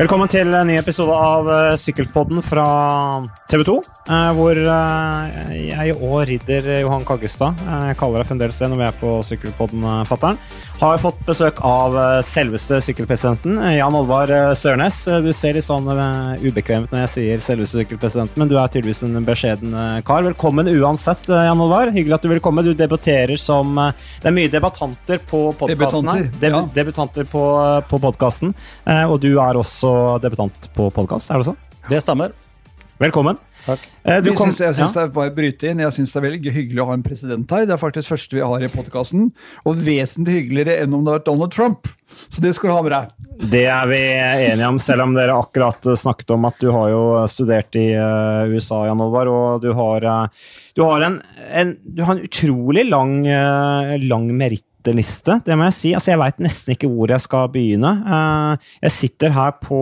Velkommen 0.00 0.30
til 0.32 0.48
en 0.56 0.64
ny 0.64 0.78
episode 0.80 1.12
av 1.12 1.48
eh, 1.52 1.74
Sykkelpodden 1.76 2.40
fra 2.40 2.62
TV 3.52 3.66
2. 3.68 3.74
eh, 4.08 4.28
Hvor 4.38 4.56
eh, 4.56 5.50
jeg 5.66 5.96
og 5.98 6.14
ridder 6.30 6.68
Johan 6.78 7.04
Kaggestad, 7.04 7.60
kaller 8.00 8.22
deg 8.22 8.30
fremdeles 8.30 8.56
det 8.62 8.70
når 8.72 8.80
vi 8.80 8.86
er 8.86 8.96
på 8.96 9.10
Sykkelpodden, 9.28 9.84
fatter'n, 10.08 10.40
har 10.80 10.98
fått 10.98 11.18
besøk 11.26 11.58
av 11.66 11.96
eh, 11.98 12.18
selveste 12.24 12.78
sykkelpresidenten, 12.80 13.58
eh, 13.60 13.74
Jan 13.76 13.96
Olvar 13.96 14.30
eh, 14.32 14.52
Sørnes. 14.56 15.02
Du 15.20 15.28
ser 15.36 15.58
litt 15.58 15.66
sånn 15.66 15.84
ubekvemt 15.84 16.46
ubekvem 16.46 16.86
ut 16.86 16.94
når 16.94 17.02
jeg 17.02 17.12
sier 17.14 17.42
selveste 17.44 17.82
sykkelpresidenten, 17.82 18.40
men 18.40 18.48
du 18.48 18.56
er 18.56 18.72
tydeligvis 18.72 19.02
en 19.04 19.20
beskjeden 19.26 19.76
kar. 20.08 20.24
Velkommen 20.24 20.70
uansett, 20.72 21.28
Jan 21.28 21.60
Olvar. 21.60 21.92
Hyggelig 21.92 22.16
at 22.16 22.24
du 22.24 22.30
vil 22.32 22.40
komme. 22.44 22.64
Du 22.64 22.72
debuterer 22.76 23.36
som 23.40 23.76
Det 23.76 24.30
er 24.30 24.36
mye 24.36 24.52
debattanter 24.52 25.20
på 25.28 25.42
podkasten 25.60 26.10
her. 26.14 26.30
Deb 26.40 26.56
ja. 26.56 26.62
Debutanter 26.80 27.28
på, 27.28 27.44
på 27.90 28.00
podkasten. 28.00 28.56
Og 29.10 29.18
du 29.20 29.34
er 29.36 29.60
også 29.60 29.92
debutant 30.24 30.72
på 30.76 30.88
podkast, 30.96 31.28
er 31.28 31.42
det 31.42 31.52
sånn? 31.52 31.60
Det 31.90 32.00
stemmer. 32.04 32.32
Velkommen. 33.00 33.40
Takk. 33.66 33.86
Eh, 34.04 34.20
Du 34.24 34.30
Jeg 34.30 34.38
kom, 34.38 34.50
syns, 34.50 34.60
jeg 34.64 34.76
syns 34.78 34.94
ja. 34.94 35.00
det 35.00 35.06
er 35.08 35.14
bare 35.14 35.34
bryte 35.36 35.70
inn. 35.70 35.82
Jeg 35.84 35.96
syns 35.96 36.12
det 36.14 36.20
er 36.20 36.26
veldig 36.26 36.52
hyggelig 36.54 36.82
å 36.82 36.88
ha 36.90 36.98
en 36.98 37.06
president 37.06 37.54
her. 37.54 37.66
Det 37.68 37.76
er 37.76 37.80
faktisk 37.80 38.12
første 38.12 38.38
vi 38.38 38.44
har 38.44 38.64
i 38.64 38.70
podkasten. 38.72 39.30
Og 39.68 39.82
vesentlig 39.86 40.40
hyggeligere 40.40 40.80
enn 40.84 40.94
om 40.96 41.04
det 41.04 41.12
har 41.12 41.20
vært 41.20 41.28
Donald 41.28 41.54
Trump. 41.54 41.90
Så 42.28 42.42
det 42.42 42.54
skal 42.56 42.70
du 42.70 42.74
ha 42.74 42.82
med 42.84 42.94
deg. 42.94 43.28
Det 43.52 43.64
er 43.70 43.86
vi 43.88 44.00
enige 44.50 44.68
om, 44.68 44.78
selv 44.82 45.06
om 45.06 45.14
dere 45.16 45.36
akkurat 45.38 45.86
snakket 45.96 46.32
om 46.34 46.48
at 46.48 46.58
du 46.60 46.70
har 46.74 46.90
jo 46.92 47.02
studert 47.30 47.78
i 47.78 47.86
eh, 47.94 48.50
USA, 48.50 48.82
Jan 48.88 49.00
Olvar, 49.04 49.30
og 49.30 49.62
du 49.62 49.70
har, 49.76 50.04
eh, 50.04 50.48
du 50.76 50.82
har, 50.84 51.06
en, 51.06 51.20
en, 51.62 51.76
du 51.84 52.02
har 52.04 52.16
en 52.16 52.24
utrolig 52.26 52.84
lang, 52.88 53.20
uh, 53.28 53.94
lang 54.02 54.28
merittliste, 54.36 55.38
det 55.46 55.56
må 55.56 55.68
jeg 55.70 55.76
si. 55.78 55.94
Altså, 55.96 56.12
jeg 56.14 56.22
veit 56.24 56.42
nesten 56.42 56.74
ikke 56.74 56.90
hvor 56.90 57.14
jeg 57.14 57.24
skal 57.24 57.50
begynne. 57.54 57.94
Eh, 58.04 58.72
jeg 58.88 58.96
sitter 58.98 59.36
her 59.38 59.54
på 59.62 59.80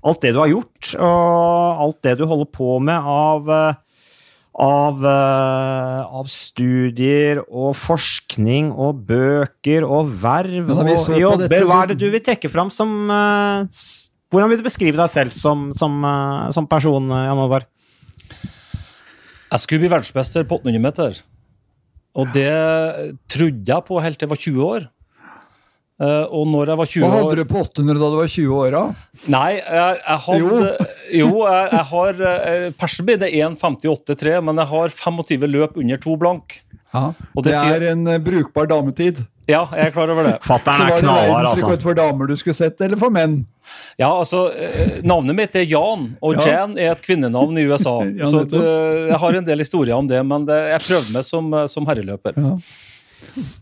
alt 0.00 0.24
det 0.24 0.32
du 0.34 0.40
har 0.40 0.50
gjort, 0.50 0.92
og 0.96 1.84
alt 1.84 2.02
det 2.06 2.16
du 2.20 2.26
holder 2.28 2.50
på 2.54 2.76
med 2.84 3.08
av 3.12 3.50
eh, 3.52 3.80
av, 4.60 4.98
eh, 5.06 6.14
av 6.20 6.28
studier 6.32 7.40
og 7.46 7.74
forskning 7.78 8.72
og 8.74 9.04
bøker 9.08 9.86
og 9.86 10.10
verv 10.22 10.72
og 10.74 10.90
jobber. 11.16 11.66
Hva 11.68 11.82
er 11.84 11.92
det 11.92 12.00
du 12.00 12.08
vil 12.12 12.24
trekke 12.24 12.50
fram 12.52 12.72
som 12.74 12.92
eh, 13.08 13.82
Hvordan 14.30 14.52
vil 14.52 14.60
du 14.60 14.66
beskrive 14.66 14.94
deg 14.94 15.10
selv 15.10 15.34
som, 15.34 15.70
som, 15.74 16.04
som 16.54 16.66
person, 16.70 17.08
Jan 17.10 17.40
Olvar? 17.42 17.64
Jeg 19.50 19.62
skulle 19.64 19.82
bli 19.82 19.90
verdensmester 19.90 20.44
på 20.46 20.60
800 20.60 20.82
meter. 20.84 21.18
Og 22.14 22.30
det 22.30 22.52
trodde 23.26 23.66
jeg 23.66 23.86
på 23.88 23.98
helt 23.98 24.20
til 24.20 24.28
jeg 24.28 24.30
var 24.30 24.42
20 24.44 24.68
år. 24.68 24.86
Eh, 26.00 26.24
og 26.32 26.46
når 26.48 26.70
jeg 26.72 26.78
var 26.80 26.88
20 26.88 27.02
Hva 27.04 27.08
år 27.10 27.26
hadde 27.26 27.42
du 27.42 27.48
på 27.50 27.60
800 27.60 27.98
da 28.00 28.06
du 28.08 28.14
var 28.16 28.30
20 28.32 28.54
år? 28.56 28.70
da? 28.72 28.82
Nei, 29.34 29.50
jeg, 29.58 29.98
jeg 30.00 30.22
hadde 30.26 30.70
Jo, 31.18 31.28
jeg, 31.44 31.66
jeg 31.74 31.84
har 31.90 32.22
eh, 32.30 32.68
Persen 32.80 33.08
min 33.10 33.26
er 33.26 33.34
1,58,3, 33.50 34.38
men 34.48 34.62
jeg 34.62 34.70
har 34.72 34.94
25 34.96 35.44
løp 35.52 35.76
under 35.82 36.00
to 36.00 36.16
blank. 36.16 36.56
Og 36.94 37.44
Det 37.44 37.50
det 37.52 37.58
sier- 37.58 37.76
er 37.76 37.92
en 37.92 38.06
eh, 38.08 38.18
brukbar 38.18 38.66
dametid. 38.70 39.20
Ja, 39.50 39.64
jeg 39.74 39.90
er 39.90 39.92
klar 39.92 40.08
over 40.14 40.24
det. 40.24 40.34
Så 40.46 40.56
er 40.56 40.60
var 40.62 40.90
altså. 40.94 41.00
det 41.00 41.10
var 41.10 41.28
verdensrekord 41.34 41.72
altså. 41.76 41.82
for 41.90 41.94
damer 41.98 42.26
du 42.30 42.36
skulle 42.38 42.54
sett, 42.56 42.80
eller 42.86 42.96
for 43.00 43.10
menn? 43.12 43.40
Ja, 43.98 44.08
altså, 44.14 44.44
Navnet 45.02 45.36
mitt 45.36 45.56
er 45.58 45.66
Jan, 45.68 46.14
og 46.22 46.38
Ja. 46.38 46.46
Jan 46.62 46.78
er 46.78 46.92
et 46.94 47.02
kvinnenavn 47.04 47.58
i 47.60 47.66
USA. 47.68 47.98
Ja, 48.20 48.24
så 48.30 48.44
det, 48.48 48.60
jeg 49.10 49.18
har 49.20 49.36
en 49.40 49.44
del 49.52 49.58
historier 49.66 49.98
om 50.00 50.08
det, 50.08 50.22
men 50.24 50.46
det, 50.48 50.56
jeg 50.78 50.86
prøvde 50.88 51.12
meg 51.18 51.26
som, 51.28 51.52
som 51.68 51.88
herreløper. 51.90 52.38
Ja. 52.40 52.54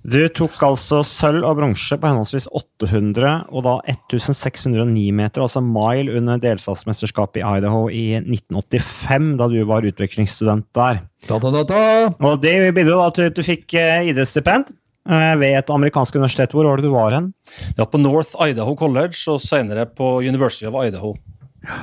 Du 0.09 0.21
tok 0.35 0.57
altså 0.65 1.01
sølv 1.07 1.45
og 1.47 1.59
bronse 1.59 1.99
på 1.99 2.09
henholdsvis 2.09 2.49
800 2.57 3.49
og 3.53 3.65
da 3.67 3.75
1609 3.91 5.05
meter, 5.17 5.45
altså 5.45 5.63
mile, 5.65 6.15
under 6.19 6.41
delstatsmesterskapet 6.43 7.43
i 7.43 7.47
Idaho 7.47 7.87
i 7.93 8.05
1985, 8.21 9.31
da 9.41 9.49
du 9.53 9.59
var 9.69 9.87
utvekslingsstudent 9.89 10.69
der. 10.77 11.03
Da, 11.29 11.39
da, 11.43 11.53
da, 11.55 11.65
da. 11.69 11.85
Og 12.25 12.43
det 12.43 12.57
bidro 12.77 13.01
da 13.03 13.09
til 13.15 13.31
at 13.31 13.39
du 13.39 13.45
fikk 13.47 13.75
eh, 13.79 14.11
idrettsstipend 14.13 14.73
eh, 15.11 15.35
ved 15.41 15.59
et 15.59 15.73
amerikansk 15.75 16.19
universitet. 16.19 16.55
Hvor 16.55 16.69
var 16.69 16.81
det 16.81 16.89
du 16.89 16.95
var 16.95 17.17
hen? 17.17 17.33
Ja, 17.79 17.85
på 17.85 18.01
North 18.01 18.37
Idaho 18.45 18.77
College 18.79 19.19
og 19.33 19.43
senere 19.45 19.89
på 19.91 20.19
University 20.23 20.69
of 20.69 20.79
Idaho. 20.85 21.17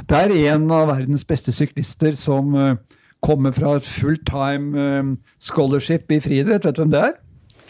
Det 0.09 0.17
er 0.17 0.33
en 0.55 0.69
av 0.73 0.87
verdens 0.93 1.25
beste 1.27 1.53
syklister 1.53 2.15
som 2.17 2.55
eh, 2.57 2.77
kommer 3.25 3.53
fra 3.55 3.75
et 3.77 3.87
fulltime 3.87 4.87
eh, 4.87 5.13
scholarship 5.43 6.11
i 6.11 6.21
friidrett. 6.23 6.65
Vet 6.65 6.77
du 6.77 6.83
hvem 6.85 6.95
det 6.95 7.03
er? 7.09 7.15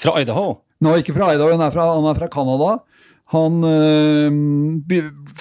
Fra 0.02 0.20
Idaho? 0.22 0.60
Nå, 0.84 0.98
ikke 1.00 1.16
fra 1.16 1.32
Idaho, 1.34 1.54
han 1.56 1.64
er 1.66 1.74
fra, 1.74 1.88
han 1.96 2.08
er 2.10 2.18
fra 2.18 2.30
Canada. 2.32 2.78
Han 3.34 3.64
øh, 3.66 4.32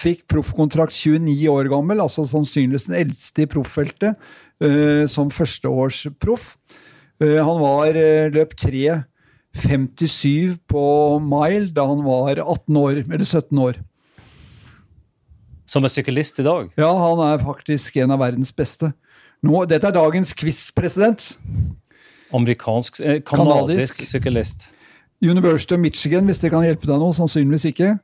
fikk 0.00 0.25
proffkontrakt 0.32 0.97
29 0.97 1.50
år 1.53 1.69
gammel, 1.72 2.00
altså 2.00 2.25
sannsynligvis 2.28 2.88
den 2.88 2.97
eldste 3.03 3.44
i 3.44 3.50
profffeltet, 3.50 4.14
øh, 4.64 5.04
som 5.09 5.31
førsteårsproff. 5.31 6.54
Uh, 7.22 7.38
han 7.38 7.60
var 7.60 7.94
øh, 7.94 8.32
løp 8.34 8.54
3.57 8.59 10.56
på 10.66 10.84
mile 11.22 11.70
da 11.70 11.84
han 11.87 12.03
var 12.03 12.41
18 12.43 12.76
år, 12.76 13.04
eller 13.04 13.25
17 13.25 13.59
år. 13.59 13.78
Som 15.66 15.84
er 15.84 15.93
syklist 15.93 16.41
i 16.41 16.47
dag? 16.47 16.72
Ja, 16.78 16.91
han 16.91 17.22
er 17.28 17.44
faktisk 17.44 17.97
en 18.00 18.10
av 18.16 18.20
verdens 18.25 18.53
beste. 18.53 18.93
Nå, 19.44 19.64
dette 19.69 19.87
er 19.88 19.94
dagens 19.94 20.32
quiz, 20.37 20.70
president. 20.72 21.34
Amerikansk, 22.34 23.00
eh, 23.00 23.20
Kanadisk. 23.26 24.00
sykkelist. 24.04 24.10
syklist. 24.12 24.70
University 25.22 25.74
of 25.74 25.80
Michigan, 25.80 26.26
hvis 26.28 26.40
det 26.42 26.50
kan 26.52 26.64
hjelpe 26.66 26.88
deg 26.90 26.98
noe. 27.00 27.14
Sannsynligvis 27.16 27.64
ikke. 27.70 27.94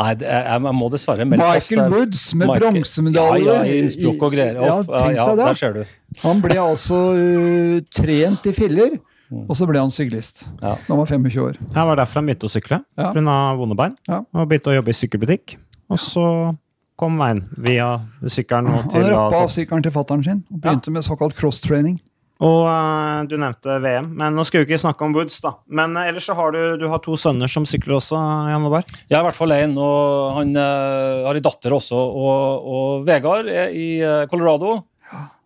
Nei, 0.00 0.14
det 0.18 0.26
jeg, 0.26 0.44
jeg 0.64 0.74
må 0.74 0.88
dessverre 0.90 1.26
melde 1.28 1.44
Michael 1.44 1.80
der. 1.84 1.90
Woods 1.92 2.22
med 2.34 2.48
bronsemedalje. 2.58 3.44
Ja, 3.44 3.56
ja, 3.62 3.64
i 3.68 3.80
Innsbruck 3.82 4.22
og 4.26 4.32
greier. 4.34 4.56
Ja, 4.58 4.78
tenk 4.82 5.16
ja, 5.18 5.26
deg 5.28 5.36
det. 5.38 5.46
Der 5.50 5.58
ser 5.60 5.76
du. 5.76 5.82
Han 6.24 6.40
ble 6.42 6.56
altså 6.62 7.00
uh, 7.14 7.80
trent 7.94 8.46
i 8.50 8.54
filler, 8.56 8.96
Mm. 9.32 9.46
og 9.48 9.56
så 9.56 9.66
ble 9.66 9.80
han 9.80 9.90
syklist. 9.90 10.42
Ja. 10.60 10.74
Da 10.76 10.92
han 10.92 10.98
var 11.00 11.06
25 11.08 11.40
år. 11.42 11.56
Det 11.72 11.84
var 11.88 11.96
derfor 11.96 12.20
han 12.20 12.26
begynte 12.28 12.44
å 12.46 12.50
sykle, 12.52 12.76
Ja. 13.00 13.08
pga. 13.14 13.56
vonde 13.56 13.74
bein. 13.74 13.96
Ja. 14.06 14.18
Og 14.34 14.48
begynte 14.50 14.70
å 14.70 14.74
jobbe 14.76 14.92
i 14.92 14.98
sykkelbutikk. 14.98 15.56
Og 15.90 15.98
så 15.98 16.56
kom 17.00 17.16
veien 17.18 17.40
via 17.56 18.02
sykkelen 18.26 18.68
og 18.68 18.90
til 18.92 19.02
Han 19.02 19.10
rappa 19.10 19.40
av 19.44 19.48
sykkelen 19.50 19.82
til 19.82 19.90
fattern 19.96 20.22
sin 20.22 20.44
og 20.52 20.60
begynte 20.60 20.92
med 20.92 21.02
såkalt 21.02 21.34
cross-training. 21.34 21.98
Og 22.42 22.64
uh, 22.66 23.22
du 23.30 23.36
nevnte 23.38 23.76
VM, 23.78 24.08
men 24.18 24.34
nå 24.34 24.42
skal 24.46 24.62
vi 24.62 24.66
ikke 24.66 24.80
snakke 24.82 25.06
om 25.06 25.12
Woods, 25.14 25.36
da. 25.44 25.52
Men 25.70 25.94
uh, 25.94 26.02
ellers 26.08 26.26
så 26.26 26.34
har 26.34 26.50
du, 26.54 26.62
du 26.80 26.88
har 26.90 27.02
to 27.04 27.14
sønner 27.20 27.50
som 27.50 27.66
sykler 27.68 28.00
også, 28.00 28.18
Jan 28.50 28.66
Olvar. 28.66 28.88
Jeg 29.06 29.14
er 29.14 29.22
i 29.22 29.28
hvert 29.28 29.38
fall 29.38 29.54
én, 29.54 29.76
og 29.78 30.40
han 30.40 30.50
uh, 30.58 31.28
har 31.28 31.38
en 31.38 31.46
datter 31.46 31.76
også. 31.76 32.00
Og, 32.24 32.66
og 32.74 33.06
Vegard 33.06 33.50
er 33.52 33.70
i 33.70 33.86
Colorado. 34.32 34.80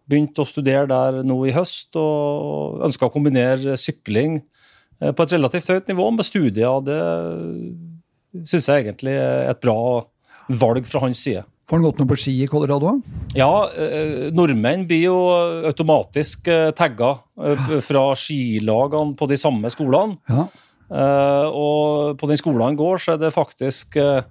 Begynte 0.09 0.41
å 0.41 0.49
studere 0.49 0.89
der 0.89 1.21
nå 1.29 1.37
i 1.45 1.53
høst 1.53 1.99
og 2.01 2.81
ønska 2.89 3.11
å 3.11 3.13
kombinere 3.13 3.77
sykling 3.77 4.41
på 4.99 5.25
et 5.27 5.35
relativt 5.37 5.69
høyt 5.69 5.91
nivå 5.93 6.09
med 6.17 6.27
studier. 6.27 6.81
Det 6.87 8.47
syns 8.49 8.71
jeg 8.71 8.87
egentlig 8.87 9.13
er 9.21 9.53
et 9.53 9.61
bra 9.61 9.77
valg 10.49 10.89
fra 10.89 11.05
hans 11.05 11.21
side. 11.21 11.45
Får 11.69 11.77
han 11.77 11.85
gått 11.85 11.99
noe 12.01 12.09
på 12.09 12.17
ski 12.17 12.33
i 12.45 12.49
Colorado? 12.49 12.95
Ja, 13.37 13.69
eh, 13.77 14.31
nordmenn 14.33 14.87
blir 14.89 15.03
jo 15.11 15.19
automatisk 15.69 16.49
eh, 16.49 16.71
tagga 16.77 17.11
eh, 17.45 17.75
fra 17.85 18.07
skilagene 18.17 19.13
på 19.19 19.29
de 19.29 19.37
samme 19.37 19.69
skolene. 19.73 20.17
Ja. 20.33 20.47
Eh, 20.89 21.47
og 21.53 22.17
på 22.17 22.31
den 22.31 22.41
skolen 22.41 22.65
han 22.71 22.79
går, 22.79 23.05
så 23.05 23.15
er 23.15 23.21
det 23.21 23.35
faktisk 23.37 23.99
eh, 24.01 24.25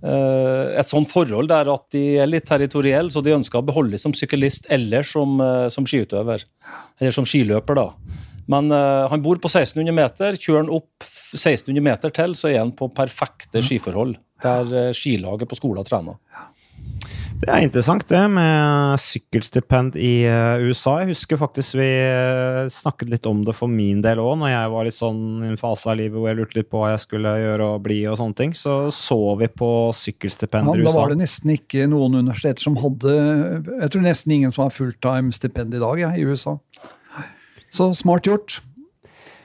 eh, 0.00 0.72
et 0.80 0.88
sånt 0.88 1.12
forhold 1.12 1.52
der 1.52 1.68
at 1.74 1.84
de 1.92 2.06
er 2.24 2.30
litt 2.30 2.48
territorielle, 2.48 3.12
så 3.12 3.20
de 3.20 3.36
ønsker 3.36 3.60
å 3.60 3.68
beholde 3.68 4.00
som 4.00 4.16
syklist 4.16 4.70
eller 4.72 5.04
som, 5.04 5.36
eh, 5.44 5.68
som 5.72 5.84
skiutøver. 5.84 6.46
Eller 7.02 7.12
som 7.12 7.28
skiløper, 7.28 7.82
da. 7.82 7.90
Men 8.50 8.72
eh, 8.72 9.04
han 9.12 9.22
bor 9.24 9.36
på 9.42 9.50
1600 9.52 9.92
meter. 9.96 10.40
Kjører 10.40 10.64
han 10.64 10.72
opp 10.72 11.04
1600 11.04 11.84
meter 11.84 12.16
til, 12.16 12.32
så 12.38 12.50
er 12.50 12.62
han 12.62 12.72
på 12.76 12.88
perfekte 12.96 13.62
skiforhold. 13.64 14.16
Der 14.42 14.72
eh, 14.86 14.90
skilaget 14.96 15.50
på 15.50 15.60
skolen 15.60 15.86
trener. 15.86 16.18
Det 17.42 17.50
er 17.50 17.64
interessant, 17.64 18.04
det 18.06 18.20
med 18.30 19.00
sykkelstipend 19.02 19.96
i 19.98 20.22
eh, 20.30 20.62
USA. 20.62 21.00
Jeg 21.02 21.16
husker 21.16 21.40
faktisk 21.40 21.74
vi 21.74 21.88
eh, 21.90 22.68
snakket 22.70 23.10
litt 23.10 23.26
om 23.26 23.40
det 23.42 23.56
for 23.58 23.66
min 23.66 23.98
del 24.04 24.20
òg, 24.22 24.36
når 24.38 24.52
jeg 24.52 24.70
var 24.70 24.86
litt 24.86 24.94
sånn 24.94 25.24
i 25.42 25.48
en 25.50 25.58
fase 25.58 25.90
av 25.90 25.98
livet 25.98 26.14
hvor 26.14 26.30
jeg 26.30 26.38
lurte 26.38 26.60
litt 26.60 26.70
på 26.70 26.78
hva 26.78 26.92
jeg 26.92 27.02
skulle 27.02 27.34
gjøre 27.42 27.66
og 27.74 27.82
bli 27.82 27.98
og 28.06 28.20
sånne 28.20 28.38
ting. 28.38 28.54
Så 28.54 28.76
så 28.94 29.18
vi 29.40 29.50
på 29.50 29.72
sykkelstipender 29.98 30.78
i 30.78 30.86
da 30.86 30.92
USA. 30.92 31.00
var 31.00 31.10
det 31.10 31.18
nesten 31.24 31.56
ikke 31.56 31.90
noen 31.90 32.20
universiteter 32.20 32.62
som 32.62 32.78
hadde 32.78 33.16
Jeg 33.16 33.90
tror 33.90 34.06
nesten 34.06 34.36
ingen 34.38 34.54
som 34.54 34.68
har 34.68 34.76
fulltime-stipend 34.76 35.74
i 35.74 35.82
dag 35.82 36.04
ja, 36.04 36.12
i 36.14 36.22
USA. 36.22 36.60
Så 37.74 37.90
smart 37.98 38.30
gjort. 38.30 38.60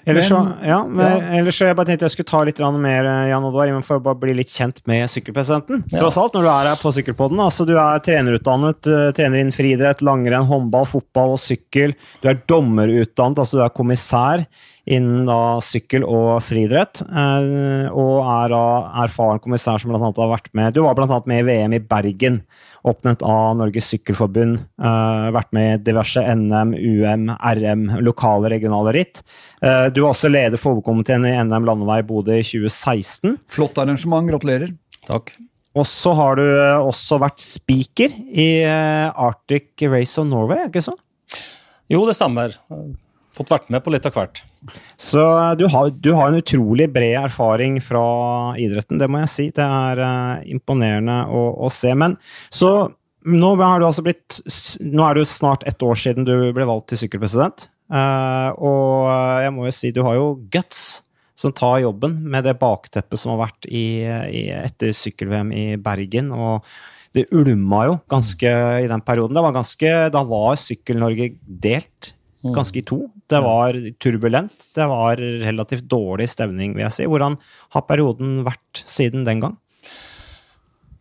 Ellers 0.07 0.29
så, 0.29 0.37
ja, 0.63 0.77
men, 0.87 1.03
ja. 1.03 1.31
ellers 1.39 1.57
så 1.59 1.67
jeg 1.67 1.75
bare 1.75 1.89
tenkte 1.89 2.07
jeg 2.07 2.13
skulle 2.13 2.29
ta 2.29 2.39
litt 2.47 2.61
mer 2.79 3.09
eh, 3.09 3.25
Jan 3.31 3.43
Oddvar, 3.43 3.73
for 3.83 3.99
å 3.99 4.03
bare 4.05 4.19
bli 4.21 4.37
litt 4.37 4.53
kjent 4.53 4.79
med 4.87 5.03
sykkelpresidenten. 5.11 5.83
Ja. 5.91 5.99
Tross 5.99 6.19
alt, 6.21 6.37
når 6.37 6.47
du 6.47 6.51
er 6.53 6.69
her 6.71 6.79
på 6.79 6.93
Sykkelpodden. 6.95 7.41
Altså, 7.43 7.67
du 7.67 7.75
er 7.75 7.99
trenerutdannet, 8.05 8.87
eh, 8.87 9.09
trener 9.17 9.43
innen 9.43 9.55
friidrett, 9.55 10.03
langrenn, 10.07 10.47
håndball, 10.47 10.87
fotball 10.87 11.35
og 11.35 11.43
sykkel. 11.43 11.97
Du 12.23 12.31
er 12.31 12.39
dommerutdannet, 12.47 13.43
altså 13.43 13.59
du 13.59 13.65
er 13.65 13.75
kommissær 13.75 14.47
innen 14.87 15.25
da 15.27 15.57
sykkel 15.63 16.03
og 16.07 16.39
friidrett. 16.45 17.01
eh, 17.03 17.89
Og 17.91 18.23
er 18.23 18.49
da 18.53 18.61
erfaren 19.03 19.39
kommissær 19.43 19.79
som 19.81 19.91
blant 19.91 20.03
annet 20.03 20.17
har 20.23 20.31
vært 20.37 20.49
med 20.53 20.73
Du 20.73 20.81
var 20.83 20.95
annet 20.97 21.27
med 21.27 21.39
i 21.43 21.47
VM 21.47 21.73
i 21.73 21.79
Bergen, 21.79 22.41
oppnevnt 22.87 23.21
av 23.23 23.57
Norges 23.57 23.89
Sykkelforbund. 23.91 24.59
eh, 24.79 25.31
Vært 25.35 25.51
med 25.51 25.79
i 25.81 25.83
diverse 25.91 26.23
NM, 26.23 26.73
UM, 26.73 27.27
RM, 27.37 27.87
lokale 28.01 28.49
regionale 28.49 28.93
ritt. 28.93 29.21
Eh, 29.61 29.89
Du 29.89 30.01
var 30.01 30.13
også 30.13 30.31
leder 30.31 30.57
for 30.57 30.75
hovedkomiteen 30.75 31.25
i 31.27 31.35
NM 31.43 31.65
landevei 31.65 32.01
Bodø 32.07 32.37
i 32.39 32.43
2016. 32.43 33.37
Flott 33.47 33.77
arrangement, 33.77 34.27
gratulerer. 34.29 34.73
Takk. 35.05 35.33
Og 35.75 35.85
så 35.85 36.13
har 36.15 36.35
du 36.35 36.41
også 36.41 37.19
vært 37.19 37.39
speaker 37.39 38.09
i 38.33 38.63
Arctic 38.65 39.69
Race 39.83 40.17
of 40.17 40.25
Norway, 40.25 40.63
er 40.63 40.69
ikke 40.71 40.81
så? 40.81 40.95
Jo, 41.89 42.05
det 42.07 42.15
stemmer. 42.17 42.55
Fått 43.37 43.53
vært 43.53 43.71
med 43.73 43.83
på 43.85 43.93
litt 43.93 44.07
av 44.09 44.15
hvert. 44.17 44.41
Så 44.99 45.21
eh, 45.21 45.53
du 45.59 45.67
har, 45.71 45.91
du 45.93 46.11
har 46.17 46.31
en 46.31 46.39
utrolig 46.39 46.89
bred 46.93 47.15
erfaring 47.21 47.79
fra 47.83 48.03
idretten, 48.59 48.99
det 49.01 49.09
må 49.11 49.21
jeg 49.23 49.33
si. 49.33 49.47
Det 49.53 49.63
er 49.63 50.01
uh, 50.01 50.45
imponerende 50.49 51.23
å, 51.29 51.43
å 51.67 51.71
se. 51.73 51.93
Men 51.97 52.17
så 52.49 52.89
nå 53.27 53.53
har 53.59 53.81
du 53.81 53.87
altså 53.87 54.05
blitt 54.05 54.37
Nå 54.79 55.03
er 55.03 55.17
det 55.17 55.25
snart 55.27 55.65
ett 55.67 55.81
år 55.83 55.97
siden 55.99 56.27
du 56.27 56.33
ble 56.55 56.67
valgt 56.67 56.89
til 56.91 57.03
sykkelpresident. 57.03 57.69
Uh, 57.91 58.51
og 58.57 59.07
jeg 59.43 59.53
må 59.55 59.67
jo 59.67 59.75
si 59.75 59.93
du 59.95 60.01
har 60.07 60.17
jo 60.17 60.33
guts 60.51 61.01
som 61.37 61.53
tar 61.53 61.83
jobben 61.83 62.17
med 62.25 62.47
det 62.47 62.57
bakteppet 62.57 63.21
som 63.21 63.35
har 63.35 63.43
vært 63.45 63.67
i, 63.69 64.01
i, 64.01 64.47
etter 64.57 64.95
sykkel-VM 64.97 65.51
i 65.53 65.65
Bergen. 65.77 66.31
og 66.33 66.65
det 67.15 67.25
ulma 67.33 67.85
jo 67.87 67.95
ganske 68.11 68.51
i 68.83 68.89
den 68.89 69.01
perioden. 69.05 69.37
Var 69.41 69.55
ganske, 69.55 69.91
da 70.13 70.21
var 70.27 70.57
Sykkel-Norge 70.59 71.31
delt 71.41 72.11
ganske 72.55 72.81
i 72.81 72.85
to. 72.87 72.99
Det 73.29 73.39
var 73.43 73.77
turbulent. 74.03 74.67
Det 74.75 74.87
var 74.89 75.19
relativt 75.19 75.87
dårlig 75.91 76.29
stemning, 76.31 76.75
vil 76.77 76.85
jeg 76.85 76.95
si. 76.95 77.07
Hvordan 77.09 77.37
har 77.75 77.87
perioden 77.89 78.41
vært 78.47 78.83
siden 78.83 79.25
den 79.27 79.43
gang? 79.43 79.57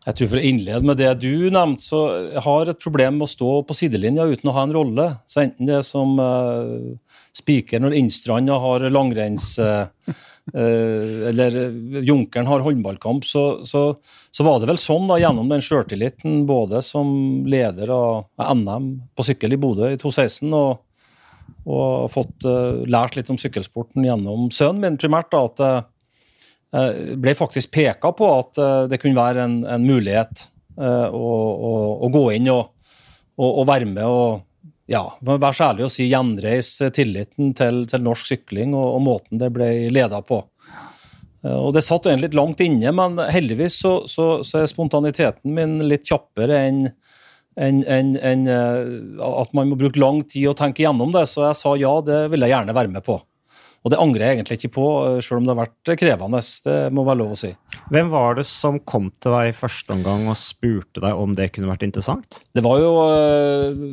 Jeg 0.06 0.20
tror 0.20 0.28
For 0.31 0.38
å 0.38 0.46
innlede 0.46 0.87
med 0.87 1.00
det 1.00 1.10
du 1.19 1.48
nevnte, 1.50 1.82
så 1.82 2.00
jeg 2.28 2.43
har 2.44 2.70
et 2.70 2.82
problem 2.82 3.19
med 3.19 3.26
å 3.26 3.32
stå 3.32 3.50
på 3.66 3.75
sidelinja 3.75 4.28
uten 4.31 4.52
å 4.52 4.54
ha 4.54 4.62
en 4.66 4.75
rolle. 4.76 5.06
Så 5.26 5.43
enten 5.43 5.66
det 5.66 5.81
er 5.81 5.87
som 5.87 6.14
uh, 6.22 6.94
spiker 7.34 7.82
når 7.82 7.99
Innstranda 8.02 8.60
har 8.62 8.87
langrenns... 8.92 9.56
Uh, 9.58 9.90
eh, 10.54 11.26
eller 11.26 11.56
Junkeren 12.06 12.46
har 12.46 12.62
håndballkamp, 12.62 13.26
så, 13.26 13.64
så, 13.66 13.96
så 14.31 14.46
var 14.46 14.60
det 14.62 14.69
vel 14.70 14.78
sånn 14.78 15.08
da, 15.10 15.19
gjennom 15.19 15.50
den 15.50 15.64
sjøltilliten, 15.64 16.44
både 16.46 16.84
som 16.87 17.08
leder 17.50 17.90
av 17.90 18.54
NM 18.54 18.92
på 19.19 19.26
sykkel 19.26 19.56
i 19.56 19.58
Bodø 19.58 19.90
i 19.90 19.99
2016 19.99 20.54
og, 20.54 20.85
og 21.66 22.10
fått 22.12 22.46
eh, 22.46 22.84
lært 22.86 23.18
litt 23.18 23.30
om 23.32 23.38
sykkelsporten 23.40 24.06
gjennom 24.06 24.48
sønnen 24.54 24.84
min, 24.84 24.98
primært. 25.02 25.32
da, 25.34 25.44
at 25.50 25.60
det 25.60 25.72
eh, 26.78 27.14
ble 27.18 27.34
faktisk 27.38 27.72
peka 27.74 28.12
på 28.16 28.32
at 28.38 28.62
eh, 28.62 28.82
det 28.92 29.00
kunne 29.02 29.18
være 29.18 29.44
en, 29.44 29.60
en 29.76 29.86
mulighet 29.86 30.46
eh, 30.78 31.06
å, 31.10 31.30
å, 31.70 31.72
å 32.06 32.12
gå 32.14 32.26
inn 32.38 32.50
og, 32.54 32.68
og, 33.36 33.50
og 33.50 33.64
være 33.70 33.90
med 33.90 34.04
og 34.06 34.42
ja, 34.86 35.02
vær 35.26 35.50
så 35.50 35.72
ærlig 35.72 35.86
å 35.88 35.90
si 35.90 36.06
gjenreise 36.06 36.92
tilliten 36.94 37.50
til, 37.58 37.82
til 37.90 38.04
norsk 38.06 38.28
sykling 38.30 38.74
og, 38.76 38.86
og 38.94 39.00
måten 39.02 39.40
det 39.40 39.50
ble 39.54 39.70
leda 39.90 40.20
på. 40.22 40.44
Eh, 41.42 41.56
Og 41.56 41.72
Det 41.74 41.82
satt 41.82 42.06
egentlig 42.06 42.30
litt 42.30 42.38
langt 42.38 42.62
inne, 42.62 42.92
men 42.94 43.18
heldigvis 43.18 43.80
så, 43.82 43.96
så, 44.06 44.44
så 44.46 44.62
er 44.62 44.70
spontaniteten 44.70 45.54
min 45.58 45.80
litt 45.90 46.06
kjappere 46.06 46.62
enn 46.68 46.84
enn 47.56 47.80
en, 47.88 48.12
en, 48.20 48.44
eh, 48.52 49.22
at 49.24 49.54
man 49.56 49.70
må 49.70 49.78
bruke 49.80 50.00
lang 50.00 50.20
tid 50.28 50.50
å 50.50 50.58
tenke 50.58 50.84
gjennom 50.84 51.14
det. 51.14 51.24
Så 51.30 51.46
jeg 51.46 51.58
sa 51.58 51.72
ja, 51.80 51.94
det 52.04 52.26
vil 52.32 52.44
jeg 52.44 52.52
gjerne 52.52 52.76
være 52.76 52.92
med 52.92 53.06
på. 53.06 53.18
Og 53.86 53.92
det 53.92 54.00
angrer 54.02 54.24
jeg 54.24 54.34
egentlig 54.34 54.56
ikke 54.58 54.72
på, 54.74 54.86
eh, 55.06 55.20
selv 55.22 55.38
om 55.38 55.46
det 55.46 55.52
har 55.54 55.60
vært 55.60 55.90
krevende. 56.00 56.40
Det 56.66 56.76
må 56.94 57.04
være 57.06 57.20
lov 57.20 57.34
å 57.36 57.38
si. 57.38 57.52
Hvem 57.94 58.08
var 58.10 58.34
det 58.34 58.46
som 58.50 58.80
kom 58.82 59.12
til 59.22 59.36
deg 59.36 59.52
i 59.52 59.54
første 59.54 59.94
omgang 59.94 60.26
og 60.26 60.38
spurte 60.40 61.04
deg 61.04 61.20
om 61.22 61.36
det 61.38 61.52
kunne 61.54 61.70
vært 61.70 61.86
interessant? 61.86 62.40
Det 62.50 62.64
var 62.66 62.82
jo 62.82 62.92
eh, 63.06 63.84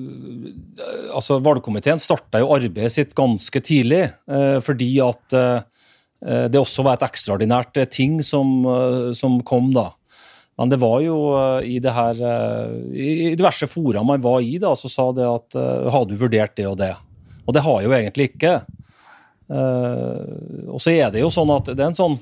Altså, 1.14 1.38
valgkomiteen 1.46 2.02
starta 2.02 2.42
jo 2.42 2.50
arbeidet 2.56 2.90
sitt 2.96 3.14
ganske 3.18 3.62
tidlig, 3.62 4.08
eh, 4.26 4.58
fordi 4.66 4.90
at 5.06 5.38
eh, 5.38 6.48
det 6.50 6.58
også 6.58 6.86
var 6.88 6.98
et 6.98 7.06
ekstraordinært 7.06 7.78
eh, 7.78 7.90
ting 7.92 8.18
som, 8.26 8.64
eh, 8.66 9.12
som 9.14 9.38
kom 9.46 9.70
da. 9.76 9.92
Men 10.60 10.70
det 10.70 10.78
var 10.82 11.00
jo 11.02 11.18
eh, 11.38 11.72
i 11.76 11.80
det 11.82 11.94
her 11.96 12.20
eh, 12.22 12.74
I 12.94 13.34
diverse 13.38 13.68
fora 13.70 14.04
man 14.06 14.22
var 14.22 14.42
i, 14.46 14.60
da, 14.62 14.76
så 14.78 14.92
sa 14.92 15.08
det 15.16 15.26
at 15.26 15.58
eh, 15.58 15.90
Har 15.94 16.06
du 16.06 16.16
vurdert 16.20 16.56
det 16.60 16.68
og 16.70 16.78
det? 16.82 16.94
Og 17.48 17.56
det 17.56 17.64
har 17.66 17.82
jeg 17.82 17.90
jo 17.90 17.96
egentlig 17.98 18.26
ikke. 18.32 18.52
Og 20.72 20.80
så 20.80 20.94
er 20.94 21.10
det 21.12 21.20
jo 21.20 21.32
sånn 21.34 21.50
at 21.52 21.68
det 21.74 21.82
er 21.84 21.90
en 21.90 21.98
sånn 21.98 22.16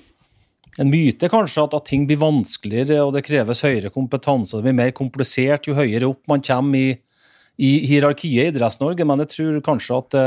en 0.82 0.90
myte 0.90 1.28
kanskje 1.30 1.68
at, 1.68 1.76
at 1.78 1.86
ting 1.86 2.08
blir 2.10 2.18
vanskeligere 2.18 3.04
og 3.06 3.12
det 3.14 3.22
kreves 3.28 3.62
høyere 3.62 3.92
kompetanse 3.94 4.56
og 4.56 4.62
det 4.64 4.72
blir 4.72 4.78
mer 4.80 4.94
komplisert 4.98 5.68
jo 5.70 5.76
høyere 5.78 6.10
opp 6.10 6.24
man 6.32 6.42
kommer 6.48 6.80
i, 6.80 6.96
i 7.62 7.72
hierarkiet 7.92 8.48
i 8.48 8.50
Idretts-Norge, 8.50 9.06
men 9.06 9.22
jeg 9.22 9.34
tror 9.36 9.60
kanskje 9.68 10.00
at 10.00 10.10
det, 10.16 10.26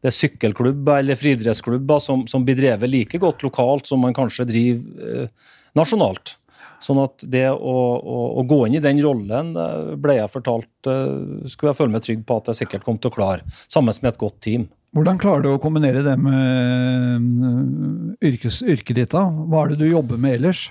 det 0.00 0.10
er 0.12 0.16
sykkelklubber 0.16 1.02
eller 1.02 1.18
friidrettsklubber 1.18 2.00
som, 2.02 2.24
som 2.30 2.46
blir 2.46 2.56
drevet 2.62 2.90
like 2.90 3.20
godt 3.22 3.44
lokalt 3.44 3.90
som 3.90 4.00
man 4.06 4.16
kanskje 4.16 4.48
driver 4.48 5.10
eh, 5.26 5.52
nasjonalt. 5.78 6.38
Sånn 6.82 6.98
at 7.02 7.22
det 7.30 7.46
å, 7.52 7.76
å, 7.96 8.20
å 8.40 8.44
gå 8.48 8.64
inn 8.66 8.76
i 8.78 8.82
den 8.82 9.00
rollen 9.04 9.52
eh, 9.54 9.94
ble 10.02 10.18
jeg 10.18 10.32
fortalt 10.32 10.90
eh, 10.90 11.46
skulle 11.46 11.72
jeg 11.72 11.78
føle 11.78 11.94
meg 11.94 12.06
trygg 12.06 12.24
på 12.26 12.38
at 12.40 12.50
jeg 12.50 12.64
sikkert 12.64 12.86
kom 12.86 12.98
til 12.98 13.12
å 13.12 13.16
klare, 13.16 13.46
sammen 13.70 13.94
med 14.02 14.14
et 14.14 14.20
godt 14.20 14.40
team. 14.44 14.66
Hvordan 14.92 15.20
klarer 15.20 15.46
du 15.46 15.52
å 15.54 15.62
kombinere 15.62 16.02
det 16.04 16.18
med 16.20 17.22
øh, 17.48 18.14
yrkes, 18.28 18.60
yrket 18.66 18.98
ditt? 18.98 19.14
da? 19.14 19.24
Hva 19.24 19.64
er 19.64 19.72
det 19.72 19.84
du 19.84 19.88
jobber 19.88 20.20
med 20.20 20.40
ellers? 20.40 20.66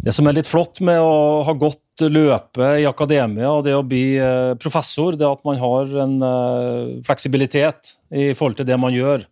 Det 0.00 0.12
som 0.14 0.26
er 0.26 0.38
litt 0.38 0.48
flott 0.48 0.80
med 0.84 0.98
å 1.02 1.42
ha 1.46 1.52
gått 1.58 1.80
løpet 2.02 2.80
i 2.82 2.86
akademia 2.88 3.52
og 3.52 3.62
det 3.66 3.74
å 3.76 3.84
bli 3.86 4.16
eh, 4.18 4.54
professor, 4.60 5.14
det 5.18 5.26
er 5.26 5.36
at 5.36 5.44
man 5.46 5.60
har 5.60 5.92
en 6.04 6.16
eh, 6.26 6.96
fleksibilitet 7.06 7.94
i 8.10 8.32
forhold 8.34 8.58
til 8.58 8.68
det 8.68 8.80
man 8.80 8.94
gjør. 8.94 9.26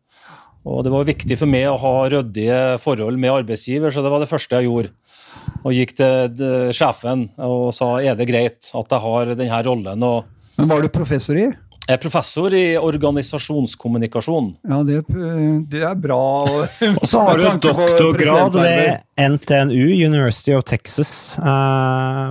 Og 0.63 0.85
Det 0.87 0.93
var 0.93 1.09
viktig 1.09 1.39
for 1.41 1.51
meg 1.51 1.67
å 1.67 1.79
ha 1.83 1.95
ryddige 2.13 2.61
forhold 2.83 3.19
med 3.19 3.35
arbeidsgiver, 3.35 3.91
så 3.91 4.05
det 4.05 4.13
var 4.13 4.23
det 4.23 4.31
første 4.31 4.61
jeg 4.61 4.69
gjorde. 4.69 4.93
Og 5.63 5.75
gikk 5.77 5.97
til 5.99 6.43
eh, 6.43 6.71
sjefen 6.75 7.29
og 7.39 7.71
sa 7.77 7.95
er 8.03 8.17
det 8.19 8.29
greit 8.31 8.73
at 8.75 8.95
jeg 8.97 9.05
har 9.05 9.35
denne 9.35 9.61
rollen. 9.67 10.03
Og 10.03 10.25
Men 10.59 10.69
Hva 10.69 10.81
er 10.81 10.89
du 10.89 10.95
professor 10.95 11.39
i? 11.39 11.51
jeg 11.83 11.97
er 11.97 11.99
professor 11.99 12.55
i 12.55 12.77
organisasjonskommunikasjon. 12.79 14.53
Ja, 14.71 14.79
det, 14.87 15.01
det 15.73 15.81
er 15.83 15.97
bra. 15.99 16.19
Og 16.47 17.03
så 17.11 17.25
har 17.27 17.41
du 17.41 17.47
doktorgrad 17.65 18.55
ved 18.55 19.03
NTNU, 19.19 19.89
University 19.91 20.55
of 20.55 20.63
Texas, 20.71 21.11
uh, 21.43 22.31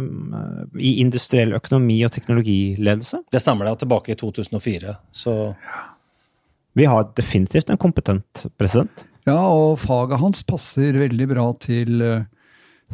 i 0.79 0.93
industriell 1.03 1.51
økonomi 1.57 1.99
og 2.07 2.13
teknologiledelse. 2.15 3.25
Det 3.31 3.43
stemmer 3.43 3.67
det, 3.67 3.75
er 3.75 3.83
tilbake 3.83 4.15
i 4.15 4.19
2004. 4.23 4.95
Så 5.11 5.35
Vi 6.79 6.87
har 6.87 7.11
definitivt 7.19 7.69
en 7.69 7.77
kompetent 7.77 8.45
president. 8.57 9.03
Ja, 9.27 9.35
og 9.51 9.75
faget 9.83 10.21
hans 10.23 10.45
passer 10.47 10.95
veldig 10.95 11.27
bra 11.29 11.49
til, 11.59 12.01
øh, 12.01 12.23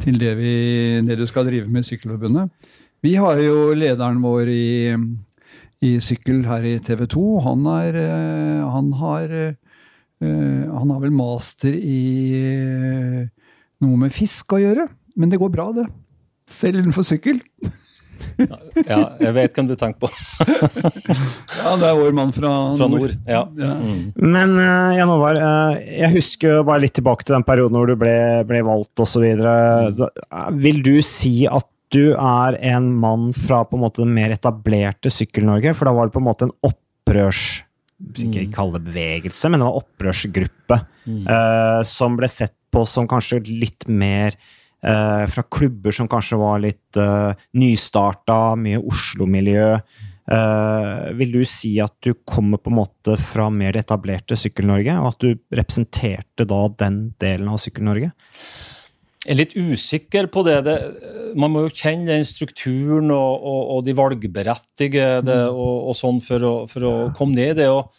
til 0.02 0.18
det, 0.20 0.34
vi, 0.38 0.52
det 1.06 1.18
du 1.18 1.26
skal 1.28 1.46
drive 1.48 1.68
med 1.70 1.84
i 1.84 1.88
Sykkelforbundet. 1.90 2.50
Vi 3.04 3.14
har 3.14 3.38
jo 3.42 3.74
lederen 3.78 4.20
vår 4.22 4.50
i, 4.50 4.94
i 5.86 5.90
sykkel 6.02 6.42
her 6.48 6.64
i 6.66 6.78
TV 6.82 7.06
2. 7.06 7.24
Han, 7.46 7.66
er, 7.70 7.98
øh, 8.02 8.62
han 8.74 8.92
har 8.98 9.34
øh, 9.38 9.54
Han 10.20 10.90
har 10.90 10.98
vel 10.98 11.12
master 11.14 11.70
i 11.70 12.00
øh, 12.34 13.28
noe 13.80 14.00
med 14.00 14.10
fisk 14.10 14.56
å 14.56 14.62
gjøre. 14.62 14.88
Men 15.18 15.30
det 15.30 15.38
går 15.38 15.52
bra, 15.54 15.70
det. 15.76 15.86
Selv 16.50 16.80
innenfor 16.80 17.06
sykkel. 17.06 17.38
Ja, 18.38 18.98
jeg 19.20 19.32
vet 19.36 19.56
hvem 19.56 19.70
du 19.70 19.74
tenker 19.78 20.06
på. 20.06 20.10
Ja, 21.58 21.72
det 21.80 21.88
er 21.88 21.96
vår 21.98 22.12
mann 22.14 22.30
fra, 22.34 22.50
Fra 22.78 22.86
nord. 22.90 23.14
Ja. 23.26 23.42
Ja. 23.58 23.72
Mm. 23.80 24.12
Men 24.20 24.54
uh, 24.60 24.94
Jan 24.94 25.10
Håvard, 25.10 25.40
uh, 25.40 25.78
jeg 25.80 26.12
husker 26.14 26.58
jo 26.58 26.66
bare 26.68 26.84
litt 26.84 26.94
tilbake 26.96 27.26
til 27.26 27.34
den 27.34 27.46
perioden 27.46 27.78
hvor 27.78 27.90
du 27.90 27.96
ble, 27.98 28.14
ble 28.48 28.60
valgt 28.66 29.02
osv. 29.02 29.24
Vil 30.62 30.82
du 30.86 30.94
si 31.04 31.34
at 31.50 31.66
du 31.94 32.12
er 32.12 32.58
en 32.74 32.90
mann 33.00 33.30
fra 33.36 33.62
på 33.66 33.78
en 33.78 33.84
måte 33.86 34.04
den 34.04 34.12
mer 34.16 34.34
etablerte 34.34 35.12
Sykkel-Norge? 35.12 35.74
For 35.76 35.88
da 35.88 35.94
var 35.96 36.08
det 36.08 36.16
på 36.16 36.22
en 36.22 36.28
måte 36.28 36.48
en 36.48 36.54
opprørs... 36.68 37.64
Ikke 37.98 38.44
kalle 38.54 38.78
det 38.78 38.92
bevegelse, 38.92 39.48
men 39.50 39.58
det 39.58 39.66
var 39.66 39.80
opprørsgruppe 39.80 40.76
eh, 40.78 41.80
som 41.82 42.14
ble 42.14 42.28
sett 42.30 42.54
på 42.70 42.84
som 42.86 43.08
kanskje 43.10 43.40
litt 43.48 43.88
mer 43.90 44.36
eh, 44.84 45.24
fra 45.30 45.44
klubber 45.50 45.94
som 45.94 46.08
kanskje 46.10 46.38
var 46.40 46.62
litt 46.62 46.98
eh, 47.00 47.32
nystarta, 47.58 48.56
mye 48.60 48.80
Oslo-miljø. 48.80 49.72
Eh, 50.28 51.12
vil 51.16 51.32
du 51.32 51.42
si 51.48 51.78
at 51.80 51.94
du 52.04 52.12
kommer 52.28 52.60
på 52.60 52.72
en 52.72 52.80
måte 52.82 53.16
fra 53.20 53.48
mer 53.52 53.72
det 53.76 53.86
etablerte 53.86 54.36
Sykkel-Norge, 54.36 54.98
og 55.00 55.12
at 55.14 55.22
du 55.24 55.30
representerte 55.56 56.48
da 56.48 56.64
den 56.84 56.98
delen 57.20 57.48
av 57.48 57.62
Sykkel-Norge? 57.62 58.12
Jeg 59.24 59.34
er 59.34 59.40
litt 59.40 59.56
usikker 59.56 60.28
på 60.32 60.44
det. 60.46 60.60
det. 60.64 60.76
man 61.36 61.52
må 61.52 61.64
jo 61.66 61.72
kjenne 61.74 62.12
den 62.12 62.28
strukturen 62.28 63.10
og, 63.12 63.42
og, 63.42 63.62
og 63.74 63.80
de 63.84 63.96
valgberettigede 63.98 65.38
mm. 65.48 65.56
og, 65.58 65.74
og, 65.90 65.96
sånn 65.98 66.20
for 66.24 66.46
å, 66.46 66.52
for 66.70 66.86
å, 66.86 66.92
komme 67.16 67.36
ned 67.36 67.56
i 67.56 67.58
det. 67.62 67.66
og 67.72 67.90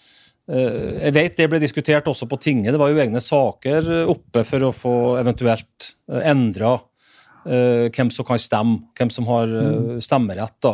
jeg 0.50 1.14
vet 1.14 1.36
det 1.38 1.46
ble 1.52 1.60
diskutert 1.62 2.08
også 2.10 2.26
på 2.26 2.40
tinget. 2.42 2.72
Det 2.74 2.80
var 2.82 2.90
jo 2.90 3.02
egne 3.04 3.22
saker 3.22 3.90
oppe 4.10 4.42
for 4.48 4.66
å 4.66 4.72
få 4.74 4.94
eventuelt 5.20 5.92
uh, 6.10 6.24
endra 6.26 6.72
uh, 6.80 7.86
hvem 7.94 8.10
som 8.10 8.26
kan 8.26 8.42
stemme, 8.42 8.80
hvem 8.98 9.12
som 9.14 9.30
har 9.30 9.54
uh, 9.54 10.00
stemmerett. 10.02 10.58
da. 10.66 10.74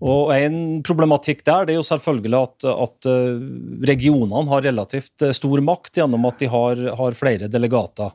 Og 0.00 0.32
En 0.32 0.80
problematikk 0.84 1.42
der 1.44 1.66
det 1.68 1.74
er 1.74 1.78
jo 1.80 1.86
selvfølgelig 1.86 2.38
at, 2.38 2.68
at 2.72 3.08
eh, 3.10 3.42
regionene 3.90 4.48
har 4.48 4.64
relativt 4.64 5.26
eh, 5.26 5.34
stor 5.36 5.60
makt 5.64 6.00
gjennom 6.00 6.24
at 6.28 6.40
de 6.40 6.48
har, 6.48 6.80
har, 6.96 7.18
flere 7.18 7.50
delegater. 7.52 8.14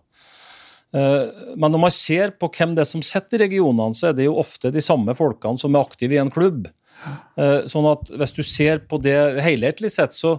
Eh, 0.95 1.53
men 1.53 1.75
når 1.75 1.83
man 1.85 1.93
ser 1.93 2.33
på 2.39 2.49
hvem 2.49 2.73
det 2.73 2.85
er 2.87 2.89
som 2.89 3.05
sitter 3.05 3.37
i 3.37 3.45
regionene, 3.45 3.93
så 3.93 4.09
er 4.09 4.17
det 4.17 4.25
jo 4.25 4.39
ofte 4.41 4.73
de 4.73 4.81
samme 4.81 5.13
folkene 5.17 5.61
som 5.61 5.77
er 5.77 5.85
aktive 5.85 6.17
i 6.17 6.21
en 6.23 6.33
klubb. 6.33 6.67
Sånn 7.69 7.85
at 7.89 8.07
Hvis 8.17 8.31
du 8.33 8.39
ser 8.47 8.79
på 8.87 8.97
det 9.03 9.43
helhetlig 9.43 9.91
sett, 9.93 10.15
så, 10.15 10.37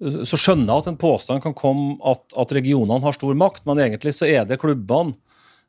så 0.00 0.38
skjønner 0.40 0.72
jeg 0.72 0.82
at 0.82 0.88
en 0.90 0.98
påstand 1.00 1.42
kan 1.44 1.54
komme 1.56 1.98
at, 2.10 2.24
at 2.38 2.52
regionene 2.56 3.04
har 3.04 3.14
stor 3.16 3.36
makt, 3.38 3.62
men 3.68 3.82
egentlig 3.84 4.14
så 4.16 4.26
er 4.26 4.48
det 4.48 4.58
klubbene 4.62 5.14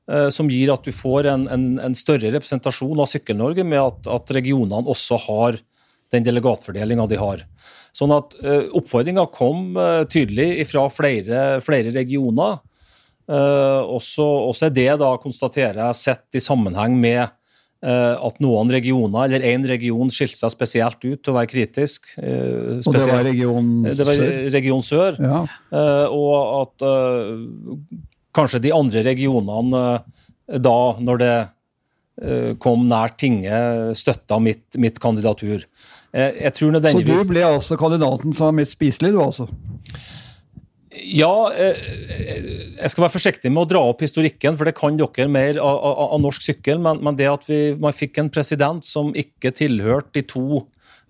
Eh, 0.06 0.28
som 0.30 0.50
gir 0.52 0.70
at 0.70 0.86
du 0.86 0.94
får 0.94 1.26
en, 1.32 1.48
en, 1.50 1.64
en 1.82 1.96
større 1.98 2.30
representasjon 2.36 3.00
av 3.02 3.10
Sykkel-Norge 3.10 3.66
med 3.66 3.82
at, 3.82 4.10
at, 4.14 4.34
regionene 4.38 4.86
også 4.86 5.18
har 5.24 5.58
den 6.14 6.26
delegatfordelinga 6.28 7.08
de 7.10 7.18
har. 7.18 7.42
Sånn 7.96 8.14
at 8.14 8.36
uh, 8.44 8.68
Oppfordringa 8.78 9.24
kom 9.34 9.74
uh, 9.80 10.04
tydelig 10.12 10.68
fra 10.70 10.84
flere, 10.94 11.46
flere 11.66 11.94
regioner. 11.96 12.62
Også, 13.26 14.22
også, 14.22 14.68
er 14.68 14.74
det 14.76 14.92
da 15.02 15.08
konstaterer 15.18 15.80
jeg 15.80 15.98
sett 15.98 16.38
i 16.38 16.42
sammenheng 16.44 16.94
med 17.02 17.24
at 17.86 18.40
noen 18.42 18.72
regioner, 18.74 19.28
eller 19.28 19.44
én 19.46 19.66
region, 19.70 20.10
skilte 20.10 20.40
seg 20.40 20.50
spesielt 20.54 20.98
ut 21.04 21.20
til 21.22 21.32
å 21.32 21.36
være 21.36 21.52
kritisk. 21.52 22.08
Spesielt, 22.16 22.88
og 22.90 22.96
det 22.98 23.04
var 23.12 23.24
region 23.28 23.68
sør? 23.86 23.98
Det 24.00 24.08
var 24.10 24.24
region 24.56 24.86
sør. 24.88 25.20
Ja. 25.22 25.44
og 26.10 26.34
at 26.64 26.86
kanskje 28.36 28.64
de 28.66 28.74
andre 28.76 29.04
regionene 29.06 29.84
eh, 29.96 30.60
da, 30.62 30.78
når 31.02 31.22
det 31.22 31.34
eh, 31.36 32.52
kom 32.62 32.88
nær 32.90 33.16
tinget, 33.20 33.96
støtta 34.00 34.40
mitt, 34.44 34.68
mitt 34.82 35.00
kandidatur. 35.04 35.66
Eh, 36.16 36.42
jeg 36.46 36.56
tror 36.60 36.76
nødvendigvis... 36.76 37.24
Så 37.24 37.30
du 37.30 37.34
ble 37.34 37.48
altså 37.48 37.80
kandidaten 37.80 38.36
som 38.36 38.52
var 38.52 38.60
mest 38.62 38.78
spiselig, 38.78 39.16
du 39.16 39.22
altså? 39.24 39.50
Ja, 41.04 41.52
jeg 41.56 42.90
skal 42.92 43.04
være 43.06 43.14
forsiktig 43.16 43.52
med 43.52 43.62
å 43.66 43.70
dra 43.70 43.82
opp 43.90 44.02
historikken, 44.06 44.58
for 44.58 44.66
det 44.68 44.78
kan 44.78 44.98
dere 45.00 45.28
mer 45.32 45.54
av, 45.60 45.76
av, 45.76 45.96
av 46.16 46.20
norsk 46.24 46.42
sykkel. 46.46 46.78
Men, 46.82 46.96
men, 47.04 47.16
det 47.20 47.28
at 47.32 47.44
vi, 47.50 47.60
man 47.80 47.94
fikk 47.96 48.18
en 48.22 48.34
president 48.34 48.86
som 48.88 49.06
ikke 49.18 49.52
tilhørte 49.56 50.12
de 50.16 50.22
to 50.30 50.46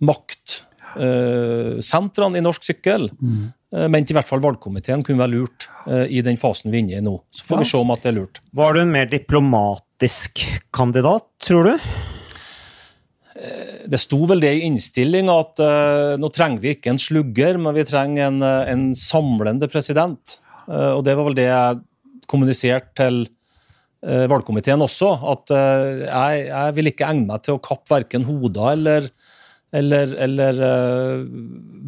maktsentrene 0.05 2.37
i 2.39 2.45
norsk 2.45 2.61
sykkel, 2.67 3.03
mm. 3.13 3.43
uh, 3.77 3.87
mente 3.91 4.11
i 4.13 4.17
hvert 4.17 4.31
fall 4.31 4.43
valgkomiteen 4.43 5.03
kunne 5.05 5.23
være 5.23 5.35
lurt 5.37 5.59
uh, 5.85 6.07
i 6.07 6.19
den 6.25 6.37
fasen 6.41 6.67
vi 6.71 6.77
er 6.79 6.83
inne 6.87 6.97
i 6.99 7.05
nå. 7.05 7.15
Så 7.35 7.41
får 7.47 7.55
ja. 7.57 7.61
vi 7.61 7.65
se 7.71 7.77
om 7.83 7.93
at 7.95 8.01
det 8.03 8.09
er 8.11 8.19
lurt. 8.19 8.35
Var 8.57 8.69
du 8.73 8.77
en 8.83 8.95
mer 8.97 9.07
diplomatisk 9.11 10.31
kandidat, 10.75 11.25
tror 11.45 11.61
du? 11.71 11.75
Uh, 13.85 13.91
det 13.91 14.01
sto 14.01 14.19
vel 14.29 14.41
det 14.43 14.53
i 14.57 14.65
innstillinga 14.67 15.37
at 15.45 15.61
uh, 15.63 16.15
nå 16.21 16.31
trenger 16.33 16.63
vi 16.63 16.73
ikke 16.75 16.93
en 16.93 17.01
slugger, 17.01 17.61
men 17.61 17.77
vi 17.77 17.85
trenger 17.87 18.27
en, 18.31 18.41
en 18.43 18.89
samlende 18.97 19.69
president. 19.71 20.39
og 20.65 21.03
det 21.05 21.13
var 21.13 21.27
vel 21.27 21.37
det 21.37 21.45
jeg 21.45 21.81
kommuniserte 22.25 22.95
til 22.97 23.25
valgkomiteen 24.01 24.81
også, 24.81 25.07
at 25.29 25.51
jeg, 25.53 26.41
jeg, 26.47 26.73
vil 26.77 26.89
ikke 26.89 27.05
egne 27.05 27.25
meg 27.29 27.43
til 27.45 27.55
å 27.55 27.61
kappe 27.61 27.93
verken 27.93 28.25
hoder 28.25 28.73
eller 28.73 29.07
eller, 29.75 30.13
eller 30.27 30.61
uh, 30.61 31.25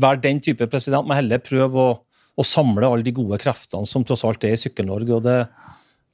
være 0.02 0.24
den 0.26 0.42
type 0.44 0.68
president, 0.72 1.08
men 1.08 1.22
heller 1.22 1.44
prøve 1.44 1.84
å, 1.84 1.96
å, 2.36 2.46
samle 2.46 2.88
alle 2.88 3.06
de 3.06 3.14
gode 3.16 3.40
kreftene 3.42 3.88
som 3.88 4.06
tross 4.08 4.26
alt 4.28 4.44
er 4.48 4.56
i 4.56 4.60
Sykkel-Norge. 4.60 5.20
og 5.20 5.24
det, 5.28 5.38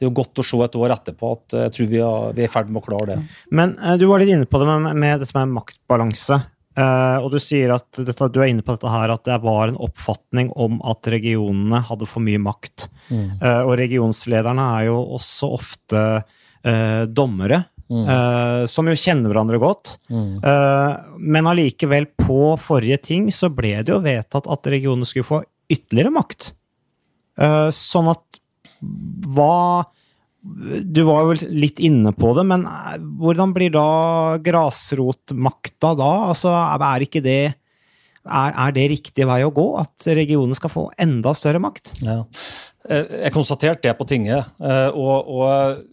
det 0.03 0.09
er 0.09 0.11
jo 0.11 0.19
godt 0.19 0.41
å 0.43 0.43
se 0.43 0.57
et 0.65 0.73
år 0.75 0.91
etterpå 0.97 1.29
at 1.37 1.53
jeg 1.61 1.75
tror 1.77 1.87
vi 1.93 1.99
er, 2.03 2.33
vi 2.35 2.43
er 2.43 2.49
i 2.49 2.51
ferd 2.51 2.71
med 2.71 2.83
å 2.83 2.87
klare 2.89 3.13
det. 3.13 3.21
Men 3.55 3.77
uh, 3.79 3.95
du 3.95 4.03
var 4.09 4.19
litt 4.19 4.33
inne 4.35 4.49
på 4.49 4.59
det 4.59 4.67
med, 4.67 4.99
med 4.99 5.23
dette 5.23 5.37
med 5.37 5.55
maktbalanse. 5.55 6.43
Uh, 6.73 7.21
og 7.21 7.29
du 7.35 7.37
sier 7.37 7.69
at 7.75 8.01
dette, 8.01 8.27
du 8.33 8.39
er 8.41 8.49
inne 8.49 8.65
på 8.65 8.73
dette 8.73 8.89
her 8.89 9.11
at 9.13 9.21
det 9.27 9.35
var 9.43 9.69
en 9.69 9.77
oppfatning 9.85 10.49
om 10.57 10.79
at 10.89 11.05
regionene 11.13 11.83
hadde 11.85 12.07
for 12.09 12.25
mye 12.25 12.41
makt. 12.41 12.87
Mm. 13.13 13.37
Uh, 13.43 13.61
og 13.61 13.75
regionslederne 13.77 14.65
er 14.79 14.87
jo 14.89 14.97
også 15.19 15.51
ofte 15.59 16.07
uh, 16.23 17.05
dommere 17.09 17.67
Mm. 17.93 18.07
Som 18.71 18.87
jo 18.87 18.93
kjenner 18.97 19.29
hverandre 19.29 19.57
godt. 19.61 19.91
Mm. 20.09 20.39
Men 21.29 21.49
allikevel, 21.51 22.07
på 22.17 22.55
forrige 22.57 22.97
ting 23.05 23.27
så 23.29 23.51
ble 23.53 23.73
det 23.83 23.91
jo 23.91 23.99
vedtatt 24.01 24.47
at 24.49 24.69
regionene 24.71 25.05
skulle 25.05 25.27
få 25.27 25.41
ytterligere 25.69 26.13
makt. 26.15 26.47
Sånn 27.75 28.09
at 28.09 28.39
hva 29.33 29.85
Du 30.43 31.03
var 31.07 31.29
jo 31.29 31.49
litt 31.55 31.79
inne 31.79 32.11
på 32.11 32.33
det, 32.35 32.43
men 32.49 32.65
hvordan 33.21 33.53
blir 33.55 33.71
da 33.71 34.35
grasrotmakta 34.43 35.93
da? 35.95 36.11
Altså, 36.33 36.51
er 36.51 37.05
ikke 37.05 37.23
det 37.23 37.41
er, 37.47 38.51
er, 38.51 38.73
det 38.75 38.89
riktig 38.91 39.27
vei 39.27 39.39
å 39.43 39.53
gå? 39.55 39.69
At 39.79 40.07
regionene 40.11 40.55
skal 40.59 40.71
få 40.73 40.89
enda 40.99 41.31
større 41.35 41.63
makt? 41.63 41.93
Ja. 42.03 42.21
Jeg 42.83 43.31
konstaterte 43.31 43.87
det 43.87 43.95
på 43.95 44.07
tinget. 44.09 44.51
og, 44.59 45.31
og 45.31 45.83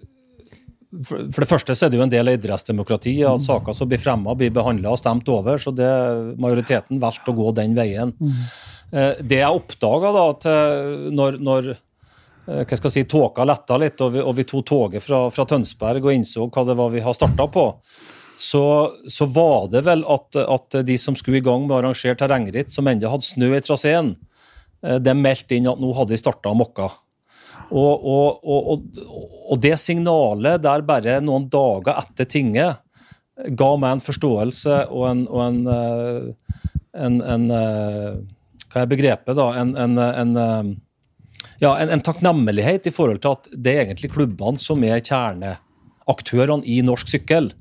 for 0.91 1.45
det 1.45 1.49
første 1.51 1.75
så 1.79 1.87
er 1.87 1.93
det 1.93 2.01
jo 2.01 2.05
en 2.05 2.11
del 2.11 2.33
av 2.33 2.37
idrettsdemokratiet 2.37 3.23
at 3.29 3.39
mm. 3.39 3.47
saker 3.47 3.77
som 3.77 3.91
blir 3.91 4.01
fremma, 4.03 4.35
blir 4.39 4.51
behandla 4.55 4.91
og 4.95 4.99
stemt 4.99 5.29
over. 5.31 5.61
Så 5.63 5.73
det 5.75 5.91
majoriteten 6.43 6.99
valgte 7.03 7.31
å 7.31 7.37
gå 7.39 7.53
den 7.61 7.77
veien. 7.79 8.11
Mm. 8.19 8.41
Eh, 8.91 9.23
det 9.23 9.39
jeg 9.39 9.61
oppdaga 9.61 10.11
da, 10.17 10.25
at 10.35 10.49
eh, 10.51 11.07
når, 11.15 11.39
når 11.47 11.71
eh, 11.77 11.81
hva 12.51 12.77
skal 12.77 12.89
jeg 12.89 12.95
si, 12.95 13.11
tåka 13.11 13.45
letta 13.47 13.77
litt, 13.79 14.01
og 14.03 14.15
vi, 14.15 14.23
og 14.25 14.35
vi 14.39 14.47
tok 14.49 14.65
toget 14.67 15.05
fra, 15.05 15.25
fra, 15.31 15.47
Tønsberg 15.47 16.03
og 16.03 16.15
innså 16.15 16.49
hva 16.49 16.65
det 16.67 16.75
var 16.79 16.91
vi 16.91 17.05
har 17.05 17.15
starta 17.15 17.47
på, 17.53 17.67
så, 18.41 18.65
så, 19.07 19.29
var 19.29 19.69
det 19.71 19.85
vel 19.87 20.03
at, 20.09 20.39
at, 20.41 20.81
de 20.89 20.97
som 20.99 21.15
skulle 21.19 21.39
i 21.39 21.45
gang 21.45 21.67
med 21.67 21.77
å 21.77 21.79
arrangere 21.83 22.19
terrengritt, 22.19 22.73
som 22.73 22.89
ennå 22.89 23.13
hadde 23.13 23.29
snø 23.29 23.53
i 23.55 23.63
traseen, 23.63 24.15
de 24.81 25.15
meldte 25.15 25.59
inn 25.59 25.69
at 25.69 25.81
nå 25.81 25.93
hadde 25.93 26.15
de 26.15 26.21
starta 26.21 26.55
mokka. 26.57 26.89
Og, 27.71 28.07
og, 28.11 28.47
og, 29.53 29.57
det 29.63 29.77
signalet 29.79 30.63
der 30.65 30.83
bare 30.87 31.21
noen 31.23 31.47
dager 31.53 32.01
etter 32.01 32.27
tinget 32.27 32.81
ga 33.57 33.71
meg 33.81 33.97
en 33.97 34.05
forståelse 34.05 34.83
og 34.91 35.07
en, 35.11 35.25
en, 35.45 35.61
eh, 35.75 36.57
en, 37.07 37.21
en 37.23 37.51
eh, 37.57 38.13
Hva 38.71 38.85
er 38.85 38.91
begrepet, 38.91 39.35
da? 39.35 39.49
En, 39.59 39.73
ja, 41.61 41.75
en, 41.83 42.05
takknemlighet 42.05 42.89
i 42.89 42.95
forhold 42.95 43.23
til 43.25 43.37
at 43.37 43.51
det 43.53 43.75
er 43.75 43.83
egentlig 43.89 44.13
klubbene 44.15 44.61
som 44.61 44.85
er 44.87 45.03
kjerneaktørene 45.05 46.65
i 46.69 46.81
norsk 46.87 47.13
sykkel. 47.13 47.53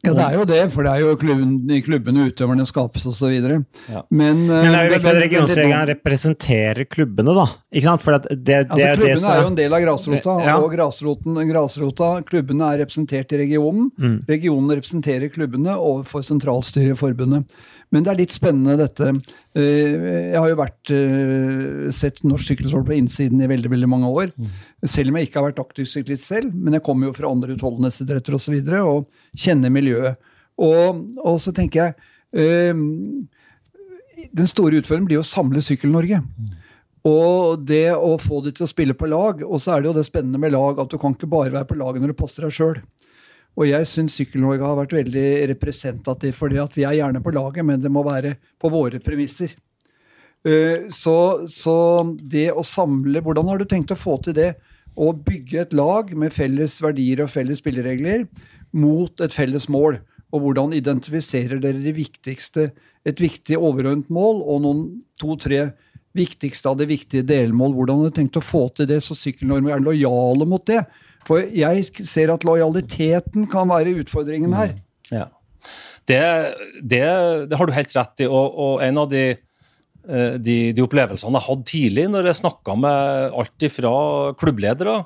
Ja, 0.00 0.14
det 0.16 0.22
er 0.24 0.36
jo 0.38 0.44
det, 0.48 0.60
for 0.72 0.86
det 0.86 0.92
er 0.94 1.02
jo 1.02 1.16
klubben, 1.20 1.50
i 1.76 1.82
klubbene 1.84 2.30
utøverne 2.30 2.64
skapes 2.64 3.02
osv. 3.10 3.34
Ja. 3.36 4.00
Men, 4.08 4.46
men 4.48 4.70
det 4.72 4.78
er 4.78 4.86
jo 4.86 4.92
viktig 4.94 5.10
at 5.10 5.18
regionsregelen 5.26 5.90
representerer 5.90 6.88
klubbene, 6.88 7.34
da. 7.36 7.44
Ikke 7.68 7.84
sant? 7.84 8.06
For 8.06 8.16
det, 8.16 8.38
det, 8.48 8.56
altså, 8.62 8.78
klubbene 8.96 9.18
det, 9.20 9.34
er 9.34 9.42
jo 9.42 9.50
en 9.50 9.58
del 9.58 9.76
av 9.76 9.84
grasrota, 9.84 10.36
ja. 10.46 10.54
og 10.56 10.72
grasroten, 10.72 11.36
grasrota, 11.50 12.08
klubbene 12.30 12.70
er 12.72 12.80
representert 12.86 13.36
i 13.36 13.42
regionen. 13.42 13.90
Mm. 14.00 14.16
Regionen 14.30 14.72
representerer 14.72 15.34
klubbene 15.36 15.76
overfor 15.76 16.24
sentralstyret 16.24 16.96
i 16.96 17.00
forbundet. 17.02 17.60
Men 17.90 18.04
det 18.06 18.12
er 18.12 18.18
litt 18.20 18.34
spennende, 18.34 18.76
dette. 18.78 19.08
Eh, 19.58 19.94
jeg 20.30 20.38
har 20.38 20.48
jo 20.52 20.58
vært, 20.60 20.92
eh, 20.94 21.90
sett 21.90 22.22
norsk 22.22 22.52
sykkelsport 22.52 22.86
på 22.86 22.94
innsiden 22.94 23.42
i 23.42 23.50
veldig 23.50 23.70
veldig 23.72 23.88
mange 23.90 24.06
år. 24.06 24.30
Mm. 24.36 24.50
Selv 24.86 25.10
om 25.10 25.18
jeg 25.18 25.28
ikke 25.28 25.40
har 25.40 25.48
vært 25.50 25.64
aktiv 25.64 25.88
syklist 25.90 26.30
selv. 26.30 26.54
Men 26.54 26.74
jeg 26.74 26.84
kommer 26.86 27.08
jo 27.08 27.16
fra 27.18 27.30
andre 27.30 27.56
utholdenhetsidretter 27.56 28.30
osv. 28.30 28.38
Og, 28.38 28.40
så 28.40 28.54
videre, 28.54 28.84
og 28.86 29.08
kjenner 29.34 29.74
miljøet. 29.74 30.16
Og, 30.60 31.06
og, 31.18 31.40
så 31.40 31.52
tenker 31.56 31.80
jeg 31.80 31.94
eh, 32.36 32.74
Den 34.30 34.46
store 34.46 34.78
utfordringen 34.78 35.08
blir 35.08 35.22
å 35.22 35.26
samle 35.26 35.62
Sykkel-Norge. 35.64 36.20
Mm. 36.22 36.56
Og 37.10 37.64
det 37.64 37.94
å 37.96 38.18
få 38.20 38.42
de 38.44 38.52
til 38.52 38.66
å 38.66 38.70
spille 38.70 38.94
på 38.94 39.08
lag. 39.08 39.42
Og 39.42 39.58
så 39.58 39.74
er 39.74 39.82
det 39.82 39.90
jo 39.90 39.96
det 39.96 40.06
spennende 40.06 40.38
med 40.38 40.52
lag 40.52 40.78
at 40.78 40.90
du 40.92 40.98
kan 41.00 41.16
ikke 41.16 41.30
bare 41.30 41.54
være 41.54 41.66
på 41.66 41.78
laget 41.80 42.04
når 42.04 42.12
du 42.12 42.18
passer 42.22 42.46
deg 42.46 42.54
sjøl. 42.54 42.82
Og 43.58 43.66
jeg 43.66 43.88
syns 43.88 44.14
Sykkel-Norge 44.18 44.64
har 44.64 44.78
vært 44.78 44.94
veldig 44.94 45.26
representativ 45.50 46.36
for 46.38 46.52
det 46.52 46.60
at 46.62 46.76
vi 46.78 46.86
er 46.86 47.00
gjerne 47.00 47.22
på 47.24 47.32
laget, 47.34 47.66
men 47.66 47.82
det 47.82 47.90
må 47.92 48.04
være 48.06 48.36
på 48.60 48.70
våre 48.72 49.00
premisser. 49.02 49.56
Eh, 50.46 50.86
så, 50.94 51.16
så, 51.52 51.76
det 52.16 52.46
å 52.56 52.62
samle 52.64 53.20
Hvordan 53.20 53.50
har 53.50 53.60
du 53.60 53.66
tenkt 53.68 53.92
å 53.92 53.98
få 53.98 54.16
til 54.24 54.38
det? 54.38 54.54
Å 54.96 55.10
bygge 55.12 55.66
et 55.66 55.74
lag 55.76 56.14
med 56.16 56.32
felles 56.32 56.78
verdier 56.80 57.20
og 57.24 57.32
felles 57.32 57.60
spilleregler 57.60 58.24
mot 58.72 59.20
et 59.20 59.34
felles 59.34 59.68
mål. 59.70 60.00
Og 60.30 60.44
hvordan 60.44 60.74
identifiserer 60.76 61.60
dere 61.60 61.82
de 61.82 61.92
viktigste, 61.94 62.70
et 63.04 63.20
viktig 63.20 63.58
overordnet 63.58 64.10
mål 64.12 64.42
og 64.46 64.64
noen 64.64 64.82
to-tre 65.20 65.70
viktigste 66.16 66.70
av 66.70 66.78
de 66.80 66.88
viktige 66.90 67.26
delmål? 67.26 67.74
Hvordan 67.76 68.00
har 68.00 68.10
du 68.10 68.18
tenkt 68.18 68.38
å 68.40 68.44
få 68.44 68.68
til 68.74 68.88
det, 68.90 69.00
så 69.04 69.16
Sykkel-Norge 69.18 69.74
er 69.76 69.84
lojale 69.84 70.48
mot 70.48 70.64
det? 70.70 70.84
For 71.28 71.44
jeg 71.44 72.06
ser 72.08 72.32
at 72.32 72.46
lojaliteten 72.46 73.46
kan 73.50 73.70
være 73.70 73.98
utfordringen 74.02 74.54
her. 74.56 74.74
Ja. 75.12 75.28
Det, 76.08 76.20
det, 76.80 77.04
det 77.50 77.58
har 77.58 77.68
du 77.68 77.76
helt 77.76 77.96
rett 77.96 78.24
i. 78.24 78.28
Og, 78.28 78.58
og 78.64 78.84
en 78.84 79.00
av 79.02 79.10
de, 79.12 79.24
eh, 79.34 80.34
de, 80.40 80.58
de, 80.74 80.84
opplevelsene 80.84 81.36
jeg 81.38 81.48
hadde 81.48 81.68
tidlig 81.70 82.06
når 82.10 82.30
jeg 82.30 82.40
snakka 82.40 82.78
med 82.80 83.36
alt 83.42 83.68
ifra 83.68 83.92
klubbledere, 84.40 84.96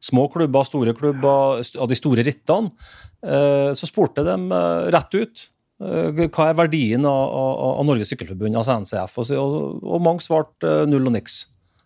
små 0.00 0.26
klubber, 0.32 0.66
store 0.66 0.96
klubber, 0.96 1.62
av 1.62 1.88
de 1.90 1.98
store 1.98 2.24
rittene, 2.26 2.74
eh, 3.22 3.70
så 3.76 3.88
spurte 3.88 4.24
de 4.24 4.34
dem 4.34 4.50
rett 4.92 5.16
ut 5.16 5.48
hva 5.80 6.50
er 6.50 6.56
verdien 6.58 7.06
av, 7.08 7.22
av, 7.32 7.60
av 7.80 7.86
Norges 7.88 8.10
Sykkelforbund, 8.12 8.52
altså 8.52 8.74
NCF, 8.82 9.14
og, 9.16 9.30
og, 9.40 9.86
og 9.94 10.02
mange 10.04 10.20
svarte 10.20 10.82
null 10.84 11.08
og 11.08 11.14
niks. 11.14 11.38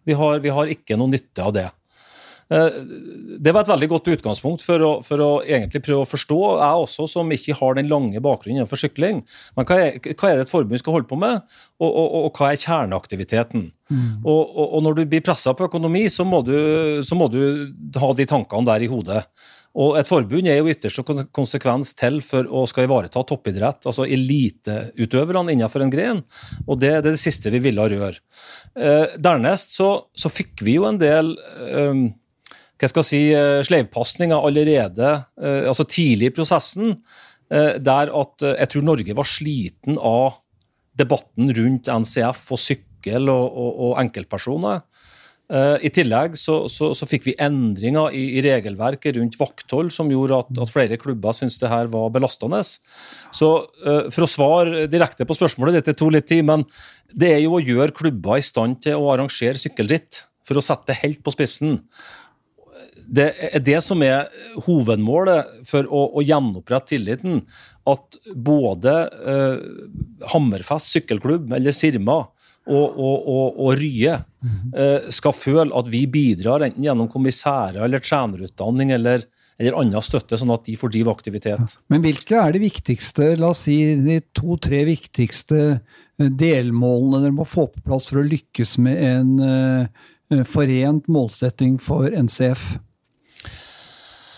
Vi 0.02 0.16
har, 0.18 0.40
vi 0.42 0.50
har 0.50 0.72
ikke 0.72 0.98
noe 0.98 1.12
nytte 1.12 1.44
av 1.44 1.52
det. 1.54 1.68
Eh, 2.52 2.80
det 3.40 3.54
var 3.54 3.64
et 3.64 3.72
veldig 3.72 3.88
godt 3.94 4.10
utgangspunkt 4.16 4.64
for 4.64 4.84
å, 4.84 4.90
for 5.06 5.22
å, 5.24 5.30
egentlig 5.44 5.84
prøve 5.86 6.04
å 6.04 6.10
forstå, 6.10 6.40
jeg 6.60 6.84
også 6.84 7.08
som 7.10 7.32
ikke 7.34 7.56
har 7.60 7.78
den 7.78 7.88
lange 7.92 8.20
bakgrunnen 8.24 8.62
innenfor 8.62 8.80
sykling. 8.80 9.22
Men 9.56 9.68
hva 9.68 9.80
er, 9.80 9.98
hva 10.12 10.30
er, 10.30 10.40
det 10.42 10.48
et 10.48 10.52
forbund 10.52 10.82
skal 10.82 10.98
holde 10.98 11.10
på 11.10 11.20
med, 11.20 11.42
og, 11.80 11.90
og, 11.90 12.20
og 12.26 12.38
hva 12.38 12.52
er 12.52 12.62
kjerneaktiviteten? 12.62 13.68
Mm. 13.92 14.24
Og, 14.24 14.78
når 14.84 14.96
du 14.96 15.04
blir 15.08 15.24
pressa 15.24 15.52
på 15.56 15.68
økonomi, 15.68 16.06
så 16.12 16.24
må, 16.26 16.40
du, 16.46 16.56
så 17.04 17.18
må, 17.18 17.28
du, 17.32 17.74
ha 18.00 18.14
de 18.16 18.26
tankene 18.28 18.68
der 18.70 18.84
i 18.84 18.90
hodet. 18.90 19.24
Og 19.74 19.96
Et 19.98 20.06
forbund 20.06 20.46
er 20.46 20.60
jo 20.60 20.70
ytterste 20.70 21.02
konsekvens 21.34 21.96
til 21.98 22.20
for 22.22 22.46
å 22.46 22.62
skal 22.70 22.86
ivareta 22.86 23.24
toppidrett, 23.26 23.82
altså 23.82 24.06
eliteutøverne 24.06 25.56
innenfor 25.56 25.82
en 25.82 25.90
gren. 25.90 26.20
og 26.68 26.78
Det, 26.78 26.92
det 27.02 27.10
er 27.10 27.16
det 27.16 27.22
siste 27.22 27.50
vi 27.50 27.62
ville 27.64 27.88
røre. 27.90 28.22
Eh, 28.78 29.16
dernest 29.18 29.74
så, 29.74 29.88
så, 30.14 30.30
fikk 30.30 30.62
vi 30.62 30.76
jo 30.78 30.86
en 30.86 31.00
del 31.02 31.34
eh, 31.66 32.04
hva 32.80 32.90
skal 32.90 33.04
jeg 33.04 33.10
si, 33.10 33.22
eh, 33.34 33.60
sleivpasninger 33.66 34.46
allerede 34.48 35.10
eh, 35.38 35.62
altså 35.68 35.86
tidlig 35.86 36.32
i 36.32 36.34
prosessen, 36.34 36.96
eh, 37.52 37.76
der 37.78 38.10
at 38.10 38.46
jeg 38.50 38.72
tror 38.72 38.88
Norge 38.90 39.14
var 39.16 39.28
sliten 39.28 40.00
av 40.00 40.40
debatten 40.98 41.52
rundt 41.54 41.90
NCF 41.90 42.50
og 42.54 42.62
sykkel 42.62 43.30
og, 43.30 43.46
og, 43.46 43.70
og 43.88 44.02
enkeltpersoner. 44.04 44.84
I 45.54 45.90
tillegg 45.92 46.38
så, 46.40 46.54
så, 46.72 46.88
så, 46.96 47.04
fikk 47.04 47.26
vi 47.28 47.34
endringer 47.44 48.14
i, 48.16 48.22
i, 48.38 48.42
regelverket 48.42 49.18
rundt 49.18 49.36
vakthold 49.36 49.90
som 49.92 50.08
gjorde 50.08 50.38
at, 50.40 50.48
at 50.64 50.72
flere 50.72 50.96
klubber 50.98 51.36
syntes 51.36 51.58
det 51.60 51.68
her 51.68 51.90
var 51.92 52.08
belastende. 52.14 52.62
Så 52.64 53.50
For 53.76 54.24
å 54.24 54.30
svare 54.30 54.86
direkte 54.88 55.28
på 55.28 55.36
spørsmålet, 55.36 55.76
dette 55.76 55.94
tok 56.00 56.14
litt 56.16 56.30
tid, 56.32 56.46
men 56.48 56.64
det 57.12 57.34
er 57.34 57.42
jo 57.44 57.58
å 57.58 57.62
gjøre 57.62 57.92
klubber 57.94 58.40
i 58.40 58.46
stand 58.46 58.80
til 58.88 58.96
å 58.96 59.12
arrangere 59.12 59.60
sykkelritt. 59.60 60.24
For 60.48 60.56
å 60.56 60.64
sette 60.64 60.94
det 60.94 61.02
helt 61.02 61.20
på 61.20 61.36
spissen 61.36 61.76
det 63.06 63.28
er 63.50 63.62
det 63.64 63.80
som 63.84 64.02
er 64.04 64.30
hovedmålet 64.66 65.66
for 65.68 65.88
å, 65.88 66.06
å 66.18 66.24
gjenopprette 66.24 66.94
tilliten. 66.94 67.42
At 67.88 68.16
både 68.32 68.94
eh, 69.34 69.64
Hammerfest 70.32 70.94
sykkelklubb, 70.94 71.52
eller 71.56 71.74
Sirma, 71.76 72.22
og, 72.64 72.96
og, 72.96 73.26
og, 73.28 73.58
og 73.60 73.74
Rye 73.76 74.14
eh, 74.16 75.08
skal 75.12 75.36
føle 75.36 75.74
at 75.76 75.88
vi 75.92 76.04
bidrar 76.08 76.64
enten 76.64 76.86
gjennom 76.86 77.10
kommissærer 77.12 77.82
eller 77.84 78.00
trenerutdanning 78.00 78.94
eller, 78.96 79.26
eller 79.60 79.76
annen 79.82 80.04
støtte, 80.04 80.38
sånn 80.40 80.54
at 80.54 80.64
de 80.64 80.78
får 80.80 80.94
drive 80.94 81.12
aktivitet. 81.12 81.76
Men 81.92 82.04
hvilke 82.06 82.40
er 82.40 82.56
de 82.56 82.62
viktigste, 82.64 83.34
la 83.40 83.52
oss 83.52 83.66
si 83.66 83.76
de 84.00 84.22
to-tre 84.36 84.80
viktigste 84.88 85.60
eh, 85.74 86.24
delmålene 86.24 87.26
dere 87.26 87.36
må 87.36 87.48
få 87.48 87.68
på 87.74 87.84
plass 87.84 88.08
for 88.08 88.22
å 88.22 88.26
lykkes 88.30 88.78
med 88.84 89.04
en 89.10 89.36
uh, 89.44 90.42
forent 90.48 91.08
målsetting 91.12 91.76
for 91.82 92.08
NCF? 92.08 92.78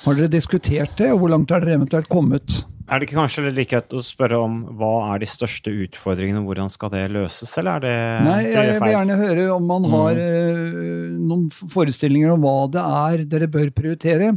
Har 0.06 0.14
dere 0.14 0.30
diskutert 0.30 0.92
det, 1.00 1.10
og 1.10 1.18
hvor 1.18 1.32
langt 1.32 1.50
har 1.50 1.64
dere 1.64 1.80
eventuelt 1.80 2.06
kommet? 2.06 2.60
Er 2.86 3.00
det 3.02 3.08
ikke 3.08 3.16
kanskje 3.18 3.48
like 3.50 3.72
greit 3.72 3.94
å 3.98 4.00
spørre 4.06 4.38
om 4.38 4.60
hva 4.78 4.90
er 5.10 5.24
de 5.24 5.26
største 5.26 5.72
utfordringene, 5.74 6.44
hvordan 6.46 6.70
skal 6.70 6.92
det 6.92 7.00
løses, 7.10 7.50
eller 7.58 7.80
er 7.80 7.82
det 7.82 7.94
Nei, 8.28 8.36
jeg 8.52 8.76
vil 8.76 8.92
gjerne 8.92 9.16
høre 9.18 9.46
om 9.56 9.66
man 9.66 9.88
har 9.90 10.20
mm. 10.20 10.76
uh, 10.76 11.16
noen 11.32 11.48
forestillinger 11.50 12.36
om 12.36 12.46
hva 12.46 12.54
det 12.70 12.84
er 13.00 13.24
dere 13.32 13.50
bør 13.50 13.72
prioritere. 13.74 14.30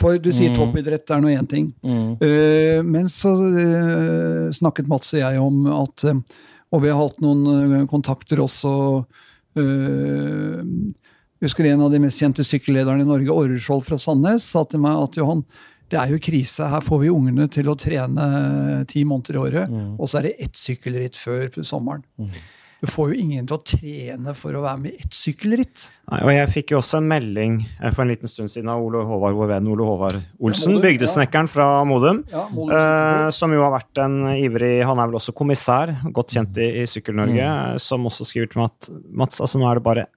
For 0.00 0.16
du 0.16 0.30
sier 0.32 0.54
mm. 0.54 0.56
toppidrett 0.56 1.12
er 1.12 1.20
nå 1.20 1.34
én 1.34 1.50
ting. 1.50 1.68
Mm. 1.84 2.16
Uh, 2.24 2.80
men 2.88 3.12
så 3.12 3.34
uh, 3.36 4.48
snakket 4.56 4.88
Mats 4.88 5.12
og 5.12 5.20
jeg 5.20 5.44
om 5.44 5.66
at 5.82 6.08
Og 6.70 6.80
vi 6.80 6.88
har 6.88 7.02
hatt 7.02 7.20
noen 7.20 7.84
kontakter 7.90 8.40
også 8.40 8.72
husker 11.44 11.70
en 11.70 11.86
av 11.86 11.92
de 11.92 12.02
mest 12.02 12.20
kjente 12.20 12.44
sykkellederne 12.46 13.04
i 13.04 13.08
Norge, 13.08 13.32
Orreskjold 13.32 13.84
fra 13.86 13.98
Sandnes, 14.00 14.46
sa 14.52 14.64
til 14.68 14.82
meg 14.84 15.00
at 15.06 15.18
Johan, 15.20 15.44
det 15.90 15.98
er 15.98 16.12
jo 16.14 16.22
krise. 16.22 16.68
Her 16.70 16.84
får 16.86 17.02
vi 17.02 17.10
ungene 17.10 17.48
til 17.50 17.70
å 17.70 17.76
trene 17.78 18.84
ti 18.90 19.02
måneder 19.08 19.36
i 19.36 19.42
året, 19.42 19.74
mm. 19.74 19.92
og 19.98 20.10
så 20.10 20.20
er 20.20 20.30
det 20.30 20.38
ett 20.46 20.58
sykkelritt 20.58 21.18
før 21.18 21.62
sommeren. 21.66 22.04
Mm. 22.20 22.32
Du 22.80 22.88
får 22.88 23.10
jo 23.10 23.16
ingen 23.20 23.44
til 23.44 23.58
å 23.58 23.60
trene 23.60 24.32
for 24.36 24.56
å 24.56 24.62
være 24.64 24.80
med 24.80 24.94
i 24.94 25.02
ett 25.04 25.16
sykkelritt. 25.16 25.82
Nei, 26.08 26.20
og 26.24 26.30
Jeg 26.32 26.50
fikk 26.54 26.72
jo 26.72 26.78
også 26.78 27.00
en 27.02 27.10
melding 27.10 27.58
eh, 27.66 27.90
for 27.90 28.06
en 28.06 28.12
liten 28.12 28.30
stund 28.30 28.52
siden 28.52 28.70
av 28.72 28.80
Ole 28.80 29.02
Håvard, 29.04 29.36
vår 29.36 29.50
venn 29.50 29.68
Ole 29.68 29.84
Håvard 29.84 30.20
Olsen, 30.40 30.78
ja, 30.78 30.84
bygdesnekkeren 30.86 31.50
fra 31.52 31.66
Modum, 31.88 32.22
ja, 32.32 32.46
eh, 32.48 33.26
som 33.36 33.52
jo 33.52 33.60
har 33.66 33.74
vært 33.74 34.00
en 34.00 34.16
ivrig 34.32 34.78
Han 34.88 34.96
er 34.96 35.10
vel 35.10 35.20
også 35.20 35.36
kommissær, 35.36 35.92
godt 36.08 36.32
kjent 36.38 36.56
i, 36.56 36.70
i 36.80 36.86
Sykkel-Norge, 36.88 37.50
mm. 37.50 37.84
som 37.84 38.08
også 38.08 38.28
skriver 38.30 38.48
til 38.54 38.62
meg 38.62 38.72
at 38.72 38.90
Mats, 39.12 39.44
altså 39.44 39.60
nå 39.60 39.68
er 39.68 39.76
det 39.76 39.86
bare 39.90 40.08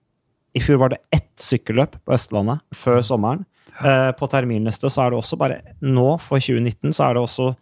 i 0.53 0.61
fjor 0.61 0.79
var 0.81 0.93
det 0.93 1.01
ett 1.13 1.31
sykkelløp 1.41 1.97
på 2.05 2.13
Østlandet 2.13 2.61
før 2.77 3.01
mm. 3.01 3.07
sommeren. 3.07 3.43
Eh, 3.81 4.11
på 4.17 4.29
terminliste 4.29 4.91
så 4.93 5.05
er 5.05 5.13
det 5.13 5.17
også 5.17 5.37
bare 5.41 5.61
Nå, 5.81 6.07
for 6.21 6.37
2019, 6.37 6.93
så 6.93 7.07
er 7.07 7.17
det 7.17 7.23
også 7.23 7.53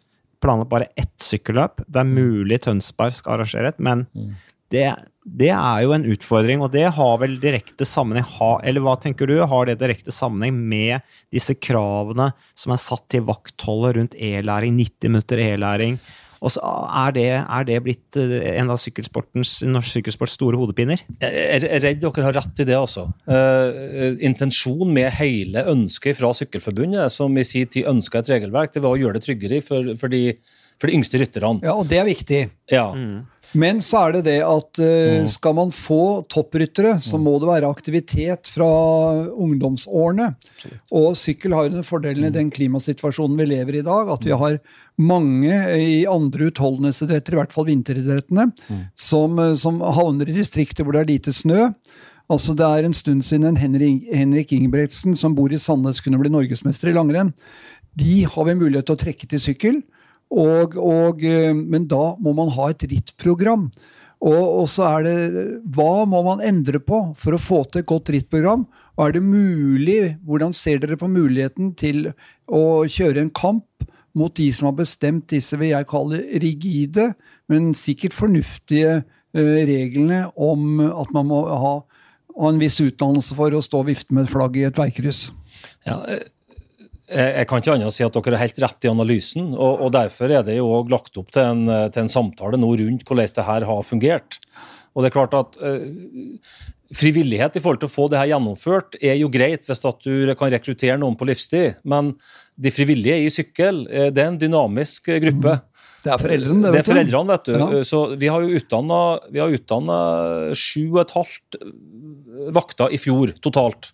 planlagt 0.44 0.72
bare 0.72 0.90
ett 1.00 1.16
sykkelløp. 1.24 1.86
Det 1.88 2.02
er 2.02 2.10
mm. 2.10 2.18
mulig 2.18 2.60
Tønsberg 2.66 3.16
skal 3.16 3.38
arrangere 3.38 3.72
et, 3.72 3.80
men 3.80 4.04
mm. 4.12 4.32
det, 4.74 4.86
det, 5.24 5.52
er 5.54 5.86
jo 5.86 5.94
en 5.96 6.08
utfordring. 6.12 6.64
Og 6.66 6.74
det 6.74 6.88
har 6.98 7.22
vel 7.22 7.38
direkte 7.44 7.88
sammenheng 7.88 8.28
Eller 8.68 8.84
hva 8.84 8.98
tenker 9.00 9.30
du? 9.30 9.38
Har 9.40 9.70
det 9.70 9.80
direkte 9.80 10.12
sammenheng 10.12 10.58
med 10.58 11.00
disse 11.32 11.56
kravene 11.56 12.32
som 12.56 12.76
er 12.76 12.82
satt 12.82 13.08
til 13.14 13.24
vaktholdet 13.30 13.96
rundt 14.00 14.18
e-læring, 14.20 14.76
90 14.82 15.16
minutter 15.16 15.46
e-læring? 15.46 16.00
Og 16.42 16.50
så 16.56 16.62
er 16.66 17.14
det, 17.14 17.28
er 17.38 17.66
det 17.68 17.78
blitt 17.86 18.18
eh, 18.18 18.56
en 18.58 18.72
av 18.74 18.80
sykkelsportens, 18.82 19.60
norsk 19.70 20.00
sykkelsports 20.00 20.34
store 20.40 20.58
hodepiner? 20.58 21.04
Jeg 21.22 21.60
er 21.68 21.84
redd 21.84 22.02
dere 22.02 22.26
har 22.26 22.38
rett 22.40 22.64
i 22.64 22.66
det, 22.66 22.78
altså. 22.78 23.06
Uh, 23.30 24.18
intensjonen 24.26 24.90
med 24.96 25.12
hele 25.20 25.62
ønsket 25.70 26.18
fra 26.18 26.32
Sykkelforbundet, 26.38 27.14
som 27.14 27.38
i 27.38 27.46
sin 27.46 27.70
tid 27.70 27.90
ønska 27.92 28.24
et 28.24 28.34
regelverk, 28.34 28.74
det 28.74 28.82
var 28.82 28.96
å 28.96 29.02
gjøre 29.02 29.20
det 29.20 29.26
tryggere 29.28 29.62
for, 29.66 29.94
for, 30.02 30.14
de, 30.14 30.34
for 30.82 30.90
de, 30.90 30.98
yngste 30.98 31.22
rytterne. 31.22 31.62
Ja, 31.68 31.78
og 31.78 31.86
det 31.92 32.02
er 32.02 32.10
viktig. 32.10 32.42
Ja. 32.74 32.88
Mm. 32.98 33.22
Men 33.60 33.82
så 33.84 34.06
er 34.06 34.16
det 34.16 34.22
det 34.30 34.38
at 34.48 34.80
uh, 34.80 35.28
skal 35.28 35.58
man 35.58 35.74
få 35.76 36.24
toppryttere, 36.32 36.96
så 37.04 37.20
må 37.20 37.36
det 37.42 37.50
være 37.50 37.72
aktivitet 37.72 38.48
fra 38.48 38.70
ungdomsårene. 39.36 40.30
Og 40.96 41.18
sykkel 41.20 41.58
har 41.58 41.68
jo 41.68 41.76
den 41.76 41.88
fordelen 41.88 42.30
i 42.30 42.34
den 42.34 42.54
klimasituasjonen 42.54 43.36
vi 43.42 43.50
lever 43.52 43.80
i 43.80 43.82
i 43.82 43.88
dag, 43.88 44.14
at 44.14 44.26
vi 44.26 44.38
har 44.38 44.60
mange 45.02 45.58
i 45.82 46.06
andre 46.10 46.50
utholdenhetsidretter, 46.52 47.36
i 47.36 47.42
hvert 47.42 47.56
fall 47.56 47.68
vinteridrettene, 47.70 48.48
som, 48.96 49.40
eh, 49.40 49.56
som 49.56 49.82
havner 49.82 50.30
i 50.30 50.38
distrikter 50.38 50.86
hvor 50.86 50.96
det 50.96 51.04
er 51.04 51.14
lite 51.16 51.34
snø. 51.36 51.72
Altså 52.32 52.56
Det 52.56 52.64
er 52.64 52.86
en 52.86 52.96
stund 52.96 53.26
siden 53.28 53.58
Henrik, 53.58 54.06
Henrik 54.08 54.54
Ingebrigtsen, 54.54 55.16
som 55.16 55.36
bor 55.36 55.52
i 55.52 55.60
Sandnes, 55.60 56.00
kunne 56.00 56.20
bli 56.22 56.32
norgesmester 56.32 56.90
i 56.90 56.96
langrenn. 56.96 57.34
De 57.98 58.24
har 58.24 58.46
vi 58.46 58.56
mulighet 58.56 58.86
til 58.88 58.96
å 58.96 59.02
trekke 59.02 59.28
til 59.28 59.40
sykkel. 59.40 59.82
Og, 60.32 60.78
og, 60.80 61.24
eh, 61.28 61.52
men 61.54 61.88
da 61.92 62.14
må 62.22 62.34
man 62.38 62.52
ha 62.56 62.70
et 62.72 62.86
rittprogram. 62.88 63.68
Og, 64.22 64.44
og, 64.62 64.68
så 64.70 64.86
er 64.86 65.06
det 65.08 65.16
Hva 65.74 66.06
må 66.06 66.22
man 66.28 66.44
endre 66.46 66.78
på 66.84 67.00
for 67.18 67.34
å 67.34 67.42
få 67.42 67.64
til 67.68 67.82
et 67.82 67.90
godt 67.90 68.12
rittprogram? 68.14 68.68
Og 68.98 69.08
er 69.08 69.16
det 69.16 69.24
mulig, 69.26 70.00
Hvordan 70.28 70.54
ser 70.54 70.82
dere 70.84 71.00
på 71.00 71.10
muligheten 71.10 71.74
til 71.80 72.12
å 72.46 72.86
kjøre 72.86 73.24
en 73.24 73.34
kamp 73.34 73.66
mot 74.18 74.34
de 74.36 74.50
som 74.54 74.68
har 74.68 74.76
bestemt 74.76 75.30
disse 75.32 75.56
vil 75.56 75.72
jeg 75.72 75.88
kalle 75.88 76.20
rigide, 76.44 77.14
men 77.48 77.72
sikkert 77.80 78.12
fornuftige 78.12 78.98
uh, 79.00 79.60
reglene 79.70 80.26
om 80.36 80.82
at 80.84 81.14
man 81.16 81.30
må 81.30 81.40
ha, 81.48 81.72
ha, 81.80 82.50
en 82.50 82.60
viss 82.60 82.76
utdannelse 82.84 83.38
for 83.38 83.56
å 83.56 83.64
stå 83.64 83.80
og 83.80 83.88
vifte 83.88 84.12
med 84.12 84.28
et 84.28 84.34
flagg 84.34 84.60
i 84.60 84.66
et 84.68 84.76
veikryss? 84.76 85.30
Ja, 85.88 86.02
jeg 87.12 87.48
kan 87.50 87.62
ikke 87.62 87.76
annet 87.76 87.96
si 87.96 88.06
at 88.06 88.16
dere 88.16 88.38
har 88.38 88.46
helt 88.46 88.60
rett 88.64 88.86
i 88.88 88.92
analysen. 88.92 89.54
og, 89.54 89.86
og 89.86 89.94
Derfor 89.96 90.32
er 90.32 90.46
det 90.48 90.58
jo 90.58 90.70
også 90.80 90.94
lagt 90.94 91.18
opp 91.22 91.32
til 91.36 91.44
en, 91.44 91.64
til 91.92 92.06
en, 92.06 92.12
samtale 92.12 92.60
nå 92.60 92.70
rundt 92.82 93.08
hvordan 93.08 93.34
det 93.38 93.48
her 93.48 93.66
har 93.68 93.82
fungert. 93.88 94.38
Og 94.92 95.04
det 95.04 95.12
er 95.12 95.16
klart 95.16 95.36
at 95.38 95.58
eh, 95.64 95.90
Frivillighet 96.92 97.56
i 97.56 97.62
forhold 97.64 97.80
til 97.80 97.88
å 97.88 97.92
få 97.94 98.06
det 98.12 98.20
her 98.20 98.34
gjennomført 98.34 98.98
er 99.00 99.14
jo 99.16 99.30
greit 99.32 99.64
hvis 99.64 99.86
at 99.88 100.02
du 100.04 100.28
kan 100.36 100.50
rekruttere 100.52 100.98
noen 101.00 101.16
på 101.16 101.24
livstid, 101.30 101.78
men 101.88 102.10
de 102.60 102.74
frivillige 102.76 103.22
i 103.24 103.30
sykkel 103.32 103.86
det 103.88 104.20
er 104.20 104.28
en 104.28 104.40
dynamisk 104.42 105.08
gruppe. 105.24 105.54
Mm. 105.62 105.72
Det 106.02 106.10
er 106.12 106.22
foreldrene, 106.22 106.66
det. 106.66 106.72
Det 106.72 106.72
er 106.72 106.76
vet 106.76 106.84
du. 106.84 106.92
foreldrene, 106.92 107.36
vet 107.36 107.48
du. 107.48 107.54
Ja. 107.54 107.84
Så 107.88 108.02
vi 108.20 108.30
har 108.34 108.44
jo 108.44 108.60
utdanna 108.60 109.00
Vi 109.32 109.42
har 109.42 109.56
utdanna 109.56 109.98
sju 110.58 110.84
og 110.96 111.02
et 111.04 111.16
halvt 111.16 111.60
vakter 112.58 112.94
i 112.96 113.00
fjor 113.02 113.36
totalt. 113.44 113.92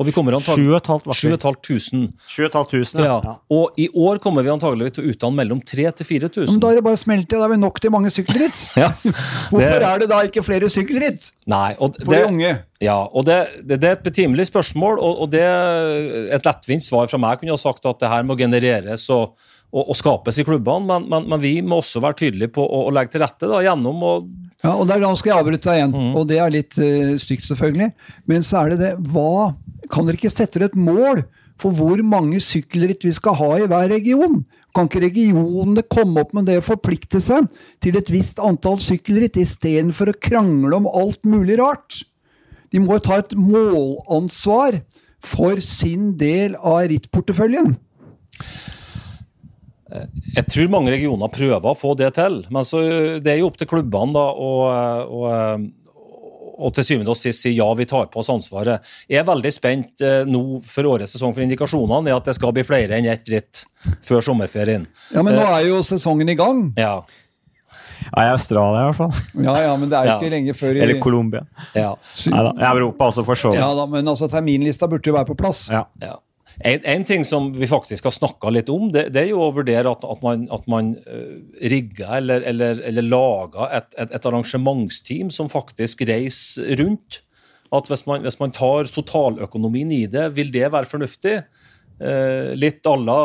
Og 0.00 0.06
vi 0.08 0.12
kommer 0.12 0.34
antagelig 0.34 0.66
7500 0.82 1.14
Sju 1.14 1.28
og 1.30 1.36
et 1.38 1.44
halvt 1.46 1.62
tusen. 1.68 2.00
7500, 2.28 3.04
Ja. 3.06 3.20
ja. 3.24 3.34
Og 3.54 3.78
i 3.78 3.88
år 3.94 4.18
kommer 4.24 4.42
vi 4.42 4.50
antagelig 4.50 4.92
til 4.96 5.04
å 5.04 5.12
utdanne 5.12 5.36
mellom 5.38 5.60
3000 5.62 5.94
til 6.02 6.18
Ja, 6.18 6.20
Men 6.22 6.30
4000. 6.32 6.60
da 6.60 6.70
er 6.70 6.74
det 6.80 6.84
bare 6.84 6.98
å 6.98 7.02
smelte, 7.02 7.38
da 7.38 7.44
er 7.44 7.52
vi 7.54 7.60
nok 7.62 7.80
til 7.80 7.90
mange 7.94 8.10
sykkelritt. 8.10 8.64
Ja. 8.82 8.88
Hvorfor 9.52 9.78
Det- 9.78 9.88
er 9.92 9.98
det 10.02 10.08
da 10.10 10.20
ikke 10.26 10.42
flere 10.42 10.68
sykkelritt 10.72 11.30
Nei, 11.46 11.74
og 11.78 11.94
for 12.02 12.10
det, 12.14 12.22
de 12.26 12.32
unge? 12.32 12.52
ja, 12.80 12.98
og 13.12 13.24
det, 13.26 13.38
det, 13.66 13.80
det 13.80 13.88
er 13.88 13.96
et 14.00 14.04
betimelig 14.04 14.46
spørsmål, 14.50 14.98
og, 14.98 15.22
og 15.22 15.30
det 15.30 15.42
et 16.34 16.44
lettvint 16.46 16.82
svar 16.84 17.08
fra 17.10 17.18
meg 17.18 17.40
kunne 17.40 17.54
ha 17.54 17.60
sagt 17.60 17.86
at 17.86 17.98
det 18.02 18.08
her 18.10 18.22
må 18.26 18.36
genereres 18.38 19.08
og, 19.14 19.34
og, 19.72 19.88
og 19.88 19.96
skapes 19.96 20.38
i 20.38 20.44
klubbene, 20.44 20.84
men, 20.86 21.08
men, 21.08 21.28
men 21.32 21.40
vi 21.40 21.54
må 21.64 21.78
også 21.80 22.02
være 22.04 22.18
tydelige 22.20 22.52
på 22.52 22.64
å, 22.64 22.86
å 22.88 22.94
legge 22.94 23.14
til 23.14 23.22
rette 23.24 23.48
da, 23.48 23.62
gjennom 23.64 24.02
å 24.04 24.14
Ja, 24.62 24.76
og 24.76 24.86
der, 24.86 25.00
Da 25.02 25.08
skal 25.18 25.32
jeg 25.32 25.40
avbryte 25.40 25.66
deg 25.70 25.78
igjen, 25.80 25.94
Mm. 25.96 26.10
og 26.20 26.26
det 26.30 26.36
er 26.38 26.52
litt 26.54 26.76
uh, 26.78 27.14
stygt, 27.18 27.46
selvfølgelig. 27.48 27.88
Men 28.30 28.44
så 28.46 28.60
er 28.60 28.74
det 28.74 28.78
det 28.82 28.90
Hva 29.10 29.54
Kan 29.90 30.06
dere 30.06 30.20
ikke 30.20 30.30
sette 30.30 30.60
dere 30.60 30.68
et 30.70 30.76
mål 30.78 31.24
for 31.60 31.74
hvor 31.76 32.00
mange 32.06 32.38
sykkelritt 32.42 33.04
vi 33.04 33.12
skal 33.14 33.34
ha 33.38 33.48
i 33.58 33.66
hver 33.70 33.90
region? 33.90 34.40
Kan 34.74 34.88
ikke 34.88 35.02
regionene 35.04 35.82
komme 35.90 36.22
opp 36.22 36.32
med 36.34 36.46
det 36.48 36.60
og 36.60 36.64
forplikte 36.68 37.20
seg 37.22 37.48
til 37.82 37.98
et 37.98 38.08
visst 38.10 38.40
antall 38.42 38.78
sykkelritt, 38.82 39.36
istedenfor 39.36 40.10
å 40.12 40.16
krangle 40.16 40.78
om 40.78 40.88
alt 40.88 41.20
mulig 41.28 41.58
rart? 41.60 42.02
De 42.72 42.80
må 42.80 42.96
jo 42.96 43.04
ta 43.04 43.18
et 43.20 43.34
målansvar 43.36 44.80
for 45.22 45.60
sin 45.62 46.14
del 46.18 46.56
av 46.58 46.86
rittporteføljen. 46.90 47.74
Jeg 50.36 50.46
tror 50.48 50.68
mange 50.72 50.92
regioner 50.94 51.28
prøver 51.32 51.66
å 51.68 51.76
få 51.76 51.94
det 52.00 52.14
til, 52.16 52.40
men 52.54 52.64
så, 52.64 52.80
det 53.20 53.32
er 53.34 53.38
jo 53.42 53.50
opp 53.50 53.58
til 53.60 53.68
klubbene 53.68 54.14
da, 54.16 54.22
å, 54.32 54.50
å, 55.04 55.32
og 56.62 56.74
til 56.76 56.84
syvende 56.86 57.12
og 57.12 57.18
sist 57.18 57.42
si 57.44 57.52
ja, 57.56 57.66
vi 57.76 57.84
tar 57.90 58.06
på 58.12 58.20
oss 58.22 58.30
ansvaret. 58.32 58.84
Jeg 59.10 59.20
er 59.22 59.26
veldig 59.28 59.52
spent 59.52 60.04
eh, 60.04 60.22
nå 60.28 60.60
for 60.64 60.88
årets 60.94 61.16
sesong, 61.16 61.34
for 61.36 61.44
indikasjonene 61.44 62.08
er 62.12 62.16
at 62.16 62.28
det 62.30 62.36
skal 62.38 62.54
bli 62.56 62.64
flere 62.66 62.96
enn 62.98 63.08
ett 63.12 63.28
ritt 63.32 63.64
før 64.06 64.24
sommerferien. 64.24 64.86
Ja, 65.12 65.24
Men 65.26 65.36
nå 65.36 65.44
er 65.48 65.66
jo 65.68 65.82
sesongen 65.86 66.28
i 66.32 66.38
gang. 66.38 66.70
Ja, 66.80 67.02
Ja, 68.02 68.24
I 68.26 68.32
Australia, 68.32 68.80
i 68.82 68.86
hvert 68.90 68.98
fall. 68.98 69.12
Ja, 69.46 69.52
ja, 69.62 69.76
men 69.78 69.88
det 69.88 69.94
er 69.96 70.04
jo 70.08 70.10
Ja. 70.10 70.16
ikke 70.18 70.30
lenge 70.32 70.54
før 70.58 70.74
i 70.76 70.80
Eller 70.82 70.98
Colombia. 71.00 71.44
ja, 71.74 71.92
Nei 72.32 72.42
da. 72.48 72.50
I 72.58 72.64
Europa 72.74 73.06
også, 73.12 73.22
for 73.24 73.38
så 73.38 73.52
vidt. 73.52 73.60
Ja 73.62 73.68
da, 73.78 73.84
men 73.86 74.08
altså 74.10 74.26
terminlista 74.28 74.88
burde 74.90 75.06
jo 75.06 75.14
være 75.14 75.28
på 75.30 75.36
plass. 75.38 75.68
Ja. 75.70 75.84
ja. 76.02 76.16
En, 76.60 76.84
en 76.84 77.04
ting 77.08 77.24
som 77.24 77.48
vi 77.56 77.66
faktisk 77.70 78.04
har 78.04 78.14
snakka 78.14 78.52
litt 78.52 78.70
om, 78.72 78.90
det, 78.92 79.06
det 79.14 79.24
er 79.24 79.30
jo 79.32 79.40
å 79.46 79.54
vurdere 79.56 79.88
at, 79.88 80.04
at 80.04 80.22
man, 80.24 80.44
at 80.52 80.68
man 80.70 80.94
uh, 81.06 81.40
rigger 81.72 82.18
eller, 82.18 82.44
eller, 82.48 82.82
eller 82.90 83.06
lager 83.08 83.72
et, 83.78 83.88
et, 83.96 84.12
et 84.18 84.28
arrangementsteam 84.28 85.32
som 85.32 85.50
faktisk 85.52 86.04
reiser 86.08 86.76
rundt. 86.82 87.22
At 87.72 87.88
hvis 87.88 88.04
man, 88.04 88.20
hvis 88.26 88.36
man 88.40 88.52
tar 88.52 88.90
totaløkonomien 88.92 89.92
i 89.96 90.04
det, 90.12 90.28
vil 90.36 90.52
det 90.52 90.68
være 90.74 90.90
fornuftig? 90.90 91.38
Eh, 92.02 92.54
litt 92.58 92.86
à 92.88 92.96
la 92.98 93.20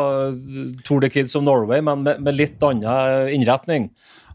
Tour 0.86 1.00
de 1.02 1.08
Kids 1.10 1.34
of 1.34 1.42
Norway, 1.42 1.82
men 1.82 2.04
med, 2.06 2.20
med 2.22 2.36
litt 2.36 2.62
annen 2.62 3.28
innretning. 3.34 3.88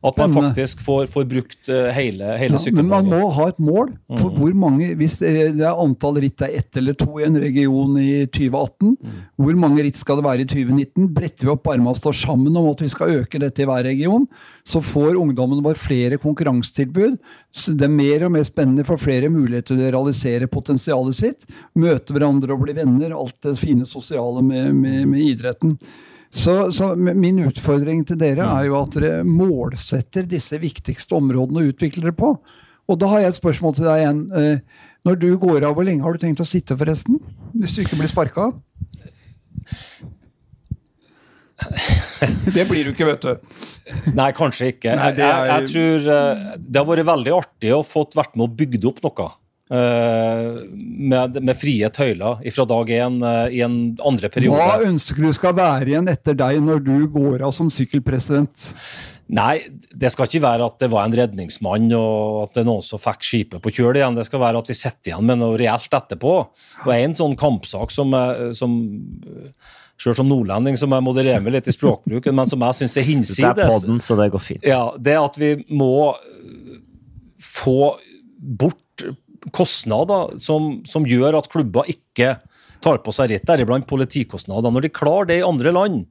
At 0.04 0.18
man 0.20 0.34
faktisk 0.36 0.82
får, 0.84 1.06
får 1.08 1.26
brukt 1.32 1.70
eh, 1.72 1.88
hele, 1.96 2.34
hele 2.40 2.60
Ja, 2.60 2.72
men 2.76 2.90
man 2.92 3.08
må 3.08 3.22
ha 3.38 3.46
et 3.54 3.60
mål 3.64 3.94
for 4.20 4.36
hvor 4.36 4.52
mange 4.58 4.90
Hvis 5.00 5.16
det 5.22 5.32
er 5.54 5.80
antall 5.80 6.20
ritt 6.24 6.44
er 6.44 6.58
ett 6.60 6.80
eller 6.80 6.98
to 7.00 7.22
i 7.22 7.28
en 7.28 7.40
region 7.40 7.96
i 8.02 8.26
2018, 8.28 8.98
hvor 9.40 9.60
mange 9.60 9.86
ritt 9.86 10.00
skal 10.00 10.20
det 10.20 10.26
være 10.28 10.44
i 10.44 10.50
2019? 10.50 11.08
Bretter 11.16 11.48
vi 11.48 11.54
opp 11.54 11.72
armene 11.72 11.94
og 11.94 12.00
står 12.02 12.18
sammen 12.20 12.60
om 12.60 12.68
at 12.74 12.84
vi 12.84 12.92
skal 12.92 13.22
øke 13.22 13.40
dette 13.42 13.64
i 13.64 13.68
hver 13.70 13.86
region, 13.88 14.28
så 14.68 14.84
får 14.84 15.20
ungdommen 15.20 15.64
vår 15.64 15.80
flere 15.80 16.20
konkurransetilbud. 16.22 17.20
Det 17.80 17.88
er 17.88 17.94
mer 17.94 18.28
og 18.28 18.34
mer 18.36 18.48
spennende 18.48 18.86
for 18.88 19.02
flere 19.02 19.32
muligheter 19.32 19.78
til 19.78 19.86
å 19.88 19.92
realisere 19.96 20.52
potensialet 20.52 21.20
sitt. 21.20 21.48
Møte 21.80 22.16
hverandre 22.16 22.56
og 22.56 22.66
bli 22.66 22.76
venner. 22.78 23.16
Alt 23.16 23.40
det 23.46 23.60
fine 23.62 23.88
sosiale 23.90 24.44
med, 24.46 24.74
med, 24.76 25.06
med 25.14 25.30
idretten. 25.32 25.78
Så, 26.34 26.72
så 26.74 26.96
min 26.98 27.44
utfordring 27.46 28.00
til 28.10 28.18
dere 28.18 28.42
er 28.58 28.64
jo 28.66 28.80
at 28.80 28.96
dere 28.98 29.20
målsetter 29.28 30.26
disse 30.26 30.58
viktigste 30.58 31.14
områdene 31.20 31.62
og 31.62 31.70
utvikler 31.76 32.08
dere 32.10 32.18
på. 32.18 32.32
Og 32.90 32.98
da 33.00 33.06
har 33.12 33.22
jeg 33.24 33.36
et 33.36 33.40
spørsmål 33.40 33.76
til 33.78 33.86
deg 33.88 34.02
igjen. 34.02 34.24
Eh, 34.34 34.58
Når 35.06 35.20
du 35.22 35.28
går 35.38 35.64
av, 35.68 35.76
hvor 35.78 35.86
lenge 35.86 36.02
har 36.04 36.16
du 36.16 36.20
tenkt 36.24 36.42
å 36.42 36.48
sitte 36.48 36.76
forresten? 36.80 37.20
Hvis 37.54 37.76
du 37.78 37.84
ikke 37.84 38.00
blir 38.00 38.10
sparka? 38.12 38.50
Det 42.56 42.64
blir 42.70 42.84
du 42.88 42.92
ikke, 42.94 43.06
vet 43.08 43.24
du. 43.24 43.34
Nei, 44.18 44.30
kanskje 44.36 44.72
ikke. 44.74 44.96
Nei, 45.00 45.12
det 45.16 45.24
jeg, 45.24 45.38
er- 45.38 45.48
jeg 45.54 45.64
tror 45.70 45.98
eh, 46.16 46.42
det 46.60 46.80
har 46.82 46.88
vært 46.90 47.06
veldig 47.08 47.34
artig 47.38 47.72
å 47.76 47.82
fått 47.88 48.18
vært 48.18 48.34
med 48.40 48.46
og 48.50 48.56
bygd 48.60 48.84
opp 48.90 49.00
noe. 49.06 49.28
Eh, 49.74 50.60
med, 51.14 51.40
med 51.42 51.58
frie 51.60 51.90
tøyler 51.94 52.44
fra 52.56 52.66
dag 52.70 52.92
én 52.94 53.18
eh, 53.28 53.58
i 53.58 53.64
en 53.66 53.78
andre 54.06 54.30
periode. 54.34 54.60
Hva 54.60 54.86
ønsker 54.88 55.26
du 55.26 55.34
skal 55.36 55.56
være 55.58 55.92
igjen 55.92 56.10
etter 56.12 56.38
deg 56.38 56.62
når 56.64 56.84
du 56.86 56.96
går 57.14 57.44
av 57.48 57.54
som 57.56 57.72
sykkelpresident? 57.74 58.70
Nei, 59.34 59.64
det 59.90 60.12
skal 60.14 60.28
ikke 60.28 60.44
være 60.44 60.66
at 60.68 60.82
det 60.84 60.90
var 60.94 61.08
en 61.08 61.16
redningsmann 61.18 61.88
og 61.98 62.44
at 62.44 62.58
det 62.58 62.64
er 62.64 62.68
noen 62.68 62.84
som 62.86 63.02
fikk 63.02 63.24
skipet 63.26 63.64
på 63.64 63.72
kjøl 63.74 63.98
igjen. 63.98 64.20
Det 64.20 64.28
skal 64.28 64.44
være 64.44 64.62
at 64.62 64.70
vi 64.70 64.76
sitter 64.78 65.14
igjen 65.14 65.30
med 65.30 65.42
noe 65.42 65.58
reelt 65.58 65.96
etterpå. 65.98 66.34
Og 66.84 66.92
en 66.94 67.16
sånn 67.18 67.38
kampsak 67.40 67.94
som, 67.96 68.14
som 68.58 68.76
Selv 70.04 70.18
som 70.18 70.28
nordlending 70.28 70.76
som 70.78 70.92
jeg 70.92 71.06
modererer 71.06 71.42
meg 71.46 71.54
litt 71.56 71.70
i 71.70 71.74
språkbruken, 71.74 72.36
men 72.36 72.50
som 72.50 72.64
jeg 72.66 72.80
syns 72.82 72.98
er 73.00 73.06
hinsides. 73.08 73.56
Det 73.56 73.64
er 73.64 73.70
podden, 73.72 74.00
så 74.04 74.18
det 74.20 74.26
går 74.34 74.42
fint. 74.42 74.66
Ja, 74.68 74.82
det 75.00 75.14
at 75.22 75.38
vi 75.40 75.52
må 75.72 76.12
få 77.40 77.94
bort 78.38 79.06
kostnader 79.52 80.38
som, 80.40 80.82
som 80.88 81.06
gjør 81.08 81.40
at 81.40 81.50
klubber 81.52 81.90
ikke 81.92 82.38
tar 82.84 83.00
på 83.04 83.14
seg 83.16 83.32
ritt, 83.32 83.46
deriblant 83.48 83.88
politikostnader. 83.88 84.72
Når 84.72 84.88
de 84.88 84.92
klarer 84.92 85.30
det 85.30 85.38
i 85.40 85.46
andre 85.48 85.72
land, 85.72 86.02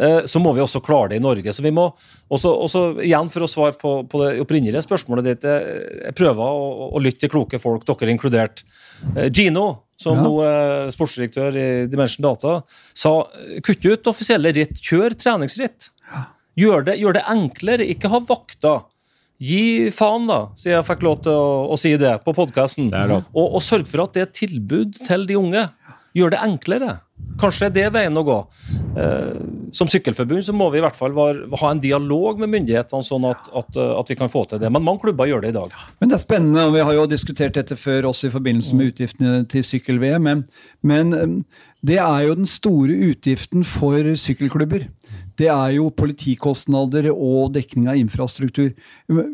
eh, 0.00 0.22
så 0.24 0.40
må 0.40 0.54
vi 0.56 0.62
også 0.64 0.80
klare 0.84 1.12
det 1.12 1.20
i 1.20 1.24
Norge. 1.24 1.52
Så 1.52 1.64
vi 1.64 1.72
må, 1.76 1.90
også, 2.32 2.52
også 2.66 2.84
igjen 3.04 3.28
For 3.32 3.44
å 3.44 3.50
svare 3.50 3.76
på, 3.80 3.96
på 4.08 4.22
det 4.22 4.30
opprinnelige 4.44 4.84
spørsmålet 4.86 5.28
ditt. 5.28 5.44
Jeg, 5.44 5.88
jeg 6.06 6.16
prøver 6.16 6.44
å, 6.44 6.90
å 6.96 7.02
lytte 7.04 7.26
til 7.26 7.34
kloke 7.36 7.60
folk, 7.60 7.84
dere 7.88 8.14
inkludert. 8.14 8.64
Eh, 9.14 9.28
Gino, 9.28 9.66
som 10.00 10.16
Ja. 10.18 10.24
nå 10.26 10.32
er 10.42 10.88
sportsdirektør 10.90 11.54
i 11.54 11.66
Dimension 11.86 12.24
Data, 12.24 12.62
sa 12.96 13.12
kutt 13.62 13.84
ut 13.84 14.08
offisielle 14.10 14.50
ritt, 14.56 14.80
kjør 14.82 15.14
treningsritt. 15.20 15.90
Gjør 16.58 16.84
det, 16.86 16.96
gjør 17.02 17.16
det 17.16 17.22
enklere, 17.30 17.86
ikke 17.90 18.10
ha 18.12 18.20
vakter. 18.22 18.82
Gi 19.44 19.90
faen, 19.92 20.28
da, 20.30 20.40
siden 20.56 20.78
jeg 20.78 20.88
fikk 20.88 21.02
lov 21.04 21.18
til 21.24 21.36
å, 21.36 21.48
å 21.74 21.80
si 21.80 21.94
det 22.00 22.16
på 22.24 22.32
podkasten. 22.36 22.88
Er. 22.94 23.18
Og, 23.20 23.44
og 23.44 23.64
sørg 23.64 23.88
for 23.90 24.06
at 24.06 24.14
det 24.14 24.22
er 24.22 24.30
et 24.30 24.38
tilbud 24.38 25.00
til 25.04 25.26
de 25.28 25.36
unge. 25.40 25.66
Gjør 26.14 26.30
det 26.30 26.44
enklere. 26.46 26.92
Kanskje 27.40 27.66
er 27.66 27.72
det 27.74 27.84
veien 27.96 28.14
å 28.14 28.22
gå. 28.26 28.36
Eh, 29.00 29.38
som 29.74 29.88
sykkelforbund 29.90 30.44
så 30.46 30.54
må 30.54 30.68
vi 30.70 30.78
i 30.78 30.84
hvert 30.84 30.94
fall 30.94 31.14
var, 31.16 31.40
ha 31.60 31.70
en 31.72 31.82
dialog 31.82 32.38
med 32.42 32.52
myndighetene, 32.52 33.06
sånn 33.06 33.26
at, 33.26 33.48
at, 33.50 33.74
eh, 33.74 33.90
at 33.98 34.12
vi 34.12 34.16
kan 34.18 34.30
få 34.30 34.44
til 34.50 34.62
det. 34.62 34.70
Men 34.70 34.86
mange 34.86 35.02
klubber 35.02 35.26
gjør 35.26 35.42
det 35.42 35.50
i 35.50 35.56
dag. 35.56 35.74
Men 35.98 36.12
det 36.12 36.16
er 36.16 36.22
spennende, 36.22 36.68
og 36.68 36.76
vi 36.76 36.84
har 36.86 36.94
jo 36.94 37.08
diskutert 37.10 37.58
dette 37.58 37.78
før 37.78 38.10
også 38.12 38.30
i 38.30 38.34
forbindelse 38.34 38.78
med 38.78 38.92
utgiftene 38.92 39.34
til 39.50 39.66
sykkel-VM. 39.66 40.28
Men, 40.28 40.44
men 40.86 41.14
um, 41.18 41.36
det 41.86 41.98
er 42.02 42.28
jo 42.28 42.38
den 42.38 42.50
store 42.50 42.94
utgiften 43.10 43.66
for 43.66 44.14
sykkelklubber. 44.22 44.86
Det 45.38 45.48
er 45.50 45.72
jo 45.76 45.88
politikostnader 45.94 47.10
og 47.12 47.54
dekning 47.56 47.88
av 47.90 47.98
infrastruktur. 47.98 48.70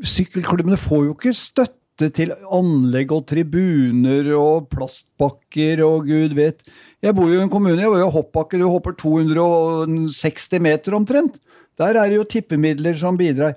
Sykkelklubbene 0.07 0.79
får 0.81 1.05
jo 1.07 1.17
ikke 1.17 1.35
støtte 1.37 2.09
til 2.17 2.33
anlegg 2.49 3.13
og 3.13 3.27
tribuner 3.29 4.31
og 4.39 4.71
plastbakker 4.73 5.83
og 5.85 6.09
gud 6.09 6.37
vet. 6.39 6.65
Jeg 7.05 7.17
bor 7.17 7.29
jo 7.29 7.41
i 7.41 7.45
en 7.45 7.53
kommune, 7.53 7.81
jeg 7.81 7.93
var 7.93 8.01
jo 8.01 8.15
hoppbakke, 8.15 8.61
du 8.61 8.69
hopper 8.71 8.97
260 8.97 10.57
meter 10.65 10.97
omtrent. 10.97 11.37
Der 11.81 11.97
er 11.97 12.09
det 12.09 12.17
jo 12.17 12.29
tippemidler 12.29 12.97
som 13.01 13.21
bidrar. 13.21 13.57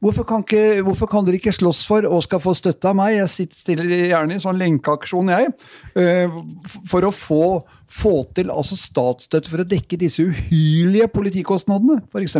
Hvorfor 0.00 0.24
kan, 0.24 0.40
ikke, 0.46 0.80
hvorfor 0.86 1.08
kan 1.12 1.26
dere 1.26 1.36
ikke 1.36 1.52
slåss 1.52 1.82
for 1.84 2.06
og 2.08 2.22
skal 2.24 2.40
få 2.40 2.54
støtte 2.56 2.88
av 2.88 2.96
meg? 2.96 3.18
Jeg 3.18 3.28
sitter 3.34 3.58
stiller 3.60 3.90
gjerne 4.08 4.32
i 4.32 4.38
en 4.38 4.40
sånn 4.46 4.56
lenkeaksjon, 4.60 5.28
jeg. 5.28 5.52
eh, 6.00 6.38
For 6.88 7.04
å 7.04 7.12
få, 7.12 7.42
få 7.84 8.14
til 8.38 8.48
altså 8.54 8.78
statsstøtte 8.80 9.52
for 9.52 9.60
å 9.60 9.68
dekke 9.68 10.00
disse 10.00 10.24
uhyrlige 10.24 11.10
politikostnadene, 11.12 12.00
f.eks. 12.08 12.38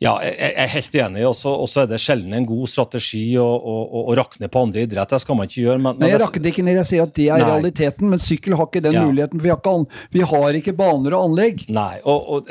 Ja, 0.00 0.14
jeg 0.24 0.54
er 0.56 0.70
helt 0.72 0.94
enig. 0.96 1.26
Og 1.28 1.34
så 1.36 1.82
er 1.82 1.88
det 1.90 1.98
sjelden 2.00 2.32
en 2.32 2.46
god 2.48 2.70
strategi 2.72 3.34
å, 3.36 3.44
å, 3.44 3.74
å, 4.00 4.14
rakne 4.16 4.48
på 4.48 4.62
andre 4.64 4.86
idretter. 4.86 5.18
Det 5.20 5.26
skal 5.26 5.36
man 5.36 5.50
ikke 5.50 5.66
gjøre. 5.66 5.82
Men, 5.84 5.98
Nei, 6.00 6.08
jeg 6.14 6.22
rakner 6.22 6.48
ikke 6.54 6.64
ned, 6.64 6.78
jeg 6.80 6.88
sier 6.94 7.04
at 7.04 7.12
det 7.18 7.26
er 7.28 7.42
Nei. 7.42 7.50
realiteten, 7.50 8.08
men 8.08 8.22
sykkel 8.24 8.56
har 8.56 8.70
ikke 8.70 8.80
den 8.88 8.96
Ja. 8.96 9.04
muligheten. 9.04 9.36
For 9.36 9.44
vi 9.44 9.52
har 9.52 9.60
ikke, 9.60 10.06
vi 10.16 10.24
har 10.32 10.60
ikke 10.62 10.76
baner 10.80 11.18
og 11.18 11.26
anlegg. 11.28 11.66
Nei, 11.68 12.00
og, 12.08 12.32
og 12.32 12.48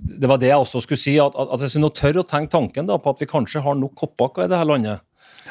det 0.00 0.28
var 0.30 0.40
det 0.40 0.50
jeg 0.50 0.62
også 0.62 0.82
skulle 0.84 1.00
si, 1.00 1.14
at, 1.20 1.36
at 1.36 1.62
hvis 1.62 1.76
vi 1.76 1.84
nå 1.84 1.92
tør 1.96 2.22
å 2.22 2.26
tenke 2.28 2.52
tanken 2.52 2.88
da, 2.88 2.98
på 3.00 3.12
at 3.12 3.22
vi 3.22 3.28
kanskje 3.30 3.62
har 3.64 3.78
nok 3.78 4.04
hoppbakker 4.04 4.46
i 4.46 4.50
dette 4.52 4.68
landet, 4.68 5.06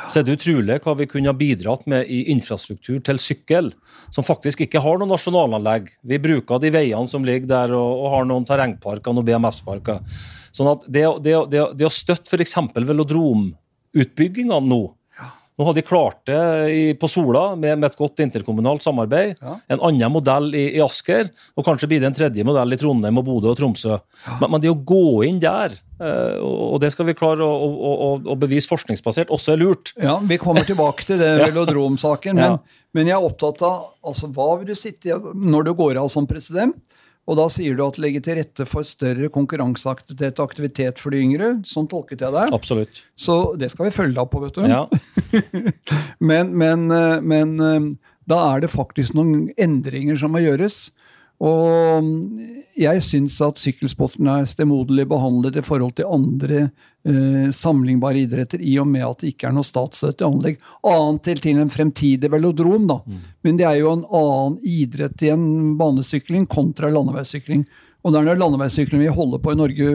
så 0.08 0.20
er 0.20 0.26
det 0.26 0.38
utrolig 0.38 0.78
hva 0.84 0.94
vi 0.98 1.08
kunne 1.10 1.32
ha 1.32 1.36
bidratt 1.38 1.86
med 1.90 2.08
i 2.12 2.22
infrastruktur 2.32 3.00
til 3.06 3.20
sykkel, 3.22 3.72
som 4.14 4.26
faktisk 4.26 4.64
ikke 4.66 4.82
har 4.84 5.00
noe 5.00 5.10
nasjonalanlegg. 5.10 5.90
Vi 6.08 6.22
bruker 6.24 6.62
de 6.62 6.72
veiene 6.74 7.10
som 7.10 7.26
ligger 7.28 7.50
der, 7.50 7.74
og, 7.78 8.06
og 8.06 8.14
har 8.16 8.30
noen 8.30 8.48
terrengparker, 8.48 9.16
noen 9.16 9.28
BMS-parker. 9.28 10.00
Sånn 10.56 10.72
at 10.72 10.86
det, 10.88 11.04
det, 11.26 11.36
det, 11.52 11.66
det 11.78 11.88
å 11.88 11.94
støtte 11.94 12.32
f.eks. 12.32 12.56
velodromutbygginga 12.78 14.62
nå 14.66 14.82
nå 15.60 15.66
har 15.68 15.76
de 15.76 15.82
klart 15.84 16.22
det 16.30 16.42
i, 16.72 16.84
på 16.96 17.08
Sola 17.12 17.50
med, 17.56 17.82
med, 17.82 17.90
et 17.90 18.00
godt 18.00 18.22
interkommunalt 18.24 18.86
samarbeid. 18.86 19.34
Ja. 19.44 19.58
En 19.76 19.82
annen 19.90 20.14
modell 20.14 20.54
i, 20.56 20.62
i, 20.78 20.80
Asker, 20.80 21.28
og 21.60 21.66
kanskje 21.68 21.90
blir 21.92 22.00
det 22.00 22.08
en 22.08 22.16
tredje 22.16 22.46
modell 22.48 22.72
i 22.72 22.78
Trondheim, 22.80 23.20
og 23.20 23.26
Bodø 23.28 23.52
og 23.52 23.58
Tromsø. 23.60 23.98
Ja. 24.00 24.38
Men, 24.40 24.54
men, 24.54 24.64
det 24.64 24.72
å 24.72 24.78
gå 24.80 25.26
inn 25.28 25.42
der, 25.44 25.76
uh, 26.00 26.40
og 26.40 26.80
det 26.80 26.94
skal 26.96 27.10
vi 27.10 27.18
klare 27.20 27.44
å, 27.44 27.52
å, 27.52 27.92
å, 27.92 28.10
å, 28.32 28.38
bevise 28.40 28.72
forskningsbasert, 28.72 29.34
også 29.36 29.58
er 29.58 29.60
lurt. 29.60 29.92
Ja, 30.00 30.16
Vi 30.24 30.40
kommer 30.40 30.64
tilbake 30.64 31.04
til 31.10 31.20
det 31.20 31.34
velodromsaken, 31.50 32.40
men, 32.40 32.56
men, 32.96 33.12
jeg 33.12 33.20
er 33.20 33.28
opptatt 33.28 33.60
av 33.68 33.90
altså, 34.08 34.32
hva 34.32 34.54
vil 34.62 34.72
du 34.72 34.80
sitte 34.80 35.12
i 35.12 35.20
når 35.20 35.68
du 35.68 35.74
går 35.82 36.00
av 36.00 36.08
som 36.14 36.30
president? 36.30 36.80
Og 37.30 37.38
da 37.38 37.46
sier 37.54 37.78
du 37.78 37.84
at 37.86 38.00
legge 38.02 38.24
til 38.26 38.40
rette 38.40 38.66
for 38.66 38.88
større 38.88 39.30
konkurranseaktivitet 39.34 40.40
og 40.42 40.50
aktivitet 40.50 41.02
for 41.02 41.14
de 41.14 41.22
yngre. 41.22 41.50
Sånn 41.70 41.90
tolket 41.92 42.24
jeg 42.26 42.34
det. 42.34 42.46
Absolutt. 42.56 43.04
Så 43.14 43.36
det 43.60 43.70
skal 43.74 43.90
vi 43.90 43.94
følge 43.94 44.24
opp 44.24 44.34
på, 44.34 44.42
vet 44.42 44.58
du. 44.58 44.66
Ja. 44.66 44.88
men, 46.32 46.56
men, 46.58 46.88
eh, 46.96 47.20
men, 47.22 47.54
eh, 47.62 48.16
da 48.30 48.40
er 48.56 48.66
det 48.66 48.72
faktisk 48.74 49.14
noen 49.18 49.52
endringer 49.62 50.18
som 50.18 50.34
må 50.34 50.42
gjøres. 50.42 50.88
Og 51.40 52.08
jeg 52.80 53.04
syns 53.04 53.36
at 53.44 53.60
sykkelsporten 53.60 54.28
er 54.32 54.48
stemoderlig 54.48 55.06
behandlet 55.10 55.60
i 55.60 55.64
forhold 55.66 55.96
til 55.98 56.10
andre 56.12 56.62
eh, 56.68 57.50
sammenlignbare 57.56 58.24
idretter, 58.24 58.62
i 58.64 58.78
og 58.80 58.88
med 58.92 59.06
at 59.08 59.24
det 59.24 59.34
ikke 59.34 59.50
er 59.50 59.56
noe 59.56 59.68
statsstøtteanlegg. 59.68 60.60
Annet 60.88 61.24
til 61.28 61.44
til 61.44 61.60
en 61.60 61.74
fremtidig 61.74 62.32
velodrom, 62.32 62.88
da. 62.92 63.00
Mm. 63.04 63.22
Men 63.48 63.60
det 63.60 63.68
er 63.68 63.80
jo 63.82 63.94
en 63.96 64.06
annen 64.08 64.60
idrett 64.64 65.26
i 65.28 65.32
en 65.34 65.48
banesykling 65.80 66.48
kontra 66.52 66.92
landeveissykling. 66.94 67.66
Og 68.04 68.16
det 68.16 68.22
er 68.22 68.40
landeveissykling 68.40 69.04
vi 69.04 69.12
holder 69.12 69.44
på 69.44 69.52
i 69.52 69.60
Norge, 69.60 69.90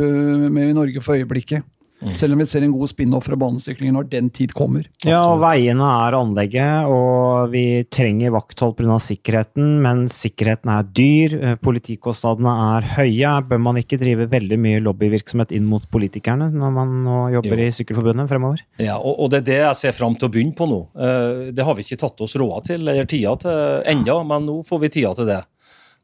med 0.53 0.73
i 0.73 0.77
Norge 0.77 1.05
for 1.05 1.17
øyeblikket. 1.17 1.65
Mm. 2.05 2.15
Selv 2.21 2.37
om 2.37 2.43
vi 2.43 2.47
ser 2.49 2.65
en 2.67 2.75
god 2.75 2.91
spin-off 2.91 3.29
fra 3.29 3.39
banesyklingen 3.41 3.97
når 3.97 4.09
den 4.13 4.31
tid 4.35 4.53
kommer. 4.57 4.85
Ja, 5.07 5.23
og 5.31 5.41
veiene 5.43 5.87
er 6.05 6.17
anlegget, 6.19 6.91
og 6.91 7.53
vi 7.55 7.85
trenger 7.93 8.35
vakthold 8.35 8.77
pga. 8.79 8.99
sikkerheten, 9.01 9.81
men 9.85 10.05
sikkerheten 10.13 10.71
er 10.75 10.85
dyr, 10.85 11.37
eh, 11.41 11.57
politikostnadene 11.65 12.55
er 12.77 12.89
høye. 12.99 13.33
Bør 13.49 13.63
man 13.65 13.81
ikke 13.81 13.99
drive 14.01 14.29
veldig 14.31 14.59
mye 14.61 14.83
lobbyvirksomhet 14.85 15.55
inn 15.57 15.67
mot 15.69 15.85
politikerne 15.91 16.51
når 16.53 16.75
man 16.77 16.95
nå 17.05 17.19
jobber 17.39 17.63
jo. 17.63 17.69
i 17.69 17.75
Sykkelforbundet 17.75 18.31
fremover? 18.31 18.63
Ja, 18.79 18.99
og, 18.99 19.19
og, 19.19 19.33
det 19.33 19.43
er 19.43 19.49
det 19.49 19.61
jeg 19.63 19.81
ser 19.81 19.97
fram 19.97 20.19
til 20.19 20.29
å 20.29 20.35
begynne 20.35 20.57
på 20.57 20.69
nå. 20.69 20.81
Eh, 20.95 21.51
det 21.57 21.67
har 21.67 21.77
vi 21.77 21.87
ikke 21.87 22.01
tatt 22.05 22.21
oss 22.25 22.37
råd 22.41 22.71
til, 22.71 22.85
eller 22.85 23.09
tida 23.09 23.35
til 23.41 23.91
ennå, 23.95 24.21
men 24.29 24.49
nå 24.51 24.61
får 24.67 24.85
vi 24.85 24.95
tida 24.99 25.15
til 25.17 25.31
det. 25.33 25.43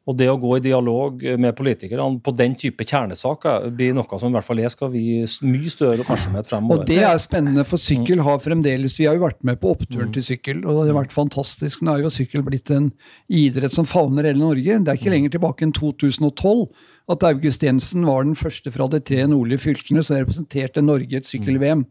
Og 0.09 0.15
det 0.17 0.25
å 0.31 0.37
gå 0.41 0.55
i 0.57 0.63
dialog 0.65 1.21
med 1.37 1.53
politikerne 1.53 2.05
på 2.25 2.31
den 2.33 2.55
type 2.57 2.85
kjernesaker 2.89 3.67
blir 3.77 3.93
noe 3.93 4.17
som 4.17 4.31
i 4.31 4.33
hvert 4.33 4.47
fall 4.47 4.61
jeg 4.63 4.73
skal 4.73 4.89
vi 4.89 5.03
mye 5.45 5.69
større 5.69 6.01
oppmerksomhet 6.01 6.49
fremover. 6.49 6.81
Og 6.81 6.89
det 6.89 7.03
er 7.05 7.19
spennende, 7.21 7.65
for 7.69 7.81
sykkel 7.81 8.23
har 8.25 8.41
fremdeles 8.41 8.97
Vi 8.97 9.05
har 9.05 9.19
jo 9.19 9.27
vært 9.27 9.43
med 9.45 9.59
på 9.61 9.75
oppturen 9.75 10.09
mm. 10.09 10.15
til 10.17 10.25
sykkel, 10.25 10.63
og 10.65 10.79
det 10.79 10.89
har 10.89 10.97
vært 11.03 11.13
fantastisk. 11.13 11.85
Nå 11.85 11.93
er 11.93 12.07
jo 12.07 12.13
sykkel 12.13 12.41
blitt 12.47 12.73
en 12.73 12.89
idrett 13.29 13.77
som 13.77 13.85
favner 13.85 14.25
hele 14.25 14.41
Norge. 14.41 14.79
Det 14.81 14.89
er 14.89 14.97
ikke 14.97 15.11
mm. 15.11 15.17
lenger 15.19 15.35
tilbake 15.37 15.67
enn 15.67 15.75
2012 15.77 16.65
at 17.13 17.27
August 17.29 17.65
Jensen 17.67 18.07
var 18.09 18.25
den 18.25 18.37
første 18.39 18.73
fra 18.73 18.89
de 18.89 19.03
tre 19.05 19.27
nordlige 19.29 19.67
fylkene 19.67 20.01
som 20.05 20.17
representerte 20.17 20.81
Norge 20.81 21.13
i 21.13 21.21
et 21.21 21.29
sykkel-VM. 21.29 21.85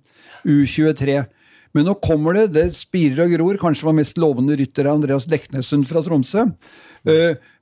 U23. 0.48 1.22
Men 1.76 1.86
nå 1.86 1.94
kommer 2.02 2.34
det, 2.34 2.48
det 2.56 2.66
spirer 2.74 3.28
og 3.28 3.34
gror. 3.36 3.58
Kanskje 3.60 3.86
var 3.86 3.94
mest 4.00 4.18
lovende 4.18 4.56
rytter 4.58 4.88
Andreas 4.90 5.28
Leknessund 5.30 5.86
fra 5.86 6.02
Tromsø. 6.02 6.48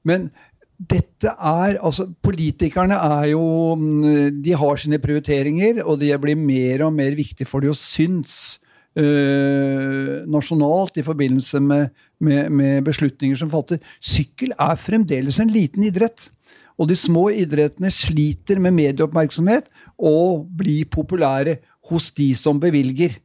Men 0.09 0.31
dette 0.79 1.33
er 1.33 1.77
altså 1.83 2.07
Politikerne 2.23 2.95
er 2.95 3.33
jo 3.33 3.43
mm, 3.75 4.39
De 4.45 4.55
har 4.55 4.79
sine 4.79 5.01
prioriteringer, 5.03 5.83
og 5.85 5.99
det 6.01 6.15
blir 6.23 6.39
mer 6.39 6.87
og 6.87 6.95
mer 6.95 7.17
viktig 7.19 7.49
for 7.51 7.65
de 7.65 7.73
å 7.73 7.77
synes 7.77 8.59
Øh, 8.99 10.25
nasjonalt 10.27 10.97
i 10.99 11.05
forbindelse 11.07 11.61
med, 11.61 11.89
med, 12.21 12.51
med, 12.51 12.83
beslutninger 12.83 13.37
som 13.39 13.51
fatter. 13.53 13.79
Sykkel 14.03 14.51
er 14.59 14.81
fremdeles 14.81 15.39
en 15.39 15.53
liten 15.55 15.85
idrett. 15.87 16.31
Og 16.79 16.89
de 16.91 16.97
små 16.99 17.29
idrettene 17.31 17.93
sliter 17.95 18.59
med 18.63 18.75
medieoppmerksomhet 18.75 19.69
og 19.99 20.49
blir 20.59 20.89
populære 20.91 21.59
hos 21.91 22.11
de 22.17 22.33
som 22.39 22.59
bevilger. 22.59 23.19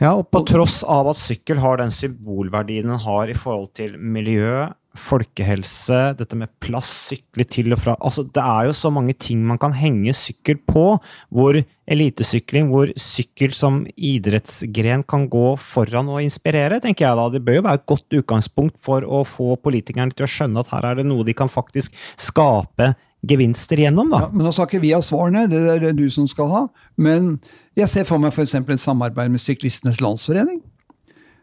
Ja, 0.00 0.14
og 0.14 0.30
på 0.32 0.40
tross 0.48 0.80
av 0.88 1.10
at 1.12 1.20
sykkel 1.20 1.60
har 1.60 1.82
den 1.82 1.92
symbolverdien 1.92 2.88
den 2.88 3.04
har 3.04 3.28
i 3.28 3.36
forhold 3.36 3.74
til 3.76 3.98
miljø, 4.00 4.70
folkehelse, 4.98 5.98
dette 6.18 6.36
med 6.38 6.50
plass, 6.62 6.90
sykle 7.10 7.46
til 7.48 7.72
og 7.72 7.80
fra 7.80 7.94
Altså, 8.02 8.24
det 8.24 8.42
er 8.42 8.68
jo 8.68 8.74
så 8.76 8.90
mange 8.92 9.14
ting 9.16 9.42
man 9.46 9.60
kan 9.60 9.74
henge 9.76 10.12
sykkel 10.16 10.58
på, 10.68 10.98
hvor 11.32 11.58
elitesykling, 11.92 12.68
hvor 12.72 12.92
sykkel 13.00 13.54
som 13.56 13.82
idrettsgren 13.96 15.04
kan 15.08 15.28
gå 15.32 15.54
foran 15.60 16.10
og 16.12 16.22
inspirere, 16.24 16.80
tenker 16.82 17.08
jeg 17.08 17.18
da. 17.18 17.28
Det 17.32 17.44
bør 17.44 17.60
jo 17.60 17.64
være 17.68 17.80
et 17.80 17.88
godt 17.94 18.18
utgangspunkt 18.20 18.76
for 18.82 19.06
å 19.06 19.22
få 19.28 19.56
politikerne 19.62 20.14
til 20.14 20.26
å 20.26 20.30
skjønne 20.30 20.62
at 20.62 20.72
her 20.74 20.90
er 20.90 21.00
det 21.00 21.08
noe 21.08 21.26
de 21.26 21.36
kan 21.36 21.52
faktisk 21.52 21.96
skape 22.20 22.92
gevinster 23.22 23.78
gjennom, 23.78 24.10
da. 24.10 24.24
Ja, 24.24 24.32
men 24.34 24.46
nå 24.46 24.52
sa 24.54 24.66
ikke 24.66 24.82
vi 24.82 24.90
av 24.96 25.04
svarene, 25.06 25.46
det 25.50 25.60
er 25.76 25.82
det 25.82 25.94
du 26.00 26.08
som 26.10 26.26
skal 26.30 26.50
ha. 26.50 26.62
Men 26.98 27.36
jeg 27.78 27.90
ser 27.92 28.06
for 28.08 28.22
meg 28.22 28.34
f.eks. 28.34 28.56
et 28.58 28.82
samarbeid 28.82 29.30
med 29.30 29.42
Syklistenes 29.42 30.02
Landsforening. 30.02 30.58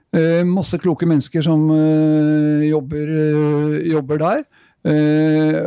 Uh, 0.09 0.41
masse 0.41 0.77
kloke 0.81 1.05
mennesker 1.05 1.43
som 1.45 1.67
uh, 1.69 2.63
jobber, 2.65 3.11
uh, 3.13 3.75
jobber, 3.91 4.23
der. 4.23 4.47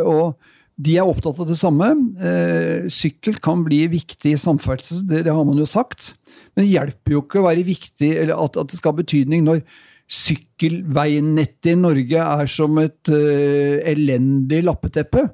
og 0.03 0.39
de 0.83 0.95
er 0.97 1.07
opptatt 1.07 1.37
av 1.45 1.51
det 1.51 1.59
samme. 1.61 1.91
sykkel 2.91 3.37
kan 3.45 3.61
bli 3.63 3.83
viktig 3.93 4.33
i 4.33 4.41
samferdsel, 4.41 5.03
det, 5.07 5.21
det, 5.27 5.35
har 5.37 5.45
man 5.45 5.61
jo 5.61 5.67
sagt. 5.69 6.15
Men 6.57 6.65
det 6.65 6.73
hjelper 6.73 7.13
jo 7.13 7.21
ikke 7.23 7.43
å 7.43 7.45
være 7.45 7.67
viktig, 7.67 8.09
eller 8.23 8.41
at, 8.41 8.57
at 8.57 8.73
det 8.73 8.81
skal 8.81 8.95
ha 8.95 9.03
betydning 9.03 9.45
når 9.45 9.61
sykkelveinettet 10.09 11.75
i 11.75 11.77
Norge 11.77 12.25
er 12.25 12.51
som 12.51 12.81
et 12.81 13.13
elendig 13.13 14.63
lappeteppe. 14.65 15.27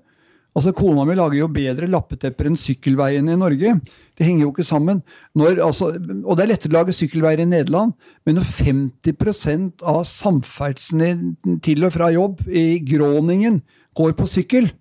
Altså, 0.57 0.73
Kona 0.75 1.05
mi 1.07 1.15
lager 1.15 1.39
jo 1.39 1.49
bedre 1.53 1.87
lappetepper 1.91 2.49
enn 2.49 2.59
sykkelveiene 2.59 3.35
i 3.35 3.39
Norge. 3.39 3.77
Det 4.17 4.27
henger 4.27 4.47
jo 4.47 4.53
ikke 4.55 4.67
sammen. 4.67 5.03
Når, 5.39 5.61
altså, 5.67 5.93
og 5.93 6.33
det 6.35 6.45
er 6.45 6.51
lettere 6.51 6.73
å 6.73 6.79
lage 6.81 6.97
sykkelveier 6.97 7.45
i 7.45 7.49
Nederland, 7.49 7.95
men 8.27 8.39
når 8.41 8.49
50% 8.57 9.85
av 9.87 10.03
samferdselen 10.09 11.61
til 11.65 11.87
og 11.87 11.95
fra 11.95 12.11
jobb 12.15 12.43
i 12.49 12.81
Gråningen 12.89 13.61
går 13.99 14.17
på 14.19 14.29
sykkel, 14.31 14.73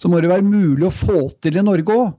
så 0.00 0.08
må 0.08 0.20
det 0.20 0.30
være 0.30 0.46
mulig 0.46 0.86
å 0.88 0.94
få 0.94 1.26
til 1.42 1.58
i 1.60 1.64
Norge 1.66 1.96
òg. 1.96 2.14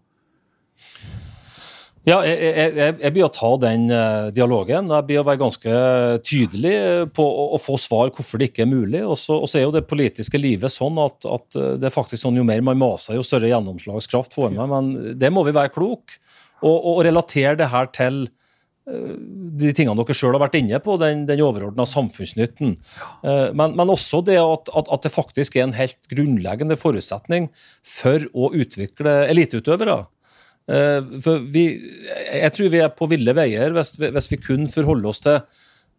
Ja, 2.02 2.16
jeg, 2.26 2.38
jeg, 2.42 2.94
jeg, 2.98 3.14
blir 3.14 3.28
å 3.28 3.34
ta 3.34 3.50
den 3.62 3.84
uh, 3.94 4.32
dialogen. 4.34 4.90
Jeg 4.90 5.06
blir 5.06 5.22
å 5.22 5.26
være 5.28 5.42
ganske 5.44 5.74
tydelig 6.26 6.74
på 7.14 7.22
å, 7.22 7.44
å, 7.54 7.60
få 7.62 7.76
svar 7.78 8.10
hvorfor 8.16 8.42
det 8.42 8.50
ikke 8.50 8.64
er 8.66 8.72
mulig. 8.72 9.04
Og 9.06 9.14
så, 9.22 9.38
er 9.46 9.68
jo 9.68 9.74
det 9.76 9.86
politiske 9.90 10.40
livet 10.42 10.74
sånn 10.74 10.98
at, 11.02 11.28
at, 11.30 11.58
eh, 11.60 11.76
det 11.78 11.92
er 11.92 11.94
faktisk 11.94 12.24
sånn 12.24 12.40
jo 12.40 12.46
mer 12.48 12.64
man 12.66 12.80
maser, 12.82 13.20
jo 13.20 13.26
større 13.26 13.52
gjennomslagskraft 13.52 14.34
får 14.34 14.56
man. 14.56 14.72
Men 14.72 15.18
det 15.22 15.30
må 15.34 15.44
vi 15.46 15.54
være 15.54 15.74
klok 15.76 16.16
og, 16.66 16.74
og 16.74 17.04
relatere 17.06 17.60
det 17.60 17.70
her 17.70 17.92
til 17.94 18.24
de 18.92 19.70
tingene 19.78 19.94
dere 20.02 20.16
sjøl 20.18 20.34
har 20.34 20.42
vært 20.42 20.56
inne 20.58 20.80
på, 20.82 20.96
den, 21.00 21.22
den 21.30 21.44
overordna 21.46 21.86
samfunnsnytten. 21.88 22.74
Men, 23.22 23.76
men, 23.78 23.92
også 23.94 24.24
det 24.26 24.40
at, 24.42 24.72
at, 24.74 24.90
at 24.90 25.06
det 25.06 25.12
faktisk 25.14 25.56
er 25.56 25.68
en 25.68 25.76
helt 25.78 26.10
grunnleggende 26.10 26.76
forutsetning 26.82 27.52
for 27.86 28.26
å 28.34 28.50
utvikle 28.58 29.14
eliteutøvere. 29.30 30.00
Eh, 30.72 31.20
for 31.24 31.44
vi, 31.52 31.66
jeg 32.32 32.54
tror 32.56 32.72
vi 32.72 32.80
er 32.84 32.94
på 32.96 33.10
ville 33.12 33.36
veier 33.36 33.74
hvis, 33.76 33.98
hvis 34.00 34.32
vi 34.32 34.40
kun 34.40 34.70
forholder 34.72 35.12
oss 35.12 35.24
til 35.26 35.42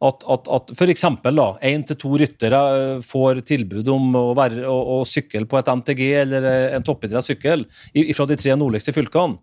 at, 0.03 0.25
at, 0.35 0.49
at 0.51 0.73
f.eks. 0.75 1.05
én 1.05 1.85
til 1.87 1.99
to 1.99 2.15
ryttere 2.19 2.61
eh, 2.79 3.03
får 3.07 3.43
tilbud 3.49 3.91
om 3.93 4.17
å, 4.19 4.25
være, 4.39 4.65
å, 4.67 4.79
å, 4.97 4.97
sykle 5.07 5.45
på 5.51 5.61
et 5.61 5.71
MTG 5.71 6.03
eller 6.25 6.49
en 6.79 6.87
toppidrettssykkel 6.87 7.67
fra 8.17 8.27
de 8.31 8.39
tre 8.41 8.57
nordligste 8.59 8.95
fylkene. 8.97 9.39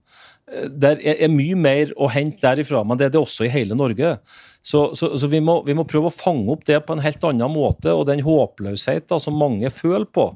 Eh, 0.51 0.67
det 0.71 0.95
er, 0.99 1.27
mye 1.31 1.59
mer 1.59 1.93
å 1.95 2.09
hente 2.11 2.43
derifra, 2.43 2.83
men 2.83 2.99
det 2.99 3.09
er 3.09 3.15
det 3.15 3.23
også 3.23 3.47
i 3.47 3.53
hele 3.53 3.77
Norge. 3.77 4.17
Så, 4.59 4.89
så, 4.99 5.13
så 5.15 5.29
vi, 5.31 5.39
må, 5.43 5.61
vi, 5.67 5.77
må, 5.77 5.87
prøve 5.87 6.11
å 6.11 6.15
fange 6.15 6.51
opp 6.51 6.65
det 6.67 6.81
på 6.83 6.95
en 6.95 7.05
helt 7.05 7.23
annen 7.29 7.53
måte, 7.53 7.93
og 7.93 8.07
den 8.09 8.25
håpløsheten 8.25 9.23
som 9.23 9.39
mange 9.39 9.71
føler 9.71 10.09
på. 10.09 10.31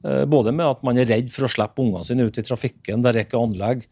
Eh, 0.00 0.24
både 0.24 0.52
med 0.56 0.64
at 0.64 0.84
man 0.86 0.96
er 0.96 1.08
redd 1.10 1.28
for 1.32 1.44
å 1.44 1.50
slippe 1.52 1.82
ungene 1.82 2.06
sine 2.08 2.24
ut 2.24 2.38
i 2.40 2.44
trafikken 2.46 3.02
der 3.04 3.16
det 3.16 3.26
ikke 3.26 3.36
er 3.36 3.46
anlegg, 3.48 3.84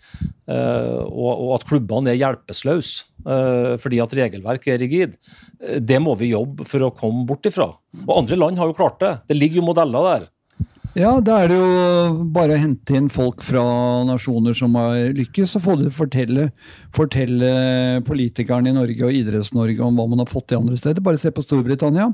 eh, 0.48 1.02
og 1.04 1.52
at 1.58 1.66
klubbene 1.68 2.14
er 2.14 2.20
hjelpeløse 2.22 3.04
eh, 3.28 3.74
fordi 3.82 4.00
at 4.00 4.16
regelverket 4.16 4.72
er 4.74 4.82
rigid. 4.84 5.18
Det 5.84 6.00
må 6.00 6.16
vi 6.20 6.32
jobbe 6.32 6.64
for 6.68 6.86
å 6.86 6.94
komme 6.96 7.26
bort 7.28 7.48
ifra. 7.50 7.68
Og 8.06 8.16
andre 8.22 8.40
land 8.40 8.60
har 8.60 8.70
jo 8.70 8.78
klart 8.78 9.00
det. 9.04 9.14
Det 9.28 9.36
ligger 9.36 9.60
jo 9.60 9.68
modeller 9.68 10.08
der. 10.12 10.28
Ja, 10.98 11.12
da 11.22 11.36
er 11.44 11.50
det 11.52 11.54
jo 11.54 12.24
bare 12.34 12.56
å 12.56 12.58
hente 12.58 12.96
inn 12.98 13.06
folk 13.12 13.44
fra 13.46 13.60
nasjoner 14.08 14.56
som 14.56 14.74
har 14.74 15.12
lykkes, 15.14 15.52
og 15.54 15.62
få 15.62 15.76
det 15.78 15.92
fortelle, 15.94 16.48
fortelle 16.96 17.50
politikerne 18.08 18.72
i 18.72 18.74
Norge 18.74 19.06
og 19.06 19.14
Idretts-Norge 19.14 19.84
om 19.86 19.94
hva 19.94 20.08
man 20.10 20.24
har 20.24 20.30
fått 20.30 20.48
til 20.50 20.58
andre 20.58 20.78
steder. 20.80 21.04
Bare 21.06 21.20
se 21.22 21.30
på 21.30 21.44
Storbritannia, 21.44 22.08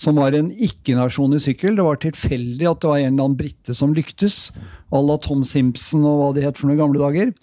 som 0.00 0.16
var 0.16 0.32
en 0.38 0.48
ikke-nasjon 0.48 1.36
i 1.36 1.42
sykkel. 1.44 1.76
Det 1.76 1.84
var 1.84 2.00
tilfeldig 2.00 2.70
at 2.70 2.80
det 2.80 2.92
var 2.94 3.02
en 3.02 3.10
eller 3.10 3.26
annen 3.26 3.36
brite 3.42 3.76
som 3.76 3.92
lyktes, 3.92 4.46
à 4.88 5.04
la 5.04 5.18
Tom 5.20 5.44
Simpson 5.44 6.08
og 6.08 6.22
hva 6.22 6.32
de 6.32 6.46
het 6.46 6.56
for 6.56 6.72
noen 6.72 6.80
gamle 6.80 7.04
dager. 7.04 7.36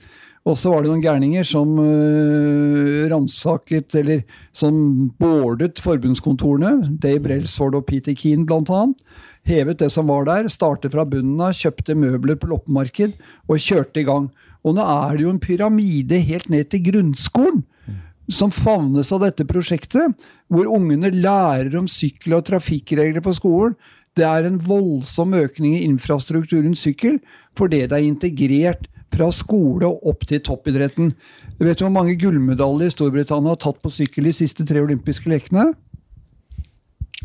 Og 0.49 0.57
så 0.57 0.71
var 0.71 0.81
det 0.81 0.89
noen 0.89 1.03
gærninger 1.03 1.45
som 1.45 1.77
øh, 1.83 3.05
ransaket, 3.11 3.93
eller 3.99 4.23
som 4.55 5.11
bordet 5.21 5.77
forbundskontorene. 5.83 6.95
Dave 6.97 7.21
Brelsford 7.27 7.77
og 7.77 7.85
Peter 7.89 8.15
Keane, 8.17 8.47
blant 8.49 8.71
annet. 8.73 9.03
Hevet 9.47 9.79
det 9.81 9.89
som 9.93 10.09
var 10.11 10.27
der, 10.27 10.49
startet 10.51 10.93
fra 10.93 11.05
bunnen 11.07 11.39
av, 11.41 11.55
kjøpte 11.57 11.95
møbler 11.97 12.37
på 12.39 12.49
loppemarked 12.51 13.15
og 13.47 13.61
kjørte 13.63 14.03
i 14.03 14.07
gang. 14.07 14.29
Og 14.65 14.75
nå 14.75 14.83
er 14.83 15.15
det 15.15 15.25
jo 15.25 15.33
en 15.33 15.41
pyramide 15.41 16.19
helt 16.27 16.49
ned 16.51 16.69
til 16.69 16.83
grunnskolen 16.89 17.63
som 18.29 18.51
favnes 18.53 19.09
av 19.15 19.23
dette 19.23 19.45
prosjektet, 19.49 20.13
hvor 20.51 20.69
ungene 20.69 21.09
lærer 21.15 21.73
om 21.79 21.87
sykkel 21.89 22.37
og 22.37 22.45
trafikkregler 22.49 23.23
på 23.25 23.33
skolen. 23.33 23.73
Det 24.17 24.25
er 24.25 24.45
en 24.45 24.59
voldsom 24.61 25.33
økning 25.37 25.77
i 25.77 25.83
infrastrukturen 25.87 26.75
sykkel 26.77 27.19
fordi 27.57 27.83
det 27.87 27.95
er 27.95 28.05
integrert 28.05 28.87
fra 29.13 29.29
skole 29.33 29.87
og 29.87 30.05
opp 30.11 30.25
til 30.29 30.41
toppidretten. 30.45 31.11
Vet 31.57 31.79
du 31.79 31.85
hvor 31.85 31.93
mange 31.93 32.17
gullmedaljer 32.19 32.93
Storbritannia 32.93 33.55
har 33.55 33.61
tatt 33.61 33.81
på 33.81 33.91
sykkel 33.93 34.29
de 34.29 34.35
siste 34.35 34.65
tre 34.67 34.83
olympiske 34.83 35.31
lekene? 35.31 35.71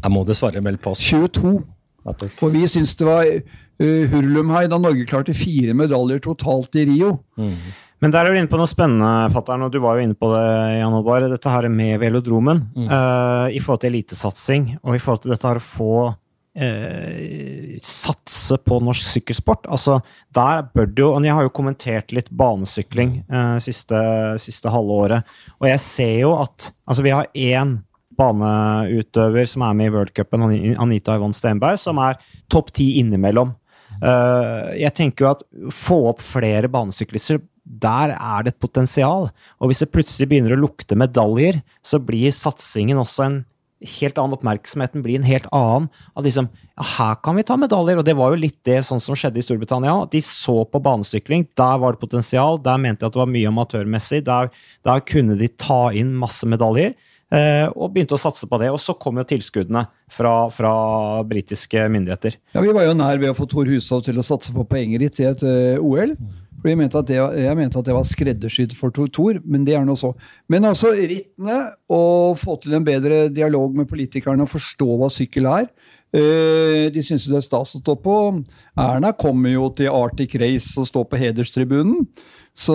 Jeg 0.00 0.12
må 0.12 0.24
dessverre 0.28 0.62
melde 0.64 0.82
pass. 0.84 1.02
22. 1.04 1.58
Og 2.04 2.52
vi 2.52 2.66
syns 2.70 2.94
det 3.00 3.08
var 3.08 3.24
uh, 3.24 4.04
hurlumhei 4.12 4.66
da 4.70 4.78
Norge 4.80 5.06
klarte 5.08 5.36
fire 5.36 5.76
medaljer 5.76 6.20
totalt 6.24 6.76
i 6.76 6.86
Rio. 6.90 7.16
Mm. 7.40 7.56
Men 8.04 8.12
der 8.12 8.26
er 8.26 8.34
du 8.34 8.36
inne 8.36 8.50
på 8.50 8.58
noe 8.60 8.68
spennende, 8.68 9.30
fatter'n, 9.32 9.62
og 9.64 9.72
du 9.72 9.78
var 9.80 9.96
jo 9.96 10.04
inne 10.04 10.18
på 10.18 10.28
det, 10.28 10.42
Jan 10.76 10.96
Oddvar. 10.98 11.24
Dette 11.30 11.52
her 11.52 11.70
med 11.72 11.96
velodromen. 12.02 12.66
Mm. 12.74 12.90
Uh, 12.90 13.46
I 13.54 13.62
forhold 13.64 13.80
til 13.80 13.94
elitesatsing, 13.94 14.66
og 14.82 14.98
i 14.98 15.00
forhold 15.00 15.24
til 15.24 15.32
dette 15.32 15.48
her 15.48 15.60
å 15.60 15.64
få 15.64 15.94
uh, 16.10 17.78
satse 17.80 18.58
på 18.60 18.82
norsk 18.84 19.08
sykkelsport. 19.14 19.70
Altså, 19.72 20.02
der 20.36 20.66
bør 20.74 20.90
det 20.90 21.04
jo 21.06 21.10
Og 21.14 21.24
jeg 21.24 21.38
har 21.38 21.46
jo 21.46 21.54
kommentert 21.56 22.12
litt 22.12 22.28
banesykling 22.28 23.22
uh, 23.32 23.56
siste, 23.62 24.04
siste 24.42 24.72
halve 24.74 25.00
året, 25.06 25.34
og 25.60 25.70
jeg 25.70 25.82
ser 25.86 26.14
jo 26.26 26.36
at 26.42 26.70
Altså, 26.84 27.02
vi 27.06 27.14
har 27.14 27.30
én 27.32 27.78
baneutøver 28.18 29.48
som 29.50 29.66
er 29.66 29.78
med 29.78 29.90
i 29.90 29.94
worldcupen, 29.94 30.46
Anita 30.82 31.18
Yvonne 31.18 31.36
Stenberg, 31.36 31.80
som 31.80 32.00
er 32.02 32.20
topp 32.52 32.72
ti 32.76 32.94
innimellom. 33.00 33.54
Jeg 34.02 34.90
tenker 34.96 35.24
jo 35.24 35.30
at 35.30 35.44
få 35.72 36.00
opp 36.10 36.22
flere 36.24 36.68
banesyklister 36.72 37.38
der 37.64 38.12
er 38.12 38.44
det 38.44 38.54
et 38.54 38.60
potensial. 38.60 39.30
Og 39.58 39.70
hvis 39.70 39.80
det 39.82 39.92
plutselig 39.94 40.28
begynner 40.28 40.54
å 40.54 40.60
lukte 40.60 40.98
medaljer, 40.98 41.62
så 41.84 42.00
blir 42.02 42.34
satsingen 42.34 43.00
også 43.00 43.24
en 43.24 43.38
helt 43.84 44.18
annen. 44.20 44.36
Oppmerksomheten 44.36 45.04
blir 45.04 45.18
en 45.18 45.28
helt 45.28 45.48
annen. 45.52 45.88
At 46.12 46.26
liksom, 46.28 46.50
ja, 46.52 46.86
her 46.98 47.16
kan 47.24 47.38
vi 47.38 47.46
ta 47.48 47.56
medaljer. 47.60 48.00
Og 48.00 48.06
det 48.06 48.16
var 48.18 48.34
jo 48.34 48.42
litt 48.42 48.60
det 48.68 48.82
sånn 48.86 49.00
som 49.02 49.16
skjedde 49.16 49.40
i 49.40 49.46
Storbritannia. 49.46 49.96
De 50.12 50.20
så 50.24 50.60
på 50.68 50.82
banesykling, 50.84 51.48
der 51.56 51.80
var 51.80 51.96
det 51.96 52.04
potensial. 52.04 52.60
Der 52.64 52.80
mente 52.80 53.04
de 53.04 53.08
at 53.08 53.16
det 53.16 53.22
var 53.24 53.32
mye 53.32 53.50
amatørmessig. 53.50 54.22
Der, 54.28 54.52
der 54.84 55.04
kunne 55.08 55.38
de 55.40 55.48
ta 55.48 55.88
inn 55.96 56.12
masse 56.20 56.48
medaljer. 56.48 56.92
Eh, 57.34 57.66
og 57.74 57.90
begynte 57.94 58.14
å 58.14 58.20
satse 58.20 58.46
på 58.50 58.60
det. 58.62 58.70
Og 58.70 58.80
så 58.82 58.94
kom 59.00 59.18
jo 59.18 59.26
tilskuddene 59.26 59.86
fra, 60.12 60.34
fra 60.54 60.72
britiske 61.26 61.88
myndigheter. 61.90 62.38
Ja, 62.54 62.62
Vi 62.62 62.74
var 62.76 62.86
jo 62.86 62.96
nær 62.98 63.18
ved 63.20 63.32
å 63.32 63.36
få 63.36 63.48
Tor 63.50 63.70
Hushov 63.70 64.04
til 64.06 64.20
å 64.20 64.26
satse 64.26 64.54
på 64.54 64.66
poenger 64.70 65.02
i 65.02 65.10
et 65.10 65.42
uh, 65.42 65.82
OL. 65.82 66.14
For 66.64 66.70
jeg 66.72 66.78
mente, 66.80 67.00
det, 67.04 67.18
jeg 67.18 67.56
mente 67.58 67.76
at 67.76 67.84
det, 67.84 67.92
var 67.92 68.06
skreddersydd 68.08 68.72
for 68.78 68.94
Tor, 68.94 69.36
men 69.44 69.66
det 69.66 69.74
er 69.76 69.82
nå 69.84 69.98
så. 70.00 70.14
Men 70.48 70.64
altså, 70.64 70.94
rittene, 70.96 71.58
å 71.92 72.32
få 72.40 72.56
til 72.62 72.78
en 72.78 72.86
bedre 72.86 73.26
dialog 73.28 73.74
med 73.76 73.90
politikerne 73.90 74.46
og 74.46 74.52
forstå 74.54 74.88
hva 75.02 75.10
sykkel 75.12 75.50
er. 75.50 75.68
Eh, 76.14 76.86
de 76.94 77.02
syns 77.04 77.26
det 77.28 77.36
er 77.36 77.44
stas 77.44 77.74
å 77.76 77.82
stå 77.82 77.98
på. 78.00 78.16
Erna 78.80 79.12
kommer 79.12 79.52
jo 79.52 79.68
til 79.76 79.92
Arctic 79.92 80.38
Race 80.40 80.72
og 80.80 80.88
står 80.88 81.04
på 81.10 81.20
hederstribunen. 81.20 82.06
Så, 82.56 82.74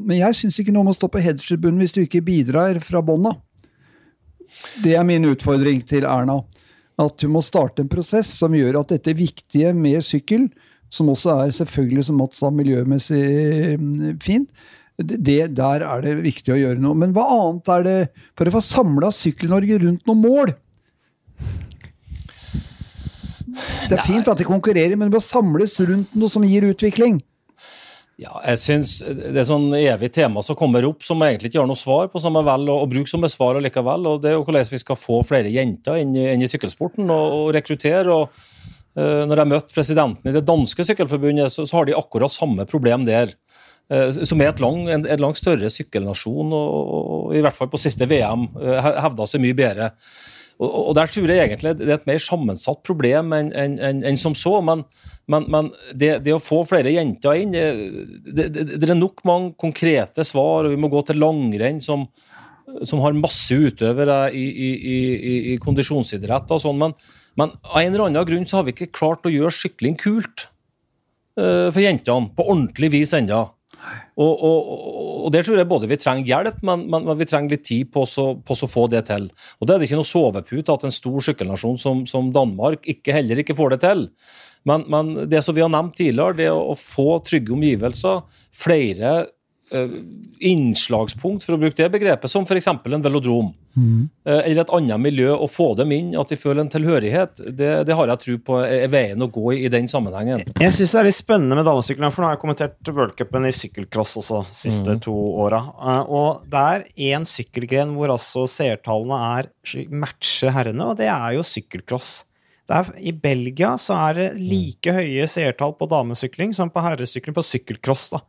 men 0.00 0.18
jeg 0.18 0.40
syns 0.40 0.58
ikke 0.58 0.74
noe 0.74 0.88
om 0.88 0.90
å 0.90 0.96
stå 0.96 1.12
på 1.12 1.22
hederstribunen 1.22 1.84
hvis 1.84 1.94
du 1.94 2.02
ikke 2.02 2.24
bidrar 2.24 2.82
fra 2.82 3.04
bånn 3.04 3.30
av. 3.30 3.42
Det 4.84 4.94
er 4.96 5.06
min 5.06 5.26
utfordring 5.30 5.82
til 5.88 6.06
Erna. 6.08 6.40
At 7.00 7.24
hun 7.26 7.34
må 7.34 7.42
starte 7.42 7.82
en 7.82 7.90
prosess 7.90 8.30
som 8.38 8.54
gjør 8.54 8.80
at 8.82 8.94
dette 8.94 9.16
viktige 9.18 9.72
med 9.74 10.04
sykkel 10.06 10.48
som 10.94 11.10
også 11.10 11.38
er 11.42 11.54
selvfølgelig, 11.56 12.06
som 12.06 12.18
Mats 12.20 12.40
sa, 12.42 12.50
miljømessig 12.54 13.24
mm, 13.80 14.18
fint. 14.22 14.50
Det, 14.94 15.40
der 15.56 15.82
er 15.82 16.04
det 16.04 16.12
viktig 16.22 16.54
å 16.54 16.58
gjøre 16.60 16.82
noe. 16.82 16.94
Men 16.98 17.14
hva 17.16 17.24
annet 17.34 17.70
er 17.76 17.86
det 17.86 17.96
for 18.38 18.46
å 18.46 18.54
få 18.54 18.62
samla 18.62 19.10
Sykkel-Norge 19.14 19.80
rundt 19.82 20.06
noen 20.06 20.22
mål? 20.22 20.52
Det 23.88 23.96
er 23.96 24.06
fint 24.06 24.30
at 24.30 24.38
de 24.38 24.46
konkurrerer, 24.46 24.94
men 24.94 25.10
det 25.10 25.16
må 25.16 25.22
samles 25.22 25.74
rundt 25.82 26.14
noe 26.14 26.30
som 26.30 26.46
gir 26.46 26.66
utvikling. 26.68 27.18
Ja, 28.20 28.36
jeg 28.46 28.60
synes 28.62 28.98
Det 29.02 29.40
er 29.40 29.46
sånn 29.48 29.72
evig 29.74 30.12
tema 30.14 30.42
som 30.46 30.58
kommer 30.58 30.86
opp, 30.86 31.02
som 31.06 31.22
egentlig 31.26 31.50
ikke 31.50 31.62
har 31.64 31.70
noe 31.70 31.78
svar 31.78 32.10
på, 32.12 32.22
som 32.22 32.36
er 32.38 32.46
vel 32.46 32.68
å, 32.70 32.82
bruke 32.90 33.10
som 33.10 33.24
et 33.26 33.32
svar 33.32 33.58
likevel. 33.62 34.06
og 34.06 34.20
Det 34.22 34.30
er 34.30 34.36
jo 34.36 34.44
hvordan 34.46 34.68
vi 34.70 34.82
skal 34.82 34.98
få 34.98 35.22
flere 35.26 35.50
jenter 35.50 35.98
inn, 36.02 36.14
inn 36.14 36.44
i 36.44 36.50
sykkelsporten 36.50 37.10
og, 37.10 37.38
og 37.38 37.48
rekruttere. 37.56 38.14
og 38.14 38.28
uh, 39.00 39.24
når 39.26 39.42
jeg 39.42 39.50
møtte 39.50 39.74
presidenten 39.74 40.30
i 40.30 40.36
det 40.36 40.44
danske 40.46 40.86
sykkelforbundet, 40.86 41.50
så, 41.50 41.66
så 41.66 41.80
har 41.80 41.88
de 41.88 41.96
akkurat 41.98 42.32
samme 42.32 42.68
problem 42.70 43.06
der. 43.08 43.34
Uh, 43.90 44.14
som 44.22 44.40
er 44.40 44.54
lang, 44.62 44.86
en, 44.88 45.02
en, 45.04 45.20
langt 45.20 45.40
større 45.40 45.68
sykkelnasjon, 45.72 46.54
og, 46.54 46.94
og, 46.94 47.34
i 47.34 47.42
hvert 47.44 47.58
fall 47.58 47.72
på 47.72 47.82
siste 47.82 48.06
VM 48.08 48.46
uh, 48.54 48.78
hevda 49.02 49.26
seg 49.26 49.42
mye 49.42 49.58
bedre. 49.58 49.90
Og, 50.62 50.70
og, 50.70 50.94
Der 50.94 51.10
tror 51.10 51.34
jeg 51.34 51.48
egentlig 51.48 51.74
det 51.80 51.90
er 51.90 51.98
et 51.98 52.06
mer 52.06 52.22
sammensatt 52.22 52.84
problem 52.86 53.34
enn 53.34 53.50
en, 53.58 53.74
en, 53.82 54.04
en 54.06 54.20
som 54.20 54.38
så. 54.38 54.60
Men, 54.62 54.86
men, 55.30 55.48
men 55.48 55.72
det, 55.92 56.18
det, 56.26 56.34
å 56.36 56.42
få 56.42 56.62
flere 56.68 56.92
jenter 56.92 57.40
inn 57.40 57.54
det, 57.54 57.66
det, 58.26 58.48
det, 58.74 58.88
er 58.88 58.98
nok 58.98 59.22
mange 59.24 59.54
konkrete 59.60 60.24
svar, 60.26 60.66
og 60.66 60.74
vi 60.74 60.80
må 60.80 60.90
gå 60.92 61.00
til 61.08 61.20
langrenn, 61.22 61.80
som, 61.84 62.06
som 62.84 63.00
har 63.04 63.16
masse 63.16 63.56
utøvere 63.56 64.26
i, 64.36 64.44
i, 64.44 64.70
i, 64.94 65.36
i 65.54 65.60
kondisjonsidrett 65.62 66.52
og 66.52 66.64
sånn. 66.64 66.82
men 66.82 66.96
men 67.38 67.54
av 67.62 67.80
en 67.80 67.90
eller 67.90 68.06
annen 68.06 68.28
grunn 68.28 68.46
så 68.46 68.60
har 68.60 68.68
vi 68.68 68.74
ikke 68.74 68.94
klart 68.94 69.26
å 69.26 69.32
gjøre 69.32 69.54
sykling 69.54 69.98
kult 70.00 70.46
uh, 71.40 71.70
for 71.70 71.82
jentene 71.82 72.30
på 72.36 72.46
ordentlig 72.46 72.92
vis 72.94 73.14
ennå. 73.16 73.42
Og, 74.16 74.30
og, 74.32 74.68
og, 75.26 75.26
der 75.34 75.44
tror 75.44 75.58
jeg 75.58 75.68
både 75.68 75.88
vi 75.90 75.98
trenger 76.00 76.30
hjelp, 76.30 76.62
men, 76.64 76.86
men, 76.88 77.04
men 77.04 77.18
vi 77.20 77.26
trenger 77.28 77.52
litt 77.52 77.66
tid 77.68 77.90
på 77.92 78.04
å 78.06 78.68
få 78.70 78.86
det 78.88 79.02
til. 79.10 79.26
Og 79.58 79.68
Da 79.68 79.74
er 79.74 79.82
det 79.82 79.90
ikke 79.90 79.98
noe 79.98 80.08
sovepute 80.08 80.72
at 80.72 80.86
en 80.86 80.94
stor 80.94 81.26
sykkelnasjon 81.26 81.76
som, 81.82 82.04
som 82.08 82.30
Danmark 82.32 82.86
ikke, 82.88 83.12
heller 83.18 83.42
ikke 83.42 83.56
får 83.58 83.74
det 83.74 83.80
til. 83.84 84.06
Men, 84.64 84.84
men, 84.88 85.14
det 85.28 85.42
som 85.44 85.56
vi 85.56 85.64
har 85.64 85.72
nevnt 85.72 85.96
tidligere, 85.98 86.38
det 86.38 86.50
å 86.52 86.74
få 86.78 87.18
trygge 87.24 87.52
omgivelser, 87.52 88.22
flere 88.54 89.12
uh, 89.74 89.98
innslagspunkt, 90.40 91.44
for 91.44 91.56
å 91.56 91.60
bruke 91.60 91.76
det 91.76 91.90
begrepet, 91.92 92.32
som 92.32 92.46
f.eks. 92.48 92.70
en 92.72 93.04
velodrom. 93.04 93.52
Mm. 93.74 94.06
Eller 94.24 94.62
et 94.62 94.72
annet 94.76 95.02
miljø, 95.02 95.32
å 95.34 95.48
få 95.50 95.72
dem 95.76 95.92
inn, 95.92 96.12
at 96.16 96.30
de 96.30 96.38
føler 96.38 96.62
en 96.62 96.72
tilhørighet. 96.72 97.42
Det, 97.44 97.70
det 97.84 97.96
har 97.98 98.12
jeg 98.12 98.22
tro 98.22 98.36
på 98.48 98.60
er 98.62 98.88
veien 98.92 99.24
å 99.24 99.28
gå 99.34 99.52
i, 99.52 99.62
i 99.66 99.72
den 99.72 99.88
sammenhengen. 99.90 100.44
Jeg 100.62 100.76
syns 100.76 100.94
det 100.94 101.00
er 101.00 101.08
litt 101.10 101.18
spennende 101.18 101.58
med 101.58 101.68
damesykkelen, 101.68 102.14
for 102.14 102.24
nå 102.24 102.30
har 102.30 102.36
jeg 102.38 102.44
kommentert 102.44 102.92
worldcupen 102.94 103.48
i 103.50 103.54
sykkelcross 103.56 104.18
også 104.22 104.44
de 104.46 104.60
siste 104.64 104.96
mm. 104.96 105.02
to 105.04 105.14
åra. 105.44 105.60
Uh, 105.76 106.04
og 106.04 106.44
det 106.48 106.68
er 106.74 106.86
én 107.12 107.28
sykkelgren 107.28 107.96
hvor 107.98 108.14
altså 108.14 108.46
seertallene 108.50 109.20
er 109.40 109.50
matcher 109.92 110.54
herrene, 110.54 110.92
og 110.92 111.02
det 111.02 111.10
er 111.12 111.34
jo 111.36 111.44
sykkelcross. 111.46 112.22
Er, 112.72 112.92
I 112.96 113.12
Belgia 113.12 113.74
så 113.80 113.96
er 114.08 114.20
det 114.20 114.28
like 114.40 114.94
høye 114.96 115.26
seertall 115.28 115.74
på 115.76 115.88
damesykling 115.90 116.54
som 116.56 116.70
på 116.72 116.84
herresykling 116.84 117.36
på 117.36 117.44
sykkelcross. 117.44 118.08
da. 118.14 118.22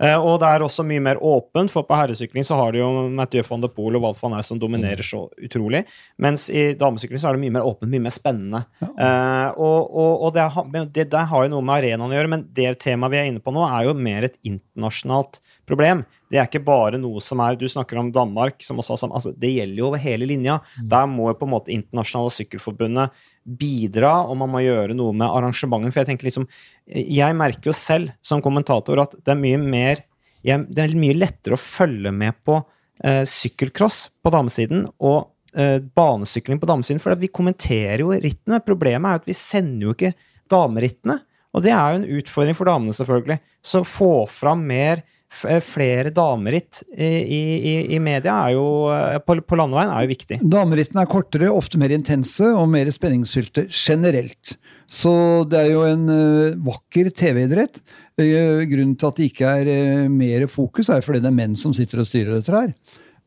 Eh, 0.00 0.16
og 0.16 0.38
det 0.40 0.48
er 0.48 0.64
også 0.64 0.84
mye 0.88 1.02
mer 1.04 1.18
åpent, 1.20 1.72
for 1.72 1.84
på 1.84 1.96
herresykling 1.98 2.46
så 2.46 2.56
har 2.56 2.72
de 2.72 2.80
jo 2.80 2.88
Mathieu 3.12 3.44
van 3.44 3.64
de 3.64 3.68
Poel 3.72 3.98
og 3.98 4.06
Walt 4.06 4.20
van 4.22 4.38
Eys 4.38 4.48
som 4.48 4.60
dominerer 4.60 5.04
så 5.04 5.26
utrolig. 5.36 5.82
Mens 6.22 6.48
i 6.48 6.70
damesykling 6.80 7.20
så 7.20 7.30
er 7.30 7.36
det 7.36 7.42
mye 7.42 7.56
mer 7.58 7.66
åpent, 7.68 7.90
mye 7.92 8.06
mer 8.06 8.14
spennende. 8.14 8.62
Ja. 8.80 8.88
Uh, 8.94 9.60
og, 9.60 9.90
og, 9.90 10.24
og 10.28 10.32
det, 10.36 10.46
det, 10.94 11.10
det, 11.12 11.26
har 11.32 11.44
jo 11.44 11.52
noe 11.52 11.66
med 11.66 11.82
arenaen 11.82 12.08
å 12.08 12.16
gjøre, 12.16 12.32
men 12.32 12.46
det 12.56 12.72
temaet 12.80 13.12
vi 13.12 13.20
er 13.20 13.28
inne 13.28 13.44
på 13.44 13.52
nå, 13.54 13.66
er 13.66 13.90
jo 13.90 13.96
mer 13.98 14.30
et 14.30 14.40
internasjonalt 14.40 15.42
problem. 15.68 16.06
Det 16.30 16.38
er 16.38 16.46
ikke 16.46 16.62
bare 16.62 16.98
noe 17.00 17.18
som 17.24 17.40
er 17.42 17.56
Du 17.58 17.66
snakker 17.70 17.98
om 17.98 18.12
Danmark, 18.14 18.60
som 18.62 18.78
også 18.78 18.94
har 18.94 19.14
altså, 19.18 19.32
Det 19.34 19.50
gjelder 19.50 19.82
jo 19.82 19.88
over 19.88 20.02
hele 20.02 20.28
linja. 20.30 20.60
Mm. 20.78 20.88
Der 20.92 21.08
må 21.10 21.30
jo 21.30 21.38
på 21.40 21.48
en 21.48 21.54
måte 21.56 21.74
Internasjonale 21.74 22.34
Sykkelforbundet 22.36 23.24
bidra, 23.60 24.12
og 24.28 24.36
man 24.38 24.52
må 24.52 24.62
gjøre 24.62 24.94
noe 24.94 25.16
med 25.16 25.26
arrangementet. 25.26 25.94
For 25.94 26.02
jeg 26.02 26.10
tenker 26.12 26.28
liksom 26.28 26.46
Jeg 26.86 27.36
merker 27.38 27.72
jo 27.72 27.76
selv 27.76 28.14
som 28.22 28.42
kommentator 28.44 29.02
at 29.02 29.18
det 29.18 29.34
er 29.34 29.42
mye 29.42 29.58
mer 29.60 30.04
jeg, 30.46 30.68
Det 30.70 30.84
er 30.84 30.96
mye 30.96 31.18
lettere 31.18 31.58
å 31.58 31.60
følge 31.60 32.14
med 32.14 32.38
på 32.46 32.60
eh, 33.04 33.24
sykkelcross 33.28 34.06
på 34.22 34.32
damesiden 34.32 34.86
og 34.96 35.34
eh, 35.52 35.82
banesykling 35.82 36.60
på 36.62 36.68
damesiden, 36.70 37.02
for 37.02 37.18
vi 37.20 37.28
kommenterer 37.28 38.04
jo 38.04 38.14
rittene. 38.14 38.62
Problemet 38.64 39.10
er 39.10 39.20
at 39.20 39.28
vi 39.28 39.36
sender 39.36 39.90
jo 39.90 39.96
ikke 39.98 40.14
damerittene. 40.50 41.18
Og 41.50 41.64
det 41.64 41.72
er 41.74 41.92
jo 41.92 42.00
en 42.00 42.20
utfordring 42.20 42.56
for 42.56 42.70
damene, 42.70 42.94
selvfølgelig. 42.94 43.40
Så 43.60 43.82
få 43.84 44.12
fram 44.30 44.62
mer 44.68 45.02
flere 45.30 46.10
dameritt 46.14 46.82
i, 46.90 47.06
i, 47.06 47.74
i 47.94 48.00
media 48.02 48.34
er 48.48 48.56
jo, 48.56 48.66
eh, 48.92 49.18
på, 49.22 49.36
på 49.46 49.58
landeveien 49.58 49.92
er 49.94 50.04
jo 50.04 50.10
viktig. 50.10 50.40
Damerittene 50.42 51.04
er 51.04 51.10
kortere, 51.10 51.50
ofte 51.54 51.80
mer 51.80 51.94
intense 51.94 52.50
og 52.50 52.66
mer 52.72 52.90
spenningsfylte 52.94 53.68
generelt. 53.70 54.56
Så 54.90 55.12
det 55.46 55.60
er 55.60 55.70
jo 55.70 55.84
en 55.86 56.08
eh, 56.10 56.56
vakker 56.66 57.12
TV-idrett. 57.14 57.78
Eh, 58.20 58.64
grunnen 58.70 58.96
til 58.98 59.10
at 59.10 59.20
det 59.20 59.28
ikke 59.30 59.52
er 59.60 59.70
eh, 59.70 60.08
mer 60.10 60.48
fokus, 60.50 60.90
er 60.90 61.04
fordi 61.06 61.22
det 61.22 61.30
er 61.30 61.38
menn 61.38 61.54
som 61.58 61.74
sitter 61.76 62.02
og 62.02 62.10
styrer 62.10 62.40
dette 62.40 62.56
her. 62.56 62.74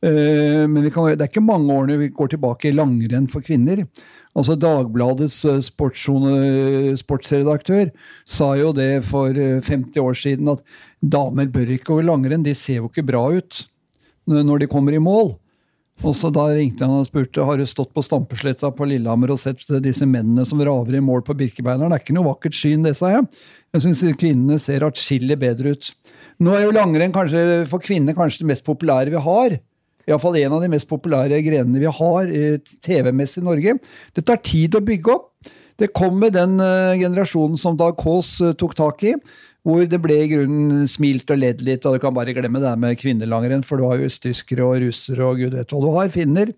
Eh, 0.04 0.68
men 0.68 0.90
kan, 0.92 1.16
det 1.16 1.24
er 1.24 1.30
ikke 1.32 1.46
mange 1.46 1.72
årene 1.72 1.96
vi 2.02 2.10
går 2.12 2.28
tilbake 2.34 2.68
i 2.70 2.76
langrenn 2.76 3.28
for 3.32 3.42
kvinner. 3.46 3.86
Altså 4.36 4.56
Dagbladets 4.60 5.38
eh, 5.48 5.62
sportsredaktør 5.64 7.92
sa 8.26 8.56
jo 8.60 8.74
det 8.76 9.04
for 9.08 9.30
eh, 9.38 9.62
50 9.64 10.00
år 10.04 10.14
siden 10.20 10.50
at 10.56 10.62
damer 11.00 11.48
bør 11.54 11.72
ikke 11.78 11.94
gå 11.94 12.00
i 12.02 12.10
langrenn, 12.10 12.44
de 12.44 12.54
ser 12.58 12.78
jo 12.82 12.90
ikke 12.92 13.08
bra 13.08 13.24
ut 13.32 13.68
når 14.28 14.60
de 14.64 14.68
kommer 14.72 14.94
i 14.96 15.04
mål. 15.04 15.34
Og 16.04 16.16
så 16.18 16.28
Da 16.34 16.48
ringte 16.50 16.88
han 16.88 17.04
og 17.04 17.08
spurte 17.08 17.46
har 17.46 17.58
du 17.60 17.66
stått 17.70 17.94
på 17.94 18.04
Stampesletta 18.04 18.72
på 18.76 18.88
Lillehammer 18.90 19.30
og 19.36 19.40
sett 19.40 19.62
disse 19.84 20.06
mennene 20.10 20.46
som 20.48 20.62
raver 20.64 20.96
i 20.98 21.04
mål 21.04 21.22
på 21.28 21.36
Birkebeineren. 21.38 21.92
Det 21.92 21.98
er 22.00 22.04
ikke 22.04 22.16
noe 22.18 22.32
vakkert 22.32 22.56
syn, 22.58 22.84
det, 22.84 22.96
sa 22.98 23.12
jeg. 23.14 23.24
Jeg 23.76 23.82
syns 23.86 24.02
kvinnene 24.20 24.58
ser 24.60 24.88
atskillig 24.88 25.38
bedre 25.40 25.68
ut. 25.76 25.84
Nå 26.44 26.50
er 26.58 26.64
jo 26.66 26.76
langrenn 26.76 27.14
for 27.14 27.80
kvinner 27.84 28.14
kanskje 28.18 28.42
det 28.42 28.50
mest 28.50 28.66
populære 28.66 29.14
vi 29.14 29.22
har. 29.28 29.50
Iallfall 30.10 30.38
en 30.42 30.56
av 30.58 30.64
de 30.64 30.72
mest 30.74 30.90
populære 30.90 31.40
grenene 31.46 31.80
vi 31.80 31.92
har 32.00 32.32
TV-messig 32.84 33.42
i 33.42 33.46
Norge. 33.48 33.78
Det 34.16 34.26
tar 34.28 34.42
tid 34.44 34.76
å 34.76 34.84
bygge 34.84 35.14
opp. 35.14 35.30
Det 35.80 35.90
kom 35.96 36.20
med 36.22 36.36
den 36.36 36.60
eh, 36.62 37.00
generasjonen 37.02 37.58
som 37.58 37.78
Dag 37.80 37.96
Kaas 37.98 38.36
eh, 38.44 38.54
tok 38.60 38.76
tak 38.78 39.04
i, 39.10 39.16
hvor 39.66 39.86
det 39.90 40.00
ble 40.04 40.20
i 40.22 40.30
grunnen 40.30 40.84
smilt 40.92 41.32
og 41.34 41.40
ledd 41.40 41.64
litt, 41.66 41.88
og 41.88 41.96
du 41.96 42.04
kan 42.04 42.14
bare 42.16 42.36
glemme 42.36 42.62
det 42.62 42.70
her 42.70 42.80
med 42.80 43.00
kvinnelangrenn, 43.00 43.64
for 43.66 43.80
du 43.80 43.88
har 43.88 43.98
jo 44.02 44.10
østtyskere 44.12 44.68
og 44.68 44.84
russere 44.84 45.26
og 45.26 45.42
gud 45.42 45.58
vet 45.58 45.74
hva 45.74 45.82
du 45.82 45.90
har, 45.96 46.12
finner. 46.14 46.54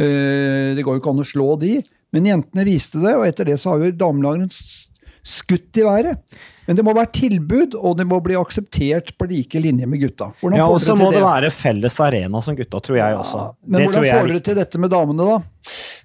Eh, 0.00 0.74
Det 0.74 0.82
går 0.82 0.96
jo 0.96 1.02
ikke 1.02 1.14
an 1.14 1.22
å 1.22 1.30
slå 1.30 1.48
de, 1.62 1.76
men 2.16 2.26
jentene 2.32 2.66
viste 2.66 3.02
det, 3.02 3.14
og 3.14 3.26
etter 3.28 3.46
det 3.52 3.60
så 3.62 3.74
har 3.74 3.86
jo 3.86 3.94
damelangrenn 4.02 4.50
skutt 4.50 5.78
i 5.78 5.86
været. 5.86 6.42
Men 6.66 6.78
det 6.78 6.84
må 6.86 6.94
være 6.96 7.12
tilbud, 7.14 7.76
og 7.78 7.96
det 8.00 8.06
må 8.08 8.20
bli 8.24 8.38
akseptert 8.38 9.12
på 9.18 9.28
like 9.30 9.60
linje 9.62 9.86
med 9.86 10.02
gutta. 10.02 10.32
Hvordan 10.40 10.58
Ja, 10.58 10.68
Og 10.70 10.80
så 10.82 10.96
må 10.98 11.12
det 11.14 11.22
være 11.22 11.50
felles 11.54 12.00
arena 12.00 12.42
som 12.42 12.56
gutta, 12.58 12.80
tror 12.82 12.98
jeg 12.98 13.18
også. 13.20 13.42
Ja, 13.44 13.54
men 13.66 13.80
det 13.80 13.86
hvordan 13.90 14.08
får 14.10 14.32
dere 14.32 14.46
til 14.50 14.58
dette 14.58 14.82
med 14.82 14.90
damene, 14.90 15.28
da? 15.34 15.38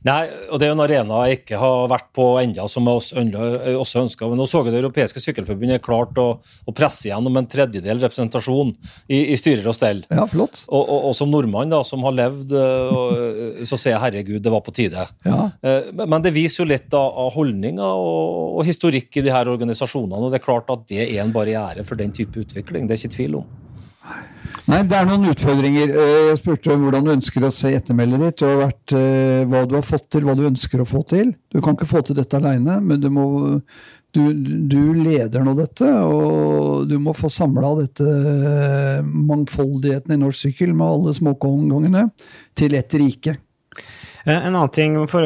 Nei, 0.07 0.23
og 0.49 0.57
Det 0.57 0.65
er 0.67 0.71
en 0.73 0.81
arena 0.81 1.19
jeg 1.29 1.41
ikke 1.41 1.59
har 1.61 1.83
vært 1.91 2.07
på 2.17 2.25
ennå, 2.41 2.65
som 2.71 2.87
jeg 2.89 3.75
også 3.77 4.01
ønska. 4.01 4.29
Men 4.29 4.41
nå 4.41 4.47
så 4.49 4.63
jeg 4.65 4.73
Det 4.73 4.81
europeiske 4.81 5.21
sykkelforbundet 5.21 5.83
klart 5.85 6.17
å, 6.17 6.27
å 6.41 6.73
presse 6.73 7.09
gjennom 7.09 7.37
en 7.37 7.45
tredjedel 7.49 8.01
representasjon 8.01 8.73
i, 9.07 9.33
i 9.33 9.37
styrer 9.37 9.67
og 9.69 9.77
stell. 9.77 10.01
Ja, 10.09 10.25
flott. 10.29 10.63
Og, 10.69 10.81
og, 10.81 11.09
og 11.11 11.15
som 11.17 11.29
nordmann, 11.29 11.69
da, 11.69 11.83
som 11.85 12.01
har 12.07 12.17
levd, 12.17 12.55
eh, 12.57 12.95
og, 12.95 13.61
så 13.69 13.77
sier 13.77 13.95
jeg 13.95 14.01
herregud, 14.01 14.41
det 14.41 14.53
var 14.53 14.63
på 14.65 14.73
tide. 14.73 15.05
Ja. 15.27 15.51
Eh, 15.61 15.91
Men 15.93 16.25
det 16.25 16.33
viser 16.33 16.63
jo 16.63 16.69
litt 16.71 16.93
av, 16.97 17.11
av 17.25 17.33
holdninger 17.37 17.85
og, 17.85 18.57
og 18.57 18.65
historikk 18.65 19.21
i 19.21 19.25
de 19.27 19.33
her 19.33 19.49
organisasjonene. 19.53 20.17
og 20.17 20.33
Det 20.33 20.41
er 20.41 20.45
klart 20.45 20.50
at 20.59 20.85
det 20.91 21.01
er 21.07 21.23
en 21.23 21.31
barriere 21.33 21.83
for 21.87 21.95
den 21.99 22.11
type 22.11 22.39
utvikling. 22.43 22.87
Det 22.87 22.97
er 22.97 23.01
ikke 23.01 23.15
tvil 23.17 23.35
om. 23.41 23.49
Nei, 24.69 24.81
det 24.87 24.97
er 24.97 25.07
noen 25.07 25.29
utfordringer. 25.31 25.89
Eh, 25.93 26.27
Jeg 26.31 26.39
spurte 26.41 26.73
om 26.73 26.83
hvordan 26.85 27.05
du 27.05 27.11
ønsker 27.15 27.45
å 27.45 27.51
se 27.53 27.71
ettermeldet 27.77 28.21
ditt. 28.23 28.37
Du 28.41 28.45
har 28.45 28.59
vært, 28.67 28.93
eh, 28.97 29.45
hva 29.49 29.63
du 29.67 29.75
har 29.77 29.85
fått 29.87 30.09
til, 30.13 30.25
hva 30.27 30.35
du 30.37 30.45
ønsker 30.47 30.81
å 30.81 30.87
få 30.87 31.01
til. 31.07 31.33
Du 31.51 31.61
kan 31.61 31.75
ikke 31.75 31.89
få 31.89 32.03
til 32.05 32.15
dette 32.15 32.37
aleine, 32.37 32.79
men 32.81 32.99
du, 33.01 33.09
må, 33.13 33.25
du, 34.13 34.21
du 34.33 34.93
leder 34.97 35.43
nå 35.45 35.55
dette. 35.57 35.85
Og 35.85 36.87
du 36.89 36.97
må 36.99 37.13
få 37.17 37.29
samla 37.31 37.73
dette 37.81 38.07
eh, 38.07 39.01
mangfoldigheten 39.03 40.15
i 40.15 40.19
norsk 40.21 40.47
sykkel 40.49 40.73
med 40.73 40.87
alle 40.87 41.15
småkongene 41.17 42.07
til 42.57 42.75
ett 42.75 42.93
rike. 43.01 43.37
En 44.25 44.51
annen 44.53 44.69
ting 44.69 44.99
for, 45.09 45.25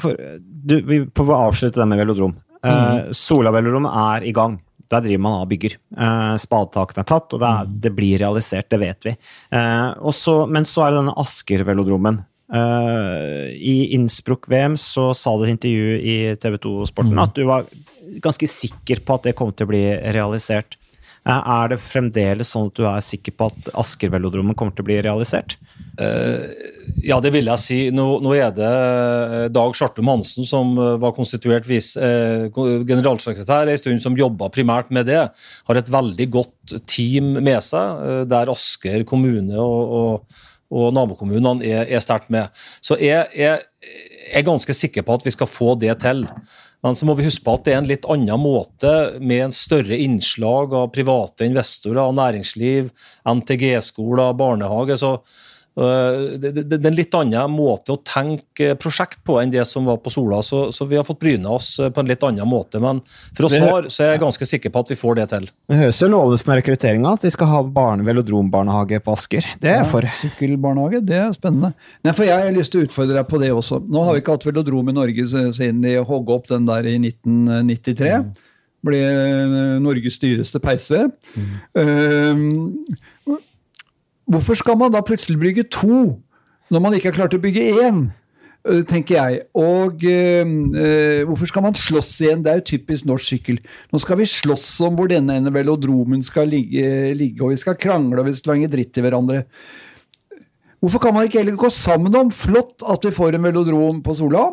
for 0.00 0.16
du, 0.40 0.78
Vi 0.88 1.02
får 1.16 1.34
avslutte 1.36 1.80
det 1.82 1.88
med 1.90 2.00
velodrom. 2.00 2.36
Eh, 2.66 3.12
Sola 3.16 3.52
er 3.56 4.26
i 4.26 4.32
gang. 4.36 4.58
Der 4.90 5.04
driver 5.04 5.22
man 5.22 5.42
og 5.44 5.50
bygger. 5.52 5.76
Eh, 5.94 6.34
Spadetakene 6.42 7.04
er 7.04 7.08
tatt, 7.08 7.32
og 7.32 7.42
det, 7.42 7.50
er, 7.50 7.68
det 7.86 7.92
blir 7.94 8.18
realisert, 8.18 8.68
det 8.72 8.80
vet 8.82 9.06
vi. 9.06 9.14
Eh, 9.54 9.90
og 10.00 10.50
men 10.50 10.66
så 10.66 10.86
er 10.86 10.90
det 10.90 11.00
denne 11.02 11.14
Asker-velodromen. 11.22 12.24
Eh, 12.50 13.54
I 13.54 13.76
Innsbruck-VM 13.94 14.74
så 14.80 15.12
sa 15.14 15.36
du 15.38 15.44
i 15.44 15.50
et 15.50 15.54
intervju 15.54 15.94
i 16.02 16.16
TV 16.42 16.58
2-sporten 16.58 17.22
at 17.22 17.36
du 17.38 17.44
var 17.46 17.68
ganske 18.18 18.48
sikker 18.50 19.04
på 19.06 19.14
at 19.14 19.28
det 19.28 19.36
kom 19.38 19.52
til 19.54 19.68
å 19.68 19.70
bli 19.70 19.84
realisert. 20.16 20.74
Eh, 21.28 21.50
er 21.60 21.72
det 21.72 21.80
fremdeles 21.84 22.54
sånn 22.54 22.70
at 22.70 22.78
du 22.78 22.86
er 22.88 23.04
sikker 23.04 23.36
på 23.36 23.50
at 23.50 23.72
Asker-velodromen 23.82 24.56
kommer 24.58 24.76
til 24.76 24.86
å 24.86 24.90
bli 24.90 25.00
realisert? 25.04 25.58
Ja, 27.04 27.18
det 27.22 27.32
vil 27.34 27.48
jeg 27.48 27.60
si. 27.62 27.78
Nå, 27.94 28.04
nå 28.24 28.32
er 28.36 28.52
det 28.54 28.68
eh, 28.68 29.46
Dag 29.52 29.74
Sjartum 29.76 30.10
Hansen 30.10 30.46
som 30.48 30.72
eh, 30.78 30.96
var 31.00 31.14
konstituert 31.16 31.66
vis, 31.68 31.92
eh, 32.00 32.48
generalsekretær 32.88 33.70
en 33.70 33.80
stund, 33.80 34.02
som 34.02 34.18
jobba 34.18 34.50
primært 34.52 34.92
med 34.94 35.08
det. 35.10 35.22
Har 35.68 35.80
et 35.80 35.90
veldig 35.92 36.28
godt 36.32 36.76
team 36.90 37.34
med 37.38 37.60
seg, 37.66 38.04
eh, 38.06 38.22
der 38.30 38.52
Asker 38.52 39.04
kommune 39.08 39.60
og, 39.60 39.94
og, 40.00 40.40
og 40.70 40.96
nabokommunene 40.96 41.66
er, 41.66 41.86
er 41.88 42.04
sterkt 42.04 42.32
med. 42.32 42.50
Så 42.84 42.98
jeg, 43.00 43.28
jeg 43.36 43.60
er 44.30 44.46
ganske 44.46 44.76
sikker 44.76 45.06
på 45.06 45.18
at 45.18 45.26
vi 45.26 45.34
skal 45.34 45.50
få 45.50 45.74
det 45.80 45.96
til. 46.04 46.26
Men 46.82 46.96
så 46.96 47.06
må 47.06 47.14
vi 47.18 47.26
huske 47.26 47.44
på 47.44 47.54
at 47.58 47.66
det 47.66 47.74
er 47.74 47.82
en 47.82 47.90
litt 47.90 48.08
annen 48.08 48.40
måte, 48.40 48.92
med 49.20 49.46
en 49.46 49.54
større 49.54 49.98
innslag 50.00 50.72
av 50.76 50.88
private 50.94 51.44
investorer, 51.48 52.14
næringsliv, 52.16 52.88
NTG-skoler, 53.28 54.32
barnehage. 54.38 54.96
så 55.00 55.18
det, 55.84 56.50
det, 56.60 56.76
er 56.76 56.90
en 56.90 56.96
litt 56.96 57.14
annen 57.16 57.52
måte 57.54 57.94
å 57.94 58.00
tenke 58.04 58.74
prosjekt 58.80 59.22
på 59.24 59.38
enn 59.40 59.52
det 59.52 59.62
som 59.68 59.86
var 59.88 60.00
på 60.04 60.12
Sola. 60.12 60.42
Så, 60.44 60.66
så 60.76 60.84
vi 60.88 60.98
har 60.98 61.06
fått 61.06 61.20
bryne 61.22 61.48
oss 61.48 61.72
øh, 61.80 61.88
på 61.94 62.02
en 62.02 62.10
litt 62.10 62.24
annen 62.26 62.48
måte. 62.48 62.80
Men 62.82 63.00
for 63.36 63.48
oss 63.48 63.56
svare 63.56 63.70
har, 63.78 63.88
så 63.92 64.04
er 64.04 64.12
jeg 64.12 64.22
ganske 64.24 64.48
sikker 64.50 64.74
på 64.74 64.82
at 64.84 64.92
vi 64.92 64.98
får 65.00 65.20
det 65.20 65.26
til. 65.32 65.48
Det 65.70 65.78
høres 65.80 66.02
jo 66.02 66.10
lovende 66.12 66.40
ut 66.40 66.50
med 66.50 66.60
rekrutteringa 66.60 67.14
at 67.16 67.24
de 67.24 67.32
skal 67.32 67.52
ha 67.52 67.62
barne 67.80 68.04
velodrombarnehage 68.06 69.00
på 69.06 69.16
Asker. 69.16 69.48
Det 69.62 69.72
er 69.72 69.80
jeg 69.80 69.90
for. 69.94 70.10
Sykkelbarnehage, 70.20 71.02
det 71.06 71.18
er 71.22 71.32
spennende. 71.36 71.72
Nei, 72.04 72.14
for 72.16 72.28
Jeg 72.28 72.44
har 72.44 72.54
lyst 72.56 72.74
til 72.74 72.82
å 72.82 72.90
utfordre 72.90 73.16
deg 73.16 73.30
på 73.30 73.40
det 73.42 73.50
også. 73.54 73.80
Nå 73.88 74.04
har 74.06 74.16
vi 74.16 74.24
ikke 74.24 74.36
hatt 74.36 74.46
velodrom 74.50 74.92
i 74.92 74.96
Norge 75.00 75.28
siden 75.32 75.82
de 75.84 75.96
hogg 76.06 76.36
opp 76.36 76.50
den 76.50 76.68
der 76.68 76.88
i 76.90 76.98
1993. 77.00 78.14
Ble 78.84 79.00
eh, 79.04 79.76
Norges 79.84 80.16
dyreste 80.20 80.60
peisved. 80.64 81.16
Eh, 81.76 82.44
hvorfor 84.30 84.58
skal 84.58 84.78
man 84.78 84.94
da 84.94 85.02
plutselig 85.04 85.40
bygge 85.40 85.66
to, 85.74 86.16
når 86.70 86.82
man 86.82 86.94
ikke 86.94 87.10
har 87.10 87.18
klart 87.22 87.36
å 87.36 87.42
bygge 87.42 87.66
én? 87.82 88.08
tenker 88.60 89.16
jeg. 89.16 89.44
Og 89.56 90.02
eh, 90.04 91.22
hvorfor 91.28 91.48
skal 91.48 91.64
man 91.64 91.76
slåss 91.78 92.10
igjen? 92.26 92.42
Det 92.44 92.52
er 92.52 92.58
jo 92.60 92.66
typisk 92.74 93.06
norsk 93.08 93.32
sykkel. 93.32 93.60
Nå 93.92 94.00
skal 94.02 94.20
vi 94.20 94.28
slåss 94.28 94.66
om 94.86 94.98
hvor 94.98 95.08
denne 95.10 95.40
velodromen 95.54 96.22
skal 96.26 96.50
ligge, 96.52 97.14
ligge, 97.16 97.40
og 97.40 97.54
vi 97.54 97.60
skal 97.60 97.78
krangle 97.80 98.20
og 98.20 98.28
vi 98.28 98.34
skal 98.36 98.52
slenge 98.52 98.72
dritt 98.72 99.00
i 99.00 99.04
hverandre. 99.06 99.46
Hvorfor 100.80 101.02
kan 101.02 101.12
man 101.12 101.26
ikke 101.28 101.42
heller 101.42 101.58
gå 101.60 101.68
sammen 101.72 102.14
om 102.16 102.30
flott 102.32 102.84
at 102.88 103.02
vi 103.04 103.12
får 103.12 103.36
en 103.36 103.44
velodrom 103.44 103.98
på 104.04 104.14
Sola? 104.16 104.46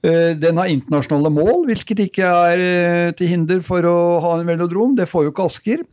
Den 0.00 0.60
har 0.60 0.68
internasjonale 0.68 1.30
mål, 1.32 1.62
hvilket 1.70 2.02
ikke 2.04 2.28
er 2.52 3.14
til 3.16 3.30
hinder 3.32 3.62
for 3.64 3.84
å 3.88 3.96
ha 4.24 4.34
en 4.36 4.48
velodrom. 4.48 4.92
Det 4.96 5.08
får 5.08 5.24
jo 5.24 5.32
ikke 5.32 5.46
Asker. 5.48 5.86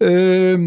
Eh, 0.00 0.64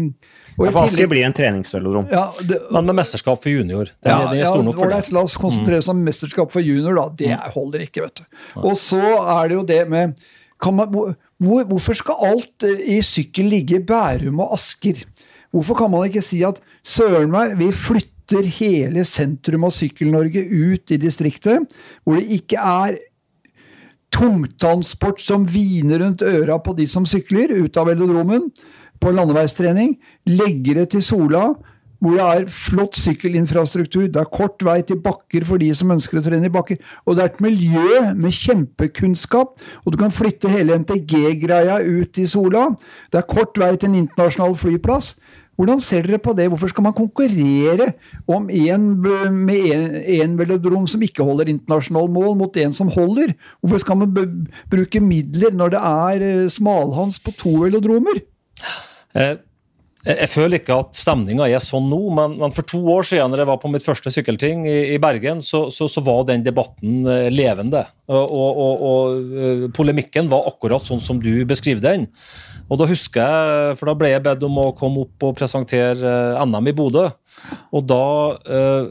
og 0.58 0.66
Ja, 0.66 0.72
for 0.74 0.84
Asker 0.88 1.06
blir 1.06 1.24
en 1.24 1.32
treningsvelodrom. 1.32 2.08
ja, 2.10 2.24
det, 2.42 2.58
Men 2.74 2.84
med 2.86 2.96
mesterskap 2.98 3.40
for 3.42 3.48
junior. 3.52 3.84
Den, 4.02 4.10
ja, 4.10 4.16
er- 4.18 4.32
den 4.34 4.40
er 4.40 4.44
ja, 4.44 4.62
nok 4.62 4.76
for 4.76 4.90
det. 4.90 5.12
La 5.12 5.20
oss 5.22 5.36
konsentrere 5.36 5.78
oss 5.78 5.88
om 5.88 6.02
mesterskap 6.04 6.50
for 6.50 6.60
junior, 6.60 6.94
da. 6.98 7.08
Det 7.14 7.38
holder 7.54 7.84
ikke, 7.86 8.02
vet 8.02 8.14
du. 8.22 8.24
Og 8.64 8.74
så 8.76 8.98
er 9.38 9.48
det 9.48 9.54
jo 9.54 9.62
det 9.64 9.88
med 9.88 10.18
kan 10.60 10.74
man, 10.74 10.88
hvor, 10.90 11.14
hvor- 11.40 11.64
Hvorfor 11.70 11.94
skal 11.94 12.16
alt 12.26 12.64
eh, 12.66 12.96
i 12.98 13.00
sykkel 13.00 13.46
ligge 13.48 13.76
i 13.78 13.84
Bærum 13.86 14.40
og 14.40 14.52
Asker? 14.54 15.04
Hvorfor 15.54 15.76
kan 15.78 15.90
man 15.90 16.08
ikke 16.10 16.22
si 16.22 16.42
at 16.42 16.58
søren 16.84 17.30
meg, 17.30 17.56
vi 17.56 17.70
flytter 17.72 18.42
hele 18.58 19.04
sentrum 19.06 19.64
av 19.64 19.70
Sykkel-Norge 19.70 20.42
ut 20.50 20.90
i 20.90 20.98
distriktet, 20.98 21.70
hvor 22.04 22.18
det 22.18 22.26
ikke 22.40 22.58
er 22.58 22.98
tungtransport 24.10 25.20
som 25.20 25.46
hviner 25.48 26.00
rundt 26.02 26.22
øra 26.26 26.58
på 26.64 26.74
de 26.76 26.86
som 26.90 27.04
sykler, 27.08 27.52
ut 27.64 27.76
av 27.80 27.86
velodromen, 27.90 28.48
på 29.00 29.14
landeveistrening. 29.14 29.96
Legger 30.28 30.82
det 30.82 30.90
til 30.94 31.04
Sola, 31.04 31.48
hvor 31.98 32.14
det 32.14 32.26
er 32.26 32.44
flott 32.52 32.98
sykkelinfrastruktur. 32.98 34.06
Det 34.06 34.20
er 34.20 34.30
kort 34.30 34.62
vei 34.66 34.78
til 34.86 35.00
bakker 35.02 35.46
for 35.48 35.62
de 35.62 35.72
som 35.74 35.90
ønsker 35.94 36.20
å 36.20 36.24
trene 36.24 36.46
i 36.46 36.54
bakker. 36.54 36.78
Og 37.06 37.16
det 37.16 37.24
er 37.24 37.32
et 37.32 37.42
miljø 37.42 37.88
med 38.14 38.34
kjempekunnskap, 38.34 39.58
og 39.84 39.90
du 39.92 39.98
kan 40.00 40.14
flytte 40.14 40.52
hele 40.52 40.78
NTG-greia 40.84 41.80
ut 41.82 42.22
i 42.22 42.28
Sola. 42.30 42.68
Det 43.10 43.22
er 43.22 43.28
kort 43.30 43.58
vei 43.58 43.74
til 43.76 43.90
en 43.90 44.00
internasjonal 44.04 44.56
flyplass. 44.58 45.14
Hvordan 45.58 45.80
ser 45.82 46.06
dere 46.06 46.20
på 46.22 46.36
det? 46.38 46.46
Hvorfor 46.52 46.70
skal 46.70 46.84
man 46.86 46.94
konkurrere 46.94 47.88
om 48.30 48.46
en, 48.46 48.84
med 49.34 49.96
en 50.06 50.36
velodrom 50.38 50.86
som 50.86 51.02
ikke 51.02 51.26
holder 51.26 51.50
internasjonale 51.50 52.14
mål, 52.14 52.36
mot 52.38 52.56
en 52.62 52.76
som 52.78 52.92
holder? 52.94 53.34
Hvorfor 53.58 53.82
skal 53.82 53.98
man 53.98 54.14
bruke 54.70 55.02
midler 55.02 55.50
når 55.50 55.74
det 55.74 55.80
er 55.82 56.26
eh, 56.28 56.50
smalhans 56.54 57.18
på 57.18 57.34
to 57.42 57.56
velodromer? 57.64 58.22
Eh, 59.18 59.36
jeg 60.06 60.30
føler 60.30 60.60
ikke 60.60 60.76
at 60.78 60.96
stemninga 60.96 61.48
er 61.50 61.60
sånn 61.60 61.88
nå, 61.90 61.98
men, 62.14 62.36
men, 62.38 62.52
for 62.54 62.66
to 62.68 62.78
år 62.94 63.06
siden 63.08 63.32
når 63.32 63.42
jeg 63.42 63.48
var 63.50 63.58
på 63.60 63.70
mitt 63.72 63.84
første 63.84 64.12
sykkelting 64.14 64.62
i, 64.68 64.76
i 64.94 65.00
Bergen, 65.02 65.42
så, 65.44 65.64
så, 65.74 65.88
så, 65.90 66.02
var 66.06 66.22
den 66.28 66.44
debatten 66.46 67.02
eh, 67.10 67.26
levende. 67.34 67.82
Og, 68.06 68.36
og, 68.38 68.60
og, 68.62 68.84
og, 68.88 69.66
polemikken 69.76 70.30
var 70.30 70.46
akkurat 70.52 70.86
sånn 70.86 71.02
som 71.02 71.18
du 71.20 71.42
beskriver 71.48 71.82
den. 71.84 72.06
Og 72.68 72.78
da 72.80 72.86
husker 72.88 73.24
jeg, 73.24 73.76
for 73.80 73.90
da 73.90 73.96
ble 73.98 74.12
jeg 74.12 74.24
bedt 74.24 74.46
om 74.46 74.62
å 74.62 74.70
komme 74.76 75.02
opp 75.06 75.28
og 75.28 75.36
presentere 75.40 76.14
eh, 76.14 76.46
NM 76.46 76.70
i 76.70 76.76
Bodø. 76.78 77.08
Og 77.74 77.84
da 77.88 78.04
uh, 78.38 78.88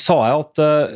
sa 0.00 0.16
jeg 0.24 0.42
at 0.44 0.60
uh, 0.62 0.94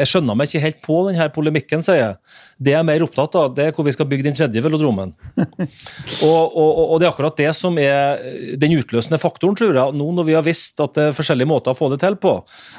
jeg 0.00 0.10
skjønner 0.10 0.38
meg 0.38 0.48
ikke 0.48 0.62
helt 0.64 0.80
på 0.84 0.98
denne 1.08 1.26
polemikken, 1.34 1.84
sier 1.86 2.00
jeg. 2.00 2.16
Det 2.60 2.74
jeg 2.74 2.80
er 2.80 2.86
mer 2.88 3.04
opptatt 3.04 3.36
av, 3.40 3.52
det 3.56 3.66
er 3.66 3.74
hvor 3.76 3.86
vi 3.86 3.94
skal 3.96 4.08
bygge 4.10 4.28
den 4.28 4.36
tredje 4.36 4.62
velodromen. 4.64 5.12
og, 5.40 6.56
og, 6.56 6.70
og, 6.86 6.96
det 7.00 7.08
er 7.08 7.12
akkurat 7.12 7.40
det 7.40 7.50
som 7.56 7.78
er 7.80 8.20
den 8.60 8.76
utløsende 8.78 9.20
faktoren, 9.20 9.58
tror 9.58 9.76
jeg. 9.76 9.96
Nå 9.96 10.10
når 10.16 10.28
vi 10.28 10.36
har 10.38 10.46
visst 10.46 10.80
at 10.84 10.96
det 10.96 11.08
er 11.08 11.16
forskjellige 11.16 11.50
måter 11.50 11.74
å 11.74 11.78
få 11.78 11.92
det 11.92 12.00
til 12.04 12.18
på, 12.20 12.36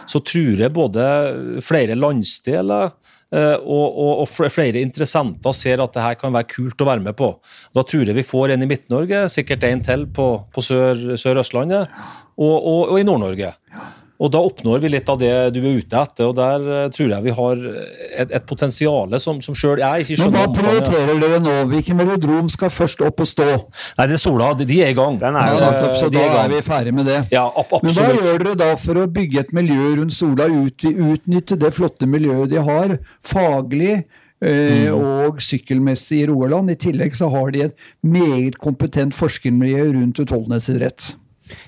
så 0.10 0.24
tror 0.26 0.66
jeg 0.66 0.76
både 0.76 1.08
flere 1.66 1.98
landsdeler 1.98 2.94
Eh, 3.32 3.58
og, 3.64 3.86
og, 3.96 4.26
og, 4.26 4.50
flere 4.52 4.82
interessenter 4.84 5.56
ser 5.56 5.80
at 5.80 5.94
det 5.96 6.04
her 6.04 6.18
kan 6.20 6.34
være 6.36 6.50
kult 6.52 6.84
å 6.84 6.88
være 6.90 7.04
med 7.06 7.16
på. 7.16 7.30
Da 7.72 7.84
tror 7.88 8.10
jeg 8.10 8.18
vi 8.18 8.28
får 8.28 8.52
en 8.56 8.66
i 8.66 8.68
Midt-Norge, 8.68 9.24
sikkert 9.32 9.64
en 9.70 9.84
til 9.88 10.04
på, 10.12 10.28
på 10.52 10.64
Sør-Østlandet 10.66 11.94
og, 12.36 12.58
og, 12.58 12.98
i 13.00 13.08
Nord-Norge. 13.08 13.54
Og 14.22 14.30
Da 14.34 14.42
oppnår 14.46 14.84
vi 14.84 14.92
litt 14.94 15.10
av 15.10 15.18
det 15.18 15.34
du 15.56 15.60
er 15.64 15.80
ute 15.82 15.98
etter, 15.98 16.30
og 16.30 16.36
der 16.38 16.66
uh, 16.68 16.90
tror 16.94 17.10
jeg 17.10 17.26
vi 17.26 17.34
har 17.38 17.64
et, 17.66 18.30
et 18.38 18.46
potensial 18.48 19.16
som, 19.24 19.42
som 19.42 19.58
sjøl 19.58 19.82
jeg 19.82 20.06
ikke 20.06 20.20
skjønner. 20.20 20.36
Men 20.36 20.44
Hva 20.44 20.60
prioriterer 20.60 21.22
dere 21.24 21.42
nå? 21.42 21.56
Hvilken 21.72 22.02
velodrom 22.04 22.52
skal 22.54 22.74
først 22.74 23.02
opp 23.08 23.24
og 23.26 23.30
stå? 23.30 23.50
Nei, 23.98 24.08
det 24.12 24.18
er 24.20 24.22
Sola. 24.22 24.52
De, 24.58 24.68
de 24.70 24.80
er 24.86 24.94
i 24.94 24.98
gang. 24.98 25.18
Den 25.22 25.38
er, 25.40 25.56
ja, 25.56 25.60
nettopp, 25.66 25.98
så 25.98 26.12
de 26.12 26.20
da 26.20 26.26
er, 26.28 26.40
er, 26.44 26.54
vi 26.54 26.64
ferdig 26.66 26.96
med 27.00 27.10
det. 27.10 27.20
Ja, 27.34 27.48
absolutt. 27.50 27.88
Men 27.90 27.98
hva 27.98 28.10
gjør 28.20 28.46
dere 28.46 28.58
da 28.62 28.72
for 28.80 29.02
å 29.02 29.08
bygge 29.20 29.46
et 29.46 29.54
miljø 29.58 29.94
rundt 30.02 30.16
Sola? 30.16 30.50
Ut, 30.52 30.86
utnytte 30.92 31.58
det 31.60 31.74
flotte 31.74 32.10
miljøet 32.10 32.54
de 32.54 32.62
har, 32.70 32.98
faglig? 33.26 34.04
Eh, 34.42 34.90
mm. 34.90 34.96
og 34.98 35.42
sykkelmessig 35.46 36.24
i 36.24 36.30
Rogaland. 36.30 36.72
I 36.74 36.78
tillegg 36.82 37.14
så 37.18 37.30
har 37.30 37.52
de 37.54 37.68
et 37.68 37.90
meget 38.02 38.58
kompetent 38.62 39.14
forskermiljø 39.14 39.92
rundt 39.94 40.22
utholdenhetsidrett. 40.24 41.12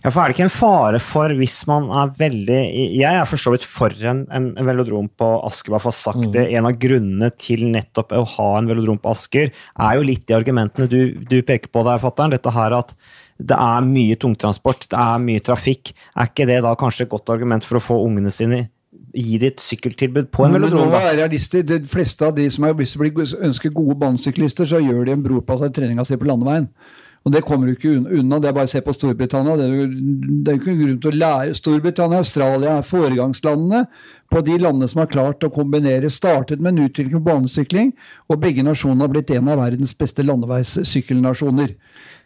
Ja, 0.04 0.12
for 0.12 0.22
Er 0.22 0.32
det 0.32 0.38
ikke 0.38 0.46
en 0.48 0.54
fare 0.54 1.00
for, 1.04 1.34
hvis 1.38 1.58
man 1.70 1.90
er 1.92 2.14
veldig 2.20 2.60
Jeg 3.00 3.10
er 3.10 3.26
for 3.30 3.42
så 3.42 3.54
vidt 3.54 3.68
for 3.68 3.94
en, 4.10 4.26
en, 4.34 4.52
velodrom 4.66 5.10
på 5.20 5.30
Asker, 5.48 5.74
bare 5.74 5.86
for 5.86 5.94
å 5.94 5.96
ha 5.96 6.00
sagt 6.00 6.28
mm. 6.28 6.32
det. 6.36 6.46
En 6.58 6.70
av 6.70 6.78
grunnene 6.80 7.32
til 7.40 7.66
nettopp 7.72 8.16
å 8.16 8.24
ha 8.36 8.50
en 8.60 8.70
velodrom 8.72 9.02
på 9.04 9.14
Asker, 9.14 9.52
er 9.54 9.98
jo 10.00 10.08
litt 10.08 10.26
de 10.30 10.38
argumentene 10.38 10.90
du, 10.92 11.18
du 11.20 11.42
peker 11.46 11.72
på 11.74 11.86
der, 11.88 12.02
fatter'n. 12.04 12.34
Dette 12.36 12.54
her 12.54 12.78
at 12.78 12.96
det 13.44 13.58
er 13.58 13.86
mye 13.86 14.16
tungtransport, 14.20 14.88
det 14.92 15.00
er 15.00 15.24
mye 15.24 15.44
trafikk. 15.44 15.94
Er 16.16 16.30
ikke 16.30 16.48
det 16.50 16.62
da 16.66 16.76
kanskje 16.80 17.08
et 17.08 17.14
godt 17.14 17.32
argument 17.34 17.66
for 17.68 17.80
å 17.80 17.84
få 17.84 18.00
ungene 18.06 18.32
sine 18.34 18.68
gi 19.14 19.38
ditt 19.42 19.62
sykkeltilbud 19.62 20.30
på 20.34 20.46
en 20.46 20.58
velodrom? 20.58 20.92
Men 20.92 21.08
er 21.10 21.20
realister. 21.24 21.66
De 21.68 21.80
fleste 21.90 22.26
av 22.28 22.36
de 22.38 22.48
som 22.54 22.68
er, 22.68 22.76
hvis 22.78 22.96
de 22.98 23.46
ønsker 23.50 23.74
gode 23.74 23.98
banesyklister, 24.02 24.70
så 24.70 24.82
gjør 24.82 25.06
de 25.08 25.16
en 25.16 25.26
bror 25.26 25.44
på 25.46 25.60
treninga 25.66 26.06
si 26.08 26.20
på 26.20 26.30
landeveien. 26.30 26.70
Og 27.24 27.32
det 27.32 27.44
kommer 27.48 27.70
du 27.70 27.74
ikke 27.78 27.92
unna. 28.20 28.40
Det 28.42 28.50
er 28.50 28.56
bare 28.56 28.68
å 28.68 28.72
se 28.72 28.82
på 28.84 28.94
Storbritannia. 28.96 29.56
Det 29.56 29.68
er 29.68 29.92
det 30.44 30.52
er 30.52 30.58
ikke 30.60 30.76
grunn 30.76 30.98
til 31.04 31.14
å 31.14 31.20
lære 31.22 31.56
Storbritannia 31.56 32.20
og 32.20 32.26
Australia 32.26 32.74
er 32.78 32.88
foregangslandene 32.88 33.84
på 34.34 34.42
de 34.44 34.58
landene 34.60 34.90
som 34.92 35.04
har 35.04 35.12
klart 35.12 35.46
å 35.48 35.52
kombinere. 35.54 36.12
Startet 36.12 36.60
med 36.60 36.76
en 36.76 36.90
utvikling 36.90 37.16
på 37.22 37.28
banesykling, 37.30 37.94
og 38.28 38.42
begge 38.44 38.66
nasjonene 38.68 39.08
har 39.08 39.14
blitt 39.14 39.32
en 39.32 39.54
av 39.54 39.62
verdens 39.64 39.96
beste 39.96 40.26
landeveissykkelnasjoner. 40.28 41.78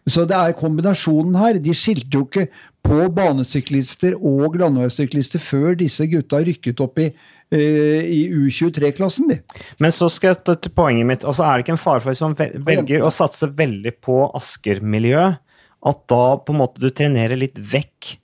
Så 0.08 0.24
det 0.26 0.38
er 0.39 0.58
kombinasjonen 0.58 1.36
her. 1.38 1.62
De 1.62 1.76
skilte 1.76 2.18
jo 2.18 2.26
ikke 2.26 2.48
på 2.88 3.10
banesyklister 3.14 4.16
og 4.16 4.56
landeveissyklister 4.58 5.43
før 5.43 5.76
disse 5.78 6.08
gutta 6.10 6.39
rykket 6.48 6.82
opp 6.82 7.02
i 7.04 7.12
i 7.56 8.22
U23-klassen, 8.34 9.30
de. 9.32 9.38
Men 9.80 9.93
så 9.95 10.10
skal 10.12 10.34
jeg 10.34 10.58
til 10.66 10.74
poenget 10.76 11.08
mitt. 11.08 11.24
altså 11.24 11.45
Er 11.48 11.58
det 11.58 11.66
ikke 11.66 11.76
en 11.78 11.82
fare 11.82 12.04
for 12.04 12.12
hvis 12.12 12.24
man 12.26 12.36
velger 12.68 13.06
å 13.06 13.14
satse 13.14 13.48
veldig 13.56 13.93
på 14.04 14.26
Asker-miljøet, 14.38 15.39
at 15.88 16.00
da 16.12 16.24
på 16.43 16.54
en 16.54 16.60
måte 16.60 16.82
du 16.82 16.89
trenerer 16.91 17.39
litt 17.39 17.60
vekk 17.62 18.18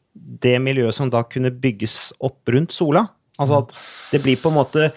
det 0.44 0.58
miljøet 0.60 0.98
som 0.98 1.12
da 1.14 1.24
kunne 1.24 1.54
bygges 1.54 2.14
opp 2.24 2.52
rundt 2.52 2.76
Sola? 2.76 3.06
Altså 3.40 3.64
at 3.64 3.74
det 4.12 4.22
blir 4.26 4.40
på 4.42 4.52
en 4.52 4.60
måte 4.60 4.92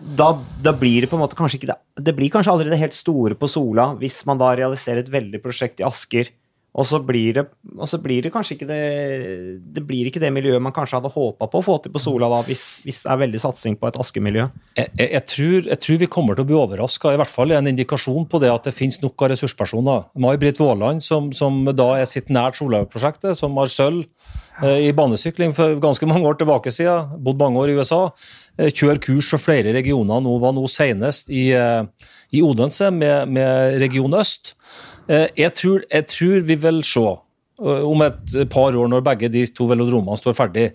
da, 0.00 0.30
da, 0.62 0.72
blir 0.76 1.04
det 1.04 1.10
på 1.10 1.18
en 1.18 1.24
måte 1.24 1.36
kanskje 1.36 1.58
ikke 1.58 1.72
det, 1.72 1.76
det 2.00 2.14
blir 2.16 2.30
kanskje 2.32 2.52
aldri 2.54 2.70
det 2.72 2.78
helt 2.80 2.96
store 2.96 3.36
på 3.36 3.48
Sola 3.50 3.90
hvis 4.00 4.20
man 4.28 4.38
da 4.40 4.52
realiserer 4.56 5.02
et 5.02 5.10
veldig 5.12 5.40
prosjekt 5.44 5.82
i 5.82 5.84
Asker 5.84 6.30
og 6.70 6.86
så 6.86 7.00
blir 7.02 7.34
det, 7.34 7.42
så 7.90 7.98
blir 7.98 8.22
det 8.22 8.30
kanskje 8.30 8.54
ikke 8.54 8.66
det 8.68 8.82
Det 9.74 9.82
blir 9.86 10.06
ikke 10.06 10.20
det 10.22 10.30
miljøet 10.30 10.62
man 10.62 10.74
kanskje 10.74 11.00
hadde 11.00 11.10
håpa 11.10 11.48
på 11.50 11.58
å 11.58 11.64
få 11.66 11.78
til 11.82 11.90
på 11.90 12.02
Sola, 12.02 12.28
da, 12.30 12.38
hvis, 12.46 12.64
hvis 12.84 13.02
det 13.02 13.10
er 13.10 13.22
veldig 13.24 13.40
satsing 13.42 13.78
på 13.80 13.88
et 13.88 13.98
askemiljø. 13.98 14.46
Jeg, 14.78 14.92
jeg, 14.98 15.08
jeg, 15.16 15.24
tror, 15.32 15.56
jeg, 15.66 15.80
tror, 15.82 15.98
vi 16.04 16.10
kommer 16.14 16.38
til 16.38 16.46
å 16.46 16.50
bli 16.50 16.58
overraska. 16.60 17.14
I 17.14 17.18
hvert 17.18 17.32
fall 17.32 17.56
en 17.56 17.70
indikasjon 17.72 18.28
på 18.30 18.42
det 18.42 18.52
at 18.52 18.68
det 18.68 18.74
finnes 18.76 19.00
nok 19.02 19.26
av 19.26 19.32
ressurspersoner. 19.32 20.06
May-Britt 20.22 20.62
Våland, 20.62 21.02
som, 21.02 21.32
som, 21.34 21.64
da 21.74 21.88
er 21.98 22.06
sitt 22.10 22.30
nært 22.30 22.60
Sola-prosjektet, 22.60 23.34
som 23.40 23.58
har 23.58 23.72
sølv 23.72 24.04
eh, 24.62 24.86
i 24.86 24.94
banesykling 24.94 25.56
for 25.56 25.74
ganske 25.82 26.06
mange 26.06 26.30
år 26.30 26.38
tilbake 26.38 26.70
siden, 26.74 27.18
bodd 27.18 27.42
mange 27.42 27.64
år 27.64 27.74
i 27.74 27.76
USA. 27.80 28.04
Eh, 28.60 28.70
kjører 28.70 29.02
kurs 29.02 29.32
for 29.34 29.42
flere 29.42 29.74
regioner 29.74 30.22
nå, 30.22 30.38
var 30.38 30.54
nå 30.54 30.70
senest 30.70 31.34
i, 31.34 31.48
eh, 31.56 31.82
i 32.30 32.46
Odense 32.46 32.92
med, 32.94 33.34
med 33.34 33.80
Region 33.82 34.14
Øst. 34.22 34.54
Eh, 35.10 35.26
jeg 35.46 35.56
tror, 35.58 35.82
jeg 35.90 36.06
tror 36.10 36.46
vi 36.46 36.56
vil 36.62 36.80
se 36.86 37.02
eh, 37.02 37.86
om 37.86 38.02
et 38.04 38.34
par 38.52 38.76
år, 38.78 38.86
når 38.90 39.02
begge 39.08 39.30
de 39.32 39.42
to 39.50 39.66
velodromene 39.70 40.18
står 40.18 40.36
ferdig, 40.38 40.66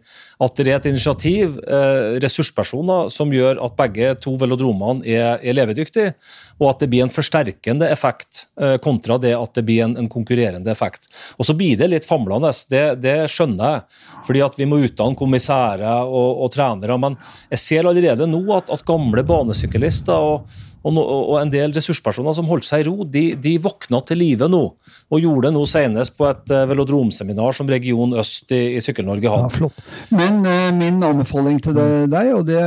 at 0.43 0.59
det 0.59 0.67
er 0.67 0.79
et 0.79 0.89
initiativ, 0.89 1.55
eh, 1.63 2.17
ressurspersoner, 2.23 3.07
som 3.13 3.31
gjør 3.31 3.61
at 3.63 3.77
begge 3.79 4.11
to 4.25 4.35
velodromene 4.41 5.07
er, 5.07 5.39
er 5.39 5.55
levedyktige, 5.55 6.17
og 6.59 6.73
at 6.73 6.83
det 6.83 6.91
blir 6.91 7.05
en 7.05 7.13
forsterkende 7.13 7.87
effekt 7.91 8.45
kontra 8.83 9.17
det 9.19 9.33
at 9.35 9.57
det 9.57 9.65
blir 9.67 9.81
en, 9.83 9.95
en 9.99 10.11
konkurrerende 10.11 10.71
effekt. 10.71 11.09
Og 11.35 11.47
Så 11.47 11.55
blir 11.57 11.79
det 11.79 11.89
litt 11.91 12.07
famlende, 12.07 12.51
det, 12.71 12.83
det, 13.03 13.15
skjønner 13.31 13.73
jeg, 13.73 14.03
fordi 14.27 14.43
at 14.45 14.55
vi 14.59 14.67
må 14.69 14.79
utdanne 14.83 15.19
kommissærer 15.19 16.07
og, 16.07 16.45
og 16.45 16.53
trenere. 16.55 16.95
Men 16.99 17.19
jeg 17.51 17.63
ser 17.63 17.89
allerede 17.89 18.27
nå 18.31 18.39
at, 18.55 18.71
at 18.71 18.87
gamle 18.87 19.23
banesyklister 19.27 20.31
og 20.31 20.47
og, 20.85 20.93
no, 20.93 21.01
og, 21.01 21.35
en 21.39 21.49
del 21.49 21.73
ressurspersoner 21.73 22.35
som 22.37 22.45
holdt 22.49 22.67
seg 22.67 22.83
i 22.83 22.85
ro, 22.85 23.07
de, 23.09 23.23
de 23.41 23.55
våkna 23.61 24.03
til 24.05 24.19
live 24.21 24.49
nå. 24.51 24.61
Og 25.09 25.23
gjorde 25.23 25.47
det 25.47 25.55
nå 25.55 25.63
senest 25.69 26.13
på 26.17 26.27
et 26.29 26.53
uh, 26.53 26.65
velodromseminar 26.69 27.55
som 27.57 27.69
Region 27.69 28.13
Øst 28.21 28.53
i, 28.53 28.77
i 28.77 28.83
Sykkel-Norge 28.85 29.31
hadde. 29.33 29.49
Ja, 29.49 29.55
flott. 29.55 29.81
Men 30.13 30.43
eh, 30.49 30.69
min 30.77 31.01
anbefaling 31.05 31.57
til 31.65 31.77
deg, 31.77 32.31
og 32.35 32.45
det 32.47 32.61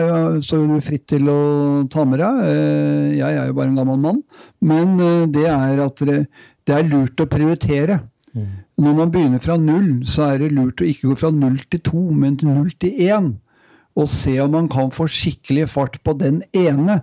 står 0.46 0.66
du 0.66 0.76
fritt 0.82 1.06
til 1.14 1.30
å 1.30 1.40
ta 1.92 2.02
med 2.08 2.22
deg, 2.24 2.44
eh, 2.48 3.18
jeg 3.20 3.38
er 3.38 3.50
jo 3.50 3.58
bare 3.58 3.70
en 3.70 3.78
gammel 3.78 4.00
mann, 4.02 4.22
men 4.66 4.96
det 5.32 5.46
er 5.50 5.82
at 5.84 6.02
det, 6.08 6.22
det 6.66 6.74
er 6.74 6.88
lurt 6.90 7.22
å 7.22 7.28
prioritere. 7.30 8.00
Mm. 8.34 8.48
Når 8.82 8.96
man 8.96 9.12
begynner 9.14 9.42
fra 9.42 9.56
null, 9.62 9.92
så 10.06 10.32
er 10.32 10.42
det 10.42 10.56
lurt 10.56 10.82
å 10.82 10.88
ikke 10.88 11.12
gå 11.12 11.20
fra 11.22 11.30
null 11.34 11.60
til 11.70 11.82
to, 11.86 12.02
men 12.14 12.34
til 12.40 12.50
null 12.50 12.74
til 12.82 12.98
én. 13.06 13.36
Og 13.98 14.10
se 14.10 14.34
om 14.42 14.52
man 14.54 14.66
kan 14.70 14.90
få 14.94 15.06
skikkelig 15.10 15.68
fart 15.72 15.98
på 16.06 16.14
den 16.18 16.42
ene 16.56 17.00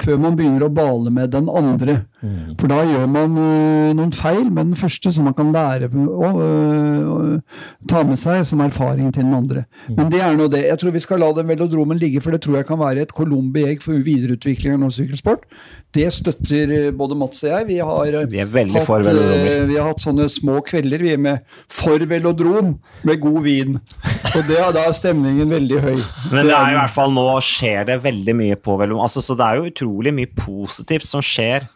før 0.00 0.20
man 0.22 0.36
begynner 0.38 0.64
å 0.66 0.72
bale 0.72 1.12
med 1.12 1.32
den 1.34 1.50
andre. 1.52 2.02
Mm. 2.22 2.54
For 2.60 2.70
da 2.70 2.78
gjør 2.86 3.08
man 3.10 3.34
uh, 3.34 3.90
noen 3.98 4.12
feil 4.14 4.46
med 4.46 4.70
den 4.70 4.78
første, 4.78 5.10
som 5.10 5.26
man 5.26 5.34
kan 5.34 5.50
lære 5.54 5.88
å 5.90 6.28
uh, 6.38 7.62
ta 7.90 8.04
med 8.06 8.20
seg 8.20 8.44
som 8.46 8.62
erfaring 8.62 9.10
til 9.14 9.26
den 9.26 9.34
andre. 9.34 9.64
Mm. 9.88 9.96
Men 9.98 10.12
det 10.12 10.20
er 10.22 10.38
nå 10.38 10.46
det. 10.52 10.62
Jeg 10.68 10.78
tror 10.78 10.94
vi 10.94 11.02
skal 11.02 11.22
la 11.22 11.32
den 11.34 11.50
velodromen 11.50 11.98
ligge, 11.98 12.22
for 12.22 12.34
det 12.34 12.44
tror 12.44 12.60
jeg 12.60 12.68
kan 12.70 12.78
være 12.78 13.06
et 13.06 13.14
colombi 13.16 13.66
egg 13.72 13.82
for 13.82 13.98
videreutvikling 14.06 14.76
av 14.76 14.84
norsk 14.84 15.02
sykkelsport. 15.02 15.48
Det 15.98 16.06
støtter 16.14 16.76
uh, 16.76 16.92
både 16.94 17.18
Mats 17.18 17.42
og 17.42 17.50
jeg. 17.50 17.68
Vi 17.72 17.80
har, 17.82 18.20
vi 18.30 18.44
hatt, 18.44 18.54
velodromer. 18.54 19.66
vi 19.72 19.80
har 19.80 19.90
hatt 19.90 20.06
sånne 20.06 20.30
små 20.30 20.62
kvelder 20.66 21.02
vi 21.02 21.16
er 21.16 21.22
med 21.26 21.58
for 21.66 22.06
velodrom 22.06 22.76
med 23.02 23.22
god 23.26 23.42
vin. 23.48 23.76
Og 24.32 24.40
det, 24.46 24.62
da 24.78 24.86
er 24.86 24.94
stemningen 24.96 25.50
veldig 25.50 25.84
høy. 25.88 25.98
Men 26.36 26.46
det 26.46 26.54
er 26.54 26.70
i 26.70 26.78
hvert 26.78 26.94
fall 26.94 27.10
nå 27.18 27.26
skjer 27.42 27.90
det 27.90 27.98
veldig 28.06 28.38
mye 28.38 28.62
på 28.62 28.78
velodrom. 28.78 29.02
Altså, 29.10 29.24
så 29.24 29.34
det 29.34 29.48
er 29.48 29.58
jo 29.58 29.70
utrolig 29.74 30.14
mye 30.14 30.30
positivt 30.38 31.10
som 31.10 31.24
skjer 31.24 31.66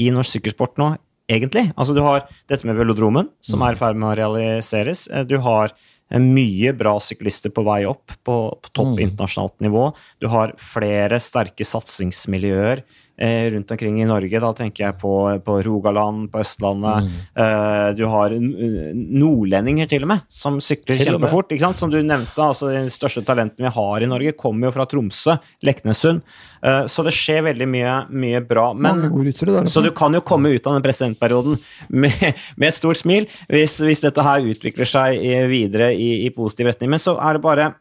i 0.00 0.10
norsk 0.14 0.38
sykkelsport 0.38 0.78
nå, 0.80 0.94
egentlig. 1.30 1.68
Altså, 1.76 1.96
du 1.96 2.02
har 2.04 2.26
dette 2.50 2.66
med 2.68 2.78
velodromen, 2.78 3.30
som 3.44 3.60
mm. 3.60 3.66
er 3.66 3.76
i 3.76 3.80
ferd 3.80 4.00
med 4.00 4.10
å 4.10 4.16
realiseres. 4.20 5.06
Eh, 5.08 5.26
du 5.28 5.36
har 5.44 5.72
eh, 5.72 6.20
mye 6.20 6.74
bra 6.76 6.96
syklister 7.02 7.54
på 7.54 7.64
vei 7.66 7.82
opp 7.88 8.16
på, 8.26 8.36
på 8.58 8.74
topp 8.74 8.94
mm. 8.96 9.02
internasjonalt 9.08 9.56
nivå. 9.64 9.88
Du 10.22 10.28
har 10.32 10.54
flere 10.60 11.20
sterke 11.22 11.66
satsingsmiljøer 11.68 12.84
rundt 13.20 13.70
omkring 13.70 14.02
i 14.02 14.06
Norge. 14.08 14.40
Da 14.42 14.50
tenker 14.56 14.84
jeg 14.88 14.96
på, 15.00 15.12
på 15.44 15.56
Rogaland, 15.62 16.26
på 16.32 16.40
Østlandet. 16.42 17.06
Mm. 17.06 17.20
Eh, 17.44 17.88
du 17.98 18.04
har 18.10 18.34
nordlendinger 18.34 19.90
til 19.90 20.06
og 20.06 20.10
med, 20.14 20.24
som 20.32 20.58
sykler 20.62 20.98
Til 20.98 21.12
kjempefort. 21.12 21.52
ikke 21.54 21.66
sant? 21.66 21.80
Som 21.80 21.92
du 21.92 22.00
nevnte, 22.02 22.34
altså 22.42 22.72
De 22.74 22.82
største 22.92 23.24
talentene 23.26 23.68
vi 23.68 23.74
har 23.76 24.04
i 24.04 24.10
Norge, 24.10 24.34
kommer 24.38 24.68
jo 24.68 24.74
fra 24.76 24.88
Tromsø, 24.90 25.36
Leknessund. 25.64 26.24
Eh, 26.64 26.82
så 26.90 27.06
det 27.06 27.14
skjer 27.14 27.46
veldig 27.50 27.70
mye, 27.70 27.94
mye 28.10 28.42
bra. 28.44 28.72
Men 28.74 29.06
der. 29.06 29.70
så 29.70 29.84
du 29.84 29.92
kan 29.94 30.14
jo 30.14 30.24
komme 30.24 30.54
ut 30.54 30.66
av 30.66 30.78
den 30.78 30.84
presidentperioden 30.84 31.58
med, 31.88 32.18
med 32.56 32.68
et 32.70 32.78
stort 32.78 32.98
smil 33.00 33.28
hvis, 33.48 33.78
hvis 33.84 34.02
dette 34.04 34.24
her 34.24 34.44
utvikler 34.50 34.88
seg 34.88 35.22
videre 35.50 35.92
i, 35.94 36.24
i 36.26 36.34
positiv 36.34 36.72
retning. 36.72 36.94
Men 36.94 37.02
så 37.02 37.16
er 37.20 37.38
det 37.38 37.44
bare 37.44 37.70
eh, 37.70 37.80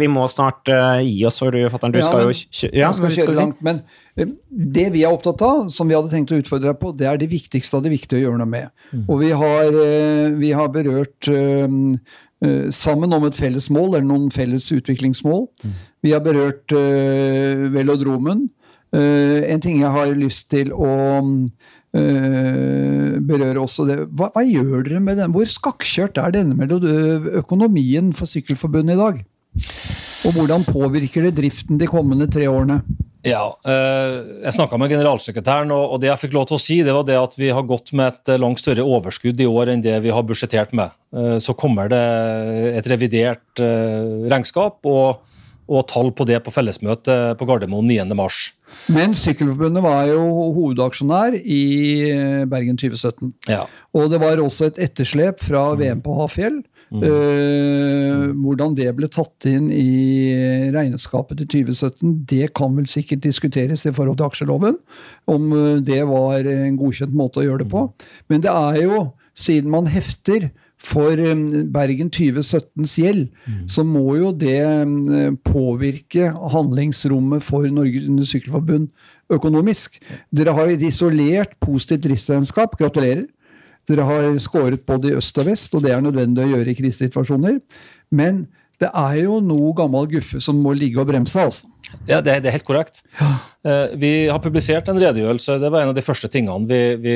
Vi 0.00 0.08
må 0.08 0.24
snart 0.32 0.68
uh, 0.72 0.98
gi 1.04 1.24
oss, 1.28 1.38
for 1.42 1.54
du, 1.54 1.60
fatter'n. 1.72 1.92
Du 1.94 1.98
Ja, 2.00 2.06
skal 2.08 2.24
men- 2.24 2.28
jo 2.32 2.34
kjø 2.58 2.70
ja, 2.72 2.90
skal 2.92 3.10
skal 3.10 3.26
kjøre 3.28 3.36
langt, 3.36 3.62
men 3.62 3.82
eh, 4.16 4.30
det 4.50 4.86
vi 4.94 5.04
er 5.04 5.12
opptatt 5.12 5.42
av, 5.44 5.68
som 5.74 5.88
vi 5.90 5.96
hadde 5.96 6.12
tenkt 6.12 6.32
å 6.32 6.38
utfordre 6.40 6.72
deg 6.72 6.80
på, 6.80 6.92
det 6.96 7.06
er 7.10 7.20
det 7.20 7.28
viktigste 7.32 7.76
av 7.78 7.84
det 7.84 7.92
viktige 7.92 8.20
å 8.20 8.24
gjøre 8.26 8.40
noe 8.40 8.50
med. 8.50 8.70
Og 9.08 9.18
vi 9.20 9.30
har, 9.36 9.68
eh, 9.84 10.30
vi 10.40 10.52
har 10.56 10.68
berørt 10.74 11.30
sammen 12.74 13.14
om 13.16 13.24
et 13.24 13.36
felles 13.38 13.70
mål, 13.72 13.94
eller 13.94 14.04
noen 14.04 14.26
felles 14.32 14.66
utviklingsmål. 14.74 15.46
Vi 16.04 16.10
har 16.12 16.20
berørt 16.20 16.68
velodromen. 17.72 18.50
En 18.92 19.60
ting 19.64 19.80
jeg 19.80 19.90
har 19.90 20.12
lyst 20.12 20.50
til 20.52 20.68
å 20.76 21.32
berøre 21.94 23.62
også 23.62 23.86
det. 23.88 23.96
Hva, 24.12 24.28
hva 24.34 24.42
gjør 24.44 24.84
dere 24.84 25.00
med 25.00 25.16
den? 25.22 25.32
Hvor 25.32 25.48
skakkjørt 25.48 26.20
er 26.20 26.34
denne 26.36 26.68
økonomien 27.40 28.12
for 28.12 28.28
Sykkelforbundet 28.28 28.98
i 28.98 29.00
dag? 29.00 29.24
Og 30.24 30.32
hvordan 30.36 30.64
påvirker 30.66 31.26
det 31.28 31.34
driften 31.36 31.78
de 31.80 31.88
kommende 31.90 32.28
tre 32.32 32.46
årene? 32.50 32.80
Ja, 33.24 33.56
eh, 33.64 34.20
Jeg 34.44 34.52
snakka 34.52 34.76
med 34.78 34.90
generalsekretæren, 34.92 35.70
og 35.72 36.00
det 36.00 36.10
jeg 36.10 36.20
fikk 36.26 36.34
lov 36.36 36.46
til 36.48 36.58
å 36.58 36.60
si, 36.60 36.82
det 36.84 36.92
var 36.92 37.06
det 37.08 37.16
at 37.16 37.36
vi 37.38 37.48
har 37.48 37.62
gått 37.64 37.92
med 37.96 38.12
et 38.12 38.34
eh, 38.34 38.40
langt 38.40 38.60
større 38.60 38.84
overskudd 38.84 39.40
i 39.40 39.46
år 39.48 39.72
enn 39.72 39.84
det 39.84 39.96
vi 40.04 40.12
har 40.12 40.22
budsjettert 40.28 40.74
med. 40.76 40.92
Eh, 41.16 41.38
Så 41.40 41.54
kommer 41.56 41.88
det 41.88 42.02
et 42.76 42.86
revidert 42.92 43.40
regnskap 44.28 44.84
og, 44.84 45.22
og 45.68 45.86
tall 45.88 46.10
på 46.12 46.26
det 46.28 46.42
på 46.44 46.52
fellesmøtet 46.52 47.38
på 47.40 47.48
Gardermoen 47.48 47.88
9.3. 47.88 48.52
Men 48.92 49.14
Sykkelforbundet 49.16 49.82
var 49.84 50.04
jo 50.10 50.20
hovedaksjonær 50.58 51.38
i 51.40 51.62
Bergen 52.50 52.76
2017. 52.76 53.32
Ja. 53.48 53.64
Og 53.94 54.10
det 54.12 54.20
var 54.20 54.36
også 54.42 54.68
et 54.68 54.82
etterslep 54.90 55.40
fra 55.40 55.70
VM 55.78 56.02
på 56.04 56.16
Hafjell. 56.20 56.60
Eh, 57.02 58.26
hvordan 58.38 58.74
det 58.78 58.90
ble 58.94 59.08
tatt 59.10 59.48
inn 59.50 59.70
i 59.74 60.70
regnskapet 60.74 61.40
til 61.40 61.64
2017, 61.66 62.12
det 62.30 62.52
kan 62.54 62.76
vel 62.76 62.86
sikkert 62.90 63.24
diskuteres 63.24 63.86
i 63.88 63.94
forhold 63.94 64.20
til 64.20 64.28
aksjeloven. 64.28 64.78
Om 65.30 65.48
eh, 65.58 65.80
det 65.86 66.02
var 66.10 66.46
en 66.46 66.78
godkjent 66.78 67.16
måte 67.16 67.42
å 67.42 67.48
gjøre 67.48 67.64
det 67.64 67.70
på. 67.72 67.88
Men 68.30 68.44
det 68.44 68.52
er 68.52 68.84
jo, 68.84 69.00
siden 69.34 69.74
man 69.74 69.90
hefter 69.90 70.50
for 70.84 71.18
eh, 71.18 71.34
Bergen 71.74 72.12
2017s 72.14 72.96
gjeld, 73.00 73.26
så 73.70 73.82
må 73.88 74.18
jo 74.20 74.30
det 74.36 74.62
påvirke 75.48 76.30
handlingsrommet 76.54 77.42
for 77.42 77.66
Norges 77.72 78.30
Sykkelforbund 78.30 78.90
økonomisk. 79.32 79.98
Dere 80.34 80.54
har 80.54 80.70
et 80.70 80.84
isolert 80.84 81.56
positivt 81.64 82.04
driftsregnskap. 82.06 82.76
Gratulerer. 82.78 83.24
Dere 83.88 84.08
har 84.08 84.28
skåret 84.42 84.84
både 84.88 85.12
i 85.12 85.16
øst 85.18 85.38
og 85.42 85.48
vest, 85.50 85.74
og 85.76 85.84
det 85.84 85.92
er 85.94 86.04
nødvendig 86.04 86.44
å 86.44 86.52
gjøre 86.54 86.72
i 86.72 86.76
krisesituasjoner. 86.78 87.58
Men 88.14 88.46
det 88.82 88.90
er 88.90 89.20
jo 89.22 89.38
noe 89.44 89.70
gammel 89.76 90.08
guffe 90.10 90.40
som 90.42 90.58
må 90.60 90.74
ligge 90.76 91.00
og 91.00 91.08
bremse. 91.08 91.40
altså. 91.40 91.70
Ja, 92.08 92.18
det, 92.24 92.40
det 92.42 92.50
er 92.50 92.56
helt 92.56 92.66
korrekt. 92.66 93.02
Ja. 93.20 93.30
Vi 94.00 94.26
har 94.26 94.40
publisert 94.42 94.88
en 94.90 94.98
redegjørelse. 95.00 95.60
Det 95.62 95.70
var 95.70 95.84
en 95.84 95.92
av 95.92 95.96
de 95.96 96.04
første 96.04 96.28
tingene 96.32 96.66
vi, 96.68 96.80
vi 97.00 97.14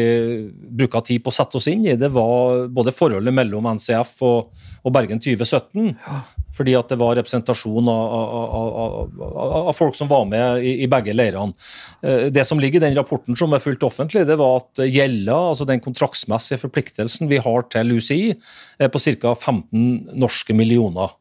bruka 0.79 1.03
tid 1.05 1.25
på 1.25 1.33
å 1.33 1.35
sette 1.35 1.59
oss 1.59 1.66
inn 1.73 1.87
i. 1.89 1.97
Det 1.99 2.12
var 2.14 2.69
både 2.73 2.95
forholdet 2.95 3.35
mellom 3.35 3.66
NCF 3.75 4.14
og, 4.29 4.69
og 4.85 4.95
Bergen 4.95 5.21
2017. 5.25 5.97
Fordi 6.59 6.75
at 6.79 6.91
det 6.91 6.99
var 6.99 7.15
representasjon 7.19 7.91
av, 7.93 8.15
av, 8.19 8.57
av, 8.59 9.53
av, 9.69 9.73
folk 9.77 9.95
som 9.99 10.11
var 10.11 10.25
med 10.31 10.65
i, 10.67 10.75
i 10.85 10.89
begge 10.91 11.15
leirene. 11.15 11.55
Eh, 12.03 12.27
Det 12.35 12.45
som 12.47 12.61
ligger 12.61 12.81
i 12.81 12.87
den 12.89 12.99
rapporten 12.99 13.39
som 13.39 13.55
er 13.55 13.63
fullt 13.63 13.87
offentlig, 13.87 14.27
det 14.27 14.39
var 14.41 14.65
at 14.65 14.83
gjelda, 14.83 15.37
altså 15.53 15.69
den 15.69 15.83
kontraktsmessige 15.85 16.63
forpliktelsen 16.65 17.31
vi 17.31 17.41
har 17.45 17.69
til 17.71 17.95
UCI, 17.99 18.35
er 18.81 18.93
på 18.93 19.03
ca. 19.03 19.35
15 19.35 20.19
norske 20.19 20.57
millioner. 20.57 21.15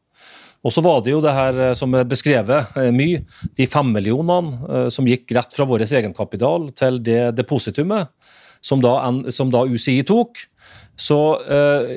Og 0.66 0.74
så 0.74 0.82
var 0.82 1.04
det 1.06 1.12
jo 1.14 1.22
det 1.22 1.36
her 1.36 1.62
eh, 1.68 1.76
som 1.78 1.94
er 1.94 2.08
beskrevet 2.08 2.74
eh, 2.80 2.90
mye, 2.94 3.22
de 3.58 3.68
fem 3.70 3.94
millionene 3.94 4.88
som 4.94 5.06
gikk 5.06 5.30
rett 5.36 5.54
fra 5.54 5.68
vår 5.68 5.86
egenkapital 5.86 6.72
til 6.76 6.98
det 7.04 7.22
depositumet 7.38 8.10
som 8.60 8.82
da, 8.82 8.98
som 9.30 9.52
da 9.54 9.62
UCI 9.70 10.02
tok. 10.06 10.40
Så 10.98 11.16
uh, 11.38 11.90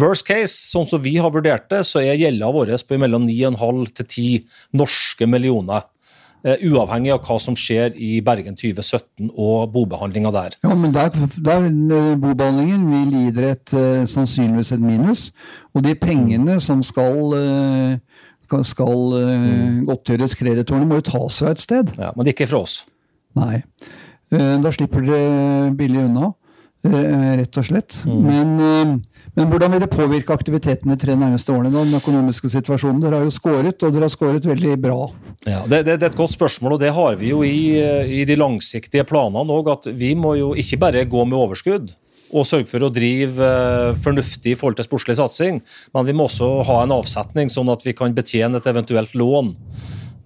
worst 0.00 0.24
case, 0.24 0.54
sånn 0.72 0.88
som 0.88 1.02
vi 1.04 1.18
har 1.20 1.32
vurdert 1.32 1.68
det, 1.72 1.82
så 1.84 2.00
er 2.00 2.16
gjelda 2.16 2.48
vår 2.54 2.72
på 2.88 2.98
mellom 3.00 3.26
9,5 3.28 3.82
til 4.00 4.06
10 4.06 4.78
norske 4.80 5.28
millioner. 5.28 5.84
Uh, 6.40 6.56
uavhengig 6.64 7.10
av 7.12 7.20
hva 7.26 7.36
som 7.36 7.52
skjer 7.58 7.92
i 8.00 8.14
Bergen 8.24 8.56
2017 8.56 9.28
og 9.28 9.74
bobehandlinga 9.74 10.30
der. 10.32 10.54
Ja, 10.64 10.72
men 10.72 10.94
der, 10.94 11.10
der 11.36 11.66
eh, 11.68 12.14
bobehandlingen 12.16 12.86
vil 12.88 13.10
gi 13.12 13.34
dere 13.36 13.50
et, 13.58 13.74
uh, 13.76 14.06
sannsynligvis 14.08 14.72
et 14.72 14.80
minus. 14.80 15.26
Og 15.76 15.84
de 15.84 15.92
pengene 16.00 16.56
som 16.64 16.80
skal, 16.80 17.36
skal 18.64 19.18
eh, 19.20 19.82
godtgjøres 19.84 20.38
kreditorene, 20.40 20.88
må 20.88 21.02
jo 21.02 21.10
tas 21.12 21.42
fra 21.44 21.52
et 21.52 21.60
sted. 21.60 21.92
Ja, 22.00 22.14
men 22.16 22.32
ikke 22.32 22.48
fra 22.48 22.64
oss. 22.64 22.80
Nei. 23.36 23.60
Da 24.30 24.70
slipper 24.72 25.04
dere 25.04 25.70
billig 25.76 26.06
unna, 26.06 26.32
rett 26.84 27.58
og 27.60 27.66
slett. 27.66 28.02
Men, 28.06 28.54
eh, 28.60 28.94
men 29.36 29.50
hvordan 29.50 29.74
vil 29.74 29.82
det 29.82 29.90
påvirke 29.92 30.32
aktiviteten 30.32 30.90
de 30.90 30.96
tre 30.96 31.16
nærmeste 31.16 31.52
årene? 31.52 31.72
da, 31.72 31.84
Den 31.84 32.00
økonomiske 32.00 32.48
situasjonen? 32.48 33.00
Dere 33.02 33.20
har 33.20 33.24
jo 33.24 33.34
skåret, 33.34 33.82
og 33.82 33.92
dere 33.92 34.08
har 34.08 34.14
skåret 34.14 34.46
veldig 34.48 34.76
bra. 34.80 35.10
Ja, 35.46 35.64
det, 35.66 35.84
det, 35.86 36.00
det 36.00 36.08
er 36.08 36.12
et 36.14 36.20
godt 36.20 36.36
spørsmål, 36.36 36.78
og 36.78 36.80
det 36.80 36.94
har 36.96 37.16
vi 37.20 37.34
jo 37.34 37.42
i, 37.44 37.76
i 38.20 38.24
de 38.24 38.36
langsiktige 38.36 39.04
planene 39.04 39.44
òg. 39.52 39.72
At 39.72 39.90
vi 39.92 40.14
må 40.14 40.36
jo 40.40 40.54
ikke 40.58 40.80
bare 40.80 41.04
gå 41.04 41.24
med 41.28 41.38
overskudd 41.38 41.92
og 42.30 42.46
sørge 42.46 42.68
for 42.70 42.86
å 42.86 42.92
drive 42.94 43.42
eh, 43.42 43.96
fornuftig 43.98 44.54
i 44.54 44.58
forhold 44.58 44.78
til 44.78 44.86
sportslig 44.86 45.18
satsing, 45.18 45.60
men 45.94 46.06
vi 46.06 46.14
må 46.16 46.28
også 46.28 46.60
ha 46.68 46.82
en 46.84 46.94
avsetning, 46.94 47.50
sånn 47.50 47.72
at 47.72 47.82
vi 47.86 47.94
kan 47.96 48.14
betjene 48.14 48.60
et 48.60 48.68
eventuelt 48.70 49.16
lån. 49.18 49.50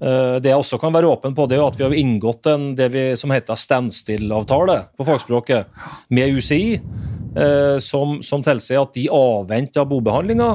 Eh, 0.04 0.36
Det 0.42 0.50
jeg 0.50 0.60
også 0.60 0.78
kan 0.80 0.92
være 0.92 1.08
åpen 1.08 1.34
på, 1.36 1.46
det 1.48 1.56
er 1.58 1.64
at 1.64 1.78
vi 1.78 1.86
har 1.86 1.96
inngått 1.96 2.48
en 2.52 2.72
det 2.76 2.90
vi, 2.92 3.04
som 3.16 3.32
heter 3.32 3.56
standstill-avtale 3.56 4.78
på 4.98 5.06
fagspråket 5.08 5.70
med 6.10 6.36
UCI, 6.36 6.76
eh, 6.76 7.78
som, 7.80 8.20
som 8.22 8.44
tilsier 8.44 8.82
at 8.82 8.94
de 8.96 9.08
avventer 9.08 9.88
bobehandlinga 9.88 10.50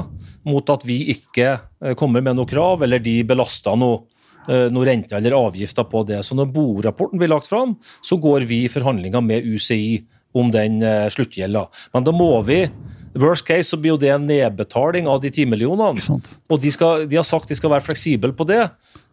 mot 0.46 0.72
at 0.72 0.86
vi 0.86 1.02
ikke 1.16 1.50
eh, 1.56 1.96
kommer 1.98 2.22
med 2.24 2.38
noe 2.38 2.48
krav, 2.48 2.84
eller 2.86 3.02
de 3.02 3.20
belaster 3.26 3.78
noe 3.78 4.06
noe 4.50 4.86
rente 4.88 5.12
eller 5.14 5.34
avgifter 5.36 5.84
på 5.86 6.00
det. 6.08 6.16
Så 6.24 6.34
når 6.34 6.48
borapporten 6.50 7.20
blir 7.20 7.28
lagt 7.28 7.46
fram, 7.46 7.74
så 8.02 8.16
går 8.18 8.46
vi 8.48 8.62
i 8.64 8.70
forhandlinger 8.72 9.20
med 9.22 9.44
UCI 9.44 10.00
om 10.40 10.48
den 10.50 10.80
sluttgjelda. 11.12 11.66
Men 11.92 12.06
da 12.08 12.14
må 12.16 12.32
vi 12.48 12.62
Worst 13.18 13.46
case 13.46 13.68
så 13.68 13.78
blir 13.80 13.94
jo 13.94 14.00
det 14.00 14.10
en 14.14 14.26
nedbetaling 14.26 15.08
av 15.10 15.20
de 15.22 15.30
ti 15.34 15.44
millionene. 15.46 15.98
Og 16.50 16.60
de, 16.62 16.70
skal, 16.70 17.06
de 17.10 17.18
har 17.18 17.26
sagt 17.26 17.50
de 17.50 17.58
skal 17.58 17.72
være 17.72 17.84
fleksible 17.84 18.32
på 18.38 18.46
det, 18.48 18.62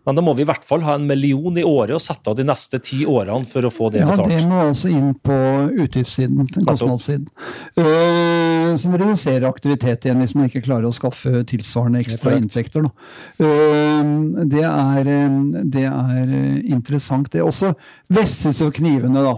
men 0.08 0.18
da 0.18 0.24
må 0.24 0.34
vi 0.38 0.46
i 0.46 0.50
hvert 0.50 0.64
fall 0.66 0.86
ha 0.88 0.96
en 0.98 1.08
million 1.10 1.60
i 1.60 1.66
året 1.68 1.98
å 1.98 2.02
sette 2.02 2.32
av 2.32 2.38
de 2.40 2.48
neste 2.48 2.80
ti 2.80 3.04
årene 3.04 3.48
for 3.50 3.68
å 3.68 3.74
få 3.74 3.92
det 3.92 4.02
Ja, 4.06 4.10
betalt. 4.14 4.32
det 4.32 4.48
må 4.48 4.64
altså 4.70 4.92
inn 4.92 5.12
på 5.20 5.36
utgiftssiden, 5.84 6.48
kostnadssiden. 6.64 7.28
Uh, 7.76 8.78
som 8.80 8.96
reduserer 8.98 9.48
aktivitet 9.50 10.06
igjen 10.06 10.22
hvis 10.24 10.36
man 10.38 10.48
ikke 10.50 10.64
klarer 10.66 10.90
å 10.90 10.96
skaffe 10.96 11.44
tilsvarende 11.50 12.02
ekstra 12.04 12.36
inntekter. 12.38 12.88
Eh, 12.88 14.12
det, 14.48 14.64
er, 14.64 15.12
eh, 15.14 15.38
det 15.76 15.86
er 15.90 16.24
eh, 16.24 16.72
interessant. 16.74 17.30
Det 17.34 17.44
også 17.44 17.74
vesses 18.14 18.62
jo 18.64 18.72
knivene, 18.74 19.24
da. 19.26 19.38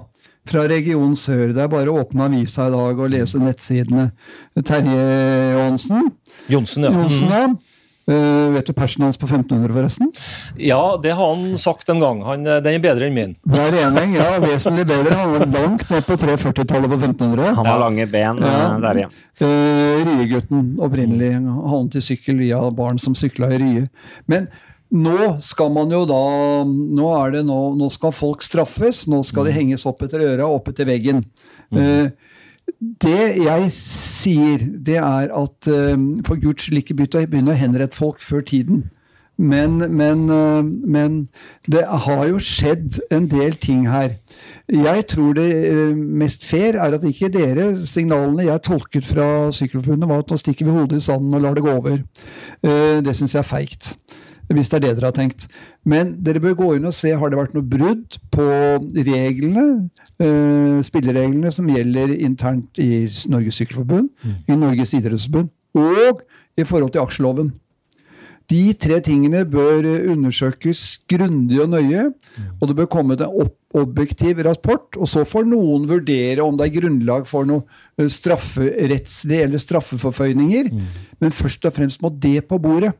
Fra 0.50 0.64
region 0.70 1.12
sør. 1.20 1.52
Det 1.54 1.62
er 1.62 1.70
bare 1.70 1.92
å 1.92 2.00
åpne 2.02 2.26
avisa 2.30 2.70
i 2.70 2.74
dag 2.74 3.02
og 3.04 3.12
lese 3.14 3.42
nettsidene. 3.42 4.08
Terje 4.66 5.02
Johansen. 5.54 6.08
Johnsen, 6.50 6.88
ja. 6.88 6.94
Johnsen, 6.96 7.34
ja. 7.36 7.44
Eh, 8.10 8.50
vet 8.56 8.66
du 8.66 8.74
persen 8.74 9.04
hans 9.06 9.20
på 9.22 9.28
1500, 9.28 9.70
forresten? 9.76 10.08
ja, 10.58 10.98
det 11.04 11.12
har 11.14 11.36
han 11.36 11.58
sagt 11.62 11.90
en 11.94 12.00
gang. 12.02 12.24
Han, 12.26 12.48
eh, 12.48 12.60
den 12.66 12.80
er 12.80 12.82
bedre 12.82 13.06
enn 13.06 13.14
min. 13.14 13.36
Hver 13.46 13.76
ening, 13.84 14.16
ja, 14.18 14.32
vesentlig 14.42 14.88
bedre. 14.90 15.14
Han 15.20 15.36
var 15.36 15.46
langt 15.54 15.84
ned 15.94 16.08
på 16.08 16.18
340-tallet 16.18 16.90
på 16.90 16.98
1500. 16.98 17.54
Han 17.60 17.70
har 17.70 17.80
lange 17.84 18.08
ben 18.10 18.42
Ja. 18.42 18.56
eh, 18.74 18.80
der 18.88 19.02
igjen. 19.04 19.14
Uh, 19.40 20.06
Ryegutten 20.10 20.64
opprinnelig. 20.82 21.30
Han 21.70 21.90
til 21.94 22.02
sykkel 22.02 22.40
via 22.42 22.64
barn 22.72 22.98
som 23.00 23.14
sykla 23.16 23.52
i 23.54 23.60
Rye. 23.62 23.86
Men 24.28 24.50
nå 24.92 25.36
skal 25.46 25.70
man 25.70 25.92
jo 25.94 26.02
da 26.10 26.64
Nå 26.66 27.12
er 27.14 27.32
det 27.38 27.44
nå, 27.46 27.60
nå 27.78 27.92
skal 27.94 28.12
folk 28.12 28.42
straffes. 28.42 29.06
Nå 29.08 29.22
skal 29.24 29.46
de 29.46 29.52
henges 29.54 29.86
opp 29.86 30.02
etter 30.02 30.26
øra, 30.26 30.48
opp 30.50 30.68
etter 30.74 30.90
veggen. 30.90 31.22
Uh, 31.72 32.10
det 32.80 33.44
jeg 33.44 33.72
sier, 33.76 34.64
det 34.86 34.98
er 34.98 35.34
at 35.36 35.68
uh, 35.68 35.98
for 36.26 36.40
guds 36.40 36.70
ikke 36.72 36.96
begynne 36.96 37.52
å- 37.52 37.60
henrette 37.60 37.96
folk 37.96 38.22
før 38.24 38.42
tiden. 38.42 38.88
Men, 39.40 39.78
men, 39.96 40.30
eh, 40.30 40.64
men, 40.64 41.28
det 41.72 41.86
har 41.88 42.26
jo 42.28 42.42
skjedd 42.44 42.98
en 43.12 43.30
del 43.32 43.56
ting 43.56 43.86
her. 43.88 44.18
Jeg 44.68 45.06
tror 45.08 45.38
det 45.38 45.46
eh, 45.70 45.96
mest 45.96 46.44
fair 46.44 46.76
er 46.76 46.98
at 46.98 47.06
ikke 47.08 47.30
dere 47.32 47.70
Signalene 47.88 48.50
jeg 48.50 48.66
tolket 48.68 49.08
fra 49.08 49.48
Sykkelforbundet, 49.56 50.10
var 50.10 50.26
at 50.26 50.34
nå 50.34 50.40
stikker 50.42 50.68
vi 50.68 50.76
hodet 50.76 51.00
i 51.00 51.06
sanden 51.08 51.38
og 51.40 51.46
lar 51.46 51.56
det 51.56 51.64
gå 51.64 51.72
over. 51.72 52.02
Eh, 52.60 53.00
det 53.06 53.16
syns 53.16 53.38
jeg 53.38 53.40
er 53.40 53.48
feigt. 53.48 53.94
Hvis 54.50 54.72
det 54.72 54.80
er 54.80 54.84
det 54.88 54.96
dere 54.98 55.12
har 55.12 55.14
tenkt. 55.14 55.46
Men 55.86 56.16
dere 56.26 56.42
bør 56.42 56.58
gå 56.58 56.70
inn 56.78 56.90
og 56.90 56.96
se 56.98 57.12
har 57.14 57.30
det 57.30 57.38
vært 57.38 57.54
noe 57.54 57.70
brudd 57.70 58.18
på 58.34 58.48
reglene, 59.06 59.66
spillereglene 60.86 61.54
som 61.54 61.70
gjelder 61.70 62.16
internt 62.18 62.82
i 62.82 63.06
Norges 63.30 63.62
Sykkelforbund, 63.62 64.10
mm. 64.24 64.36
i 64.50 64.58
Norges 64.58 64.96
idrettsforbund 64.98 65.54
og 65.78 66.24
i 66.58 66.66
forhold 66.66 66.96
til 66.96 67.06
aksjeloven. 67.06 67.52
De 68.50 68.74
tre 68.82 68.98
tingene 69.06 69.44
bør 69.46 69.86
undersøkes 70.10 71.04
grundig 71.10 71.60
og 71.62 71.70
nøye, 71.76 72.08
og 72.58 72.70
det 72.70 72.76
bør 72.80 72.90
komme 72.90 73.14
en 73.14 73.52
objektiv 73.78 74.42
rapport. 74.48 74.98
Og 74.98 75.06
så 75.12 75.22
får 75.28 75.46
noen 75.46 75.86
vurdere 75.90 76.42
om 76.42 76.58
det 76.58 76.66
er 76.66 76.80
grunnlag 76.80 77.28
for 77.30 77.46
noe 77.46 77.62
eh, 78.00 78.10
strafferettslig 78.10 79.44
eller 79.46 79.62
straffeforføyninger. 79.62 80.72
Mm. 80.74 80.88
Men 81.22 81.36
først 81.36 81.70
og 81.70 81.78
fremst 81.78 82.02
må 82.02 82.10
det 82.10 82.48
på 82.50 82.58
bordet. 82.58 82.96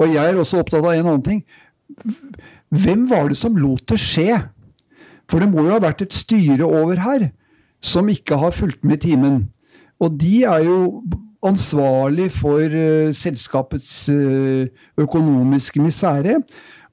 Og 0.00 0.10
jeg 0.14 0.24
er 0.24 0.38
også 0.40 0.62
opptatt 0.62 0.84
av 0.84 0.94
en 0.94 1.06
annen 1.06 1.24
ting. 1.24 1.44
Hvem 2.74 3.06
var 3.10 3.28
det 3.30 3.38
som 3.38 3.56
lot 3.56 3.84
det 3.90 4.00
skje? 4.02 4.40
For 5.30 5.40
det 5.40 5.48
må 5.50 5.64
jo 5.64 5.74
ha 5.76 5.82
vært 5.82 6.04
et 6.04 6.14
styre 6.14 6.66
over 6.66 7.00
her 7.04 7.28
som 7.84 8.08
ikke 8.08 8.38
har 8.40 8.54
fulgt 8.54 8.84
med 8.84 9.02
i 9.02 9.10
timen. 9.10 9.38
Og 10.02 10.16
de 10.20 10.42
er 10.48 10.64
jo 10.66 11.04
ansvarlig 11.44 12.30
for 12.32 12.64
uh, 12.64 13.12
selskapets 13.14 14.08
uh, 14.12 14.64
økonomiske 15.00 15.82
misere. 15.82 16.40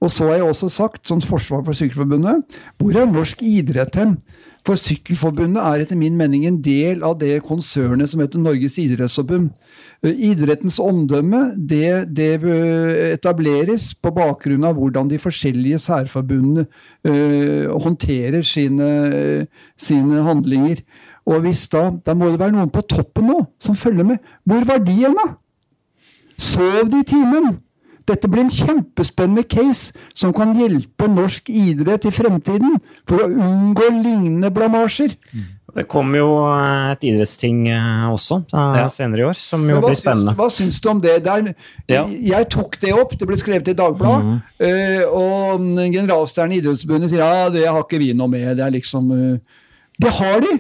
Og 0.02 0.12
så 0.12 0.28
har 0.28 0.42
jeg 0.42 0.50
også 0.50 0.70
sagt, 0.70 1.08
som 1.08 1.22
forsvar 1.22 1.64
for 1.64 1.78
Sykkelforbundet, 1.78 2.58
hvor 2.78 2.98
er 2.98 3.10
norsk 3.10 3.44
idrett 3.46 3.96
hen? 3.96 4.18
For 4.68 4.78
Sykkelforbundet 4.78 5.58
er 5.58 5.82
etter 5.82 5.98
min 5.98 6.18
mening 6.18 6.44
en 6.46 6.60
del 6.62 7.02
av 7.06 7.16
det 7.22 7.40
konsernet 7.48 8.12
som 8.12 8.22
heter 8.22 8.42
Norges 8.42 8.78
idrettsforbund. 8.82 9.50
Eh, 10.06 10.14
idrettens 10.30 10.78
omdømme 10.82 11.56
det, 11.58 12.14
det 12.14 12.30
etableres 13.08 13.92
på 13.98 14.14
bakgrunn 14.14 14.68
av 14.70 14.78
hvordan 14.78 15.10
de 15.10 15.18
forskjellige 15.22 15.82
særforbundene 15.82 16.68
uh, 17.08 17.74
håndterer 17.82 18.46
sine, 18.46 19.48
sine 19.82 20.22
handlinger. 20.28 20.84
Og 21.26 21.42
hvis 21.46 21.66
da, 21.74 21.88
da 22.06 22.14
må 22.18 22.30
det 22.30 22.42
være 22.42 22.54
noen 22.54 22.72
på 22.74 22.86
toppen 22.86 23.30
nå 23.32 23.40
som 23.62 23.78
følger 23.78 24.14
med. 24.14 24.22
Hvor 24.46 24.66
var 24.70 24.86
de 24.86 24.94
igjen, 24.94 25.18
da? 25.18 25.32
Sov 26.42 26.90
de 26.90 27.02
i 27.02 27.08
timen? 27.08 27.56
Dette 28.12 28.30
blir 28.32 28.46
en 28.46 28.54
kjempespennende 28.54 29.46
case 29.50 29.96
som 30.18 30.34
kan 30.36 30.54
hjelpe 30.58 31.08
norsk 31.12 31.50
idrett 31.50 32.06
i 32.08 32.14
fremtiden 32.14 32.78
for 33.10 33.24
å 33.24 33.32
unngå 33.32 33.90
lignende 33.96 34.52
blamasjer. 34.54 35.16
Det 35.72 35.86
kommer 35.88 36.20
jo 36.20 36.32
et 36.52 37.06
idrettsting 37.08 37.62
eh, 37.72 38.08
også 38.12 38.42
ja. 38.52 38.90
senere 38.92 39.24
i 39.24 39.28
år, 39.30 39.38
som 39.40 39.64
jo 39.72 39.78
blir 39.86 39.96
spennende. 39.96 40.34
Syns, 40.34 40.42
hva 40.42 40.50
syns 40.52 40.82
du 40.84 40.90
om 40.92 41.04
det? 41.04 41.14
Der, 41.24 41.54
ja. 41.88 42.02
Jeg 42.12 42.50
tok 42.52 42.76
det 42.82 42.92
opp, 42.92 43.16
det 43.16 43.30
ble 43.30 43.40
skrevet 43.40 43.72
i 43.72 43.78
Dagbladet. 43.80 44.34
Mm. 44.34 45.14
Og 45.16 45.64
generalstjernen 45.80 46.58
i 46.58 46.60
Idrettsforbundet 46.60 47.14
sier 47.14 47.24
ja, 47.24 47.48
det 47.54 47.64
har 47.70 47.86
ikke 47.86 48.02
vi 48.04 48.12
noe 48.12 48.28
med. 48.34 48.50
Det 48.60 48.68
er 48.68 48.76
liksom 48.76 49.16
Det 50.02 50.12
har 50.20 50.44
de! 50.44 50.60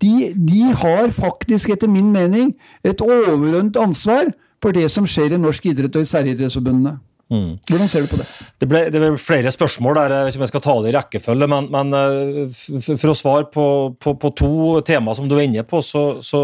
de, 0.00 0.32
de 0.34 0.62
har 0.72 1.10
faktisk, 1.10 1.70
etter 1.74 1.88
min 1.90 2.12
mening, 2.12 2.54
et 2.84 3.02
overordnet 3.04 3.76
ansvar 3.80 4.32
for 4.62 4.76
det 4.76 4.88
som 4.92 5.06
skjer 5.08 5.36
i 5.36 5.40
norsk 5.40 5.70
idrett 5.72 5.96
og 5.96 6.04
i 6.04 6.10
særidrettsforbundene. 6.10 6.98
Mm. 7.30 7.60
Hvordan 7.62 7.86
ser 7.86 8.02
du 8.02 8.08
på 8.10 8.18
det? 8.18 8.24
Det 8.58 8.66
ble, 8.66 8.80
det 8.90 8.98
ble, 8.98 9.10
flere 9.22 9.52
spørsmål 9.54 10.00
der. 10.00 10.14
Jeg 10.16 10.26
vet 10.26 10.32
ikke 10.32 10.40
om 10.40 10.44
jeg 10.44 10.50
skal 10.50 10.62
ta 10.64 10.72
det 10.82 10.90
i 10.90 10.94
rekkefølge. 10.96 11.48
Men, 11.52 11.68
men 11.70 11.98
eh, 11.98 12.56
for 12.88 13.12
å 13.12 13.18
svare 13.18 13.46
på, 13.54 13.66
på, 14.02 14.16
på, 14.18 14.32
to 14.40 14.54
temaer 14.86 15.18
som 15.18 15.28
du 15.30 15.36
er 15.36 15.44
inne 15.46 15.62
på, 15.66 15.78
så, 15.86 16.02
så, 16.26 16.40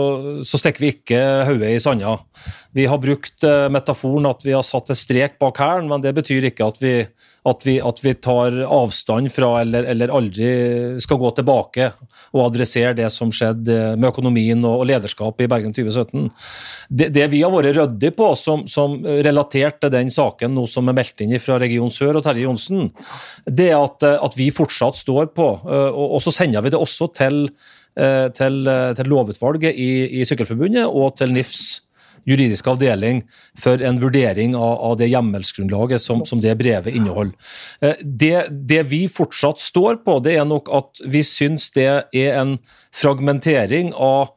så 0.47 0.61
stikker 0.63 0.85
vi 0.85 0.93
ikke 0.95 1.23
hodet 1.49 1.73
i 1.75 1.81
sanda. 1.83 2.15
Vi 2.77 2.87
har 2.87 3.03
brukt 3.03 3.47
eh, 3.49 3.67
metaforen 3.75 4.31
at 4.31 4.47
vi 4.47 4.55
har 4.55 4.63
satt 4.67 4.95
en 4.95 5.01
strek 5.01 5.41
bak 5.43 5.59
hælen, 5.59 5.91
men 5.91 6.07
det 6.07 6.15
betyr 6.21 6.53
ikke 6.53 6.71
at 6.71 6.79
vi 6.83 6.95
at 7.47 7.67
vi, 7.67 7.77
at 7.83 8.01
vi 8.03 8.15
tar 8.19 8.57
avstand 8.65 9.31
fra 9.33 9.53
eller, 9.63 9.87
eller, 9.93 10.13
aldri 10.15 10.49
skal 11.03 11.21
gå 11.21 11.31
tilbake 11.37 11.91
og 12.35 12.43
adressere 12.49 12.95
det 12.99 13.09
som 13.15 13.31
skjedde 13.35 13.95
med 13.97 14.09
økonomien 14.11 14.59
og, 14.65 14.83
og 14.83 14.89
lederskapet 14.91 15.47
i 15.47 15.51
Bergen 15.51 15.75
2017. 15.77 16.27
Det, 16.89 17.11
det 17.15 17.29
vi 17.33 17.45
har 17.45 17.55
vært 17.55 17.77
ryddige 17.79 18.17
på, 18.19 18.33
som, 18.39 18.67
som, 18.71 18.99
relatert 19.27 19.81
til 19.83 19.95
den 19.95 20.11
saken 20.13 20.55
nå 20.57 20.67
som 20.71 20.91
er 20.91 20.99
meldt 20.99 21.23
inn 21.25 21.37
fra 21.43 21.61
Region 21.63 21.93
Sør 21.93 22.21
og 22.21 22.27
Terje 22.27 22.47
Johnsen, 22.47 22.91
det 23.47 23.71
er 23.71 23.79
at, 23.79 24.07
at 24.17 24.39
vi 24.39 24.51
fortsatt 24.55 24.99
står 24.99 25.31
på. 25.37 25.51
Eh, 25.65 25.91
og, 25.91 26.19
og 26.19 26.25
så 26.25 26.35
sender 26.35 26.65
vi 26.65 26.75
det 26.75 26.81
også 26.81 27.11
til, 27.17 27.45
eh, 27.95 28.27
til, 28.37 28.63
eh, 28.71 28.93
til 28.99 29.13
lovutvalget 29.13 29.75
i, 29.75 29.91
i 30.21 30.27
Sykkelforbundet 30.29 30.87
og 30.87 31.15
til 31.21 31.35
NIFs 31.37 31.86
juridisk 32.27 32.69
avdeling 32.71 33.23
for 33.59 33.83
en 33.83 34.01
vurdering 34.03 34.57
av, 34.59 34.79
av 34.91 34.97
det 35.01 35.11
hjemmelsgrunnlaget 35.13 36.03
som, 36.03 36.25
som, 36.29 36.43
det 36.43 36.57
brevet 36.61 36.95
inneholder. 36.95 37.37
Eh, 37.81 38.01
det, 38.03 38.49
det, 38.51 38.83
vi 38.91 39.07
fortsatt 39.13 39.63
står 39.63 40.03
på, 40.07 40.19
det 40.25 40.37
er 40.37 40.49
nok 40.49 40.71
at 40.75 41.05
vi 41.07 41.23
syns 41.27 41.71
det 41.77 41.91
er 42.11 42.41
en 42.41 42.59
fragmentering 42.97 43.95
av 43.95 44.35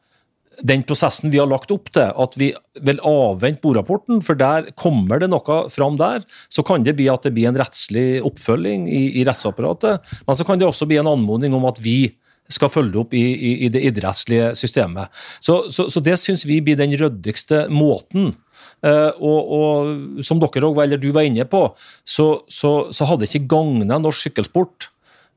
den 0.60 0.84
prosessen 0.84 1.32
vi 1.32 1.40
har 1.40 1.48
lagt 1.48 1.72
opp 1.72 1.88
til, 1.96 2.10
at 2.12 2.36
vi 2.40 2.50
vil 2.84 3.00
avvente 3.08 3.62
borapporten, 3.64 4.20
for 4.26 4.36
der 4.40 4.70
kommer 4.80 5.22
det 5.22 5.30
noe 5.32 5.62
fram 5.72 5.96
der. 6.00 6.26
Så 6.52 6.66
kan 6.68 6.84
det 6.84 6.98
bli 7.00 7.08
at 7.12 7.24
det 7.24 7.34
blir 7.36 7.50
en 7.52 7.60
rettslig 7.60 8.20
oppfølging 8.28 8.90
i, 8.92 9.04
i 9.22 9.26
rettsapparatet, 9.28 10.04
men 10.28 10.38
så 10.38 10.48
kan 10.48 10.60
det 10.60 10.68
også 10.68 10.90
bli 10.90 11.00
en 11.00 11.12
anmodning 11.12 11.56
om 11.56 11.68
at 11.70 11.80
vi 11.84 12.12
skal 12.50 12.72
følge 12.74 13.00
opp 13.02 13.14
i, 13.14 13.22
i, 13.22 13.52
i 13.66 13.72
det 13.72 13.82
idrettslige 13.92 14.54
systemet. 14.58 15.14
Så, 15.40 15.62
så, 15.74 15.88
så 15.92 16.02
det 16.04 16.18
syns 16.22 16.48
vi 16.50 16.60
blir 16.66 16.80
den 16.80 16.96
ryddigste 16.98 17.68
måten. 17.74 18.34
Uh, 18.80 19.12
og, 19.20 19.54
og, 19.56 20.24
som 20.26 20.40
dere 20.40 20.68
også, 20.68 20.84
eller 20.86 21.02
du 21.02 21.10
var 21.16 21.28
inne 21.28 21.46
på, 21.50 21.66
så, 22.08 22.30
så 22.48 23.08
hadde 23.08 23.26
det 23.26 23.32
ikke 23.34 23.52
gagna 23.52 24.00
norsk 24.00 24.30
sykkelsport 24.30 24.90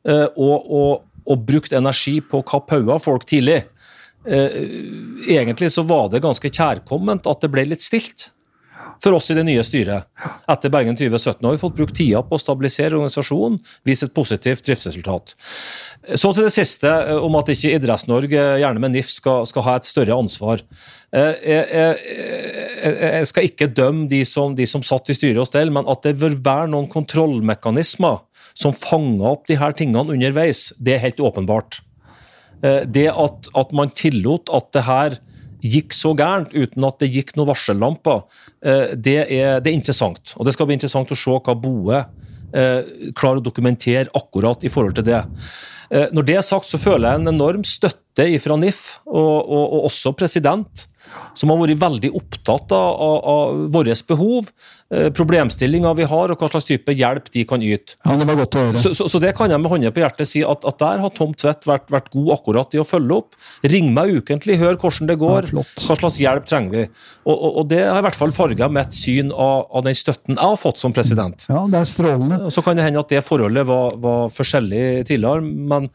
uh, 0.08 0.28
å 0.38 1.38
brukt 1.46 1.74
energi 1.74 2.20
på 2.22 2.40
å 2.40 2.46
kappe 2.46 2.78
folk 3.02 3.26
tidlig. 3.30 3.62
Uh, 4.22 5.26
egentlig 5.26 5.72
så 5.74 5.84
var 5.86 6.08
det 6.12 6.22
ganske 6.22 6.50
kjærkomment 6.50 7.26
at 7.30 7.42
det 7.42 7.50
ble 7.52 7.66
litt 7.72 7.84
stilt 7.84 8.32
for 9.03 9.16
oss 9.16 9.30
i 9.33 9.37
det 9.37 9.45
nye 9.47 9.62
styret. 9.66 10.09
Etter 10.51 10.72
Bergen 10.72 10.97
2017 10.99 11.45
har 11.45 11.55
vi 11.55 11.61
fått 11.61 11.76
brukt 11.78 11.97
tida 11.99 12.22
på 12.26 12.39
å 12.39 12.41
stabilisere 12.41 12.97
organisasjonen, 12.97 13.59
vise 13.89 14.07
et 14.09 14.14
positivt 14.14 14.64
driftsresultat. 14.66 15.35
Så 16.14 16.33
til 16.33 16.47
det 16.47 16.55
siste, 16.55 16.91
eh, 16.91 17.18
om 17.18 17.37
at 17.39 17.51
ikke 17.53 17.74
Idretts-Norge, 17.76 18.45
gjerne 18.62 18.83
med 18.83 18.95
NIF, 18.97 19.11
skal, 19.11 19.47
skal, 19.47 19.66
ha 19.66 19.76
et 19.78 19.89
større 19.89 20.18
ansvar. 20.18 20.62
Eh, 21.12 21.35
jeg, 21.47 21.64
jeg, 21.72 22.99
jeg 23.18 23.30
skal 23.30 23.49
ikke 23.49 23.70
dømme 23.70 24.09
de 24.11 24.24
som, 24.28 24.57
de 24.59 24.66
som 24.68 24.85
satt 24.87 25.11
i 25.11 25.18
styret 25.18 25.43
og 25.43 25.51
stell, 25.51 25.72
men 25.74 25.89
at 25.91 26.05
det 26.07 26.18
bør 26.22 26.39
være 26.43 26.70
noen 26.74 26.91
kontrollmekanismer 26.93 28.22
som 28.59 28.74
fanger 28.76 29.30
opp 29.33 29.49
de 29.49 29.57
her 29.61 29.74
tingene 29.76 30.12
underveis, 30.14 30.70
det 30.78 30.97
er 30.97 31.07
helt 31.07 31.22
åpenbart. 31.24 31.80
Eh, 32.62 32.83
det 32.87 33.09
at, 33.11 33.51
at 33.59 33.74
man 33.74 33.93
tillot 33.97 34.51
at 34.55 34.72
det 34.76 34.87
her 34.87 35.20
gikk 35.62 35.94
så 35.94 36.12
gærent 36.18 36.54
uten 36.54 36.86
at 36.88 36.98
det 37.02 37.12
gikk 37.14 37.34
noen 37.36 37.52
varsellamper, 37.52 38.24
eh, 38.64 38.94
det 38.94 39.18
er, 39.22 39.60
det 39.62 39.70
er 39.70 39.76
interessant. 39.76 40.34
Og 40.36 40.46
det 40.46 40.56
skal 40.56 40.68
bli 40.68 40.78
interessant 40.78 41.12
å 41.14 41.18
se 41.18 41.38
hva 41.38 41.56
Boe 41.58 42.00
eh, 42.00 43.12
klarer 43.18 43.40
å 43.40 43.44
dokumentere 43.44 44.10
akkurat 44.18 44.64
i 44.66 44.72
forhold 44.72 44.98
til 44.98 45.08
det. 45.08 45.22
Eh, 45.92 46.08
når 46.14 46.28
det 46.28 46.38
er 46.38 46.46
sagt, 46.46 46.70
så 46.70 46.80
føler 46.80 47.08
jeg 47.08 47.22
en 47.22 47.34
enorm 47.34 47.66
støtte 47.66 48.26
fra 48.44 48.56
NIF, 48.60 48.82
og, 49.06 49.36
og, 49.40 49.62
og 49.62 49.86
også 49.88 50.14
president, 50.16 50.86
som 51.36 51.50
har 51.50 51.60
vært 51.60 51.80
veldig 51.80 52.10
opptatt 52.16 52.72
av, 52.76 52.90
av, 53.04 53.16
av 53.32 53.62
våre 53.74 53.96
behov, 54.08 54.50
eh, 54.93 55.09
problemstillinger 55.14 55.97
vi 55.99 56.07
har, 56.09 56.32
og 56.32 56.40
hva 56.40 56.49
slags 56.53 56.68
type 56.68 56.95
hjelp 56.95 57.30
de 57.34 57.45
kan 57.49 57.62
yte. 57.64 57.97
Ja, 58.05 58.16
det 58.20 58.26
var 58.28 58.38
godt 58.43 58.59
å 58.59 58.64
høre. 58.66 58.82
Så, 58.82 58.93
så, 58.99 59.09
så 59.11 59.20
det 59.22 59.32
kan 59.38 59.53
jeg 59.53 59.62
med 59.62 59.72
hånda 59.72 59.93
på 59.95 60.03
hjertet 60.03 60.28
si 60.28 60.43
at, 60.47 60.66
at 60.68 60.78
der 60.82 61.03
har 61.03 61.14
Tom 61.16 61.32
Tvedt 61.38 61.66
vært, 61.68 61.88
vært, 61.93 62.11
god 62.12 62.32
akkurat 62.36 62.76
i 62.76 62.82
å 62.82 62.86
følge 62.86 63.18
opp. 63.22 63.38
Ring 63.72 63.90
meg 63.97 64.12
ukentlig, 64.18 64.59
hør 64.61 64.78
hvordan 64.82 65.11
det 65.11 65.18
går, 65.22 65.51
ja, 65.53 65.64
hva 65.86 65.99
slags 65.99 66.20
hjelp 66.20 66.47
trenger 66.51 66.76
vi. 66.76 66.84
Og, 67.24 67.34
og, 67.34 67.49
og, 67.49 67.66
det 67.72 67.82
har 67.86 68.03
i 68.03 68.07
hvert 68.07 68.18
fall 68.18 68.36
farga 68.36 68.68
mitt 68.72 68.97
syn 68.97 69.32
av, 69.32 69.66
av, 69.72 69.86
den 69.88 69.99
støtten 69.99 70.36
jeg 70.36 70.43
har 70.45 70.61
fått 70.61 70.82
som 70.82 70.95
president. 70.95 71.49
Ja, 71.51 71.64
det 71.72 71.82
er 71.82 71.90
strålende. 71.90 72.53
Så 72.53 72.64
kan 72.66 72.78
det 72.78 72.86
hende 72.86 73.03
at 73.03 73.12
det 73.12 73.24
forholdet 73.26 73.66
var, 73.68 73.99
var 74.03 74.32
forskjellig 74.34 74.84
tidligere, 75.09 75.43
men 75.43 75.90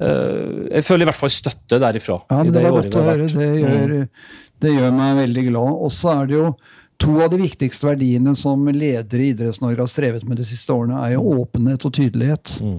øh, 0.00 0.68
jeg 0.72 0.86
føler 0.86 1.06
i 1.06 1.10
hvert 1.12 1.22
fall 1.22 1.32
støtte 1.32 1.80
derifra. 1.82 2.22
Ja, 2.30 2.44
det, 2.44 2.56
det 2.56 2.66
var 2.68 2.78
godt 2.80 3.00
å 3.00 3.08
høre. 3.12 3.32
Det 3.32 3.54
gjør... 3.62 3.96
Mm 4.02 4.44
det 4.62 4.74
gjør 4.74 4.94
meg 4.94 5.18
veldig 5.22 5.46
glad. 5.50 5.78
Og 5.86 5.94
så 5.94 6.14
er 6.14 6.28
det 6.28 6.38
jo 6.38 6.50
to 6.98 7.14
av 7.22 7.30
de 7.30 7.40
viktigste 7.42 7.86
verdiene 7.86 8.34
som 8.36 8.66
ledere 8.74 9.22
i 9.22 9.32
Idretts-Norge 9.32 9.84
har 9.84 9.90
strevet 9.90 10.24
med 10.26 10.40
de 10.40 10.46
siste 10.46 10.74
årene, 10.74 10.98
er 11.04 11.14
jo 11.14 11.42
åpenhet 11.44 11.86
og 11.86 11.94
tydelighet. 11.94 12.56
Mm. 12.64 12.78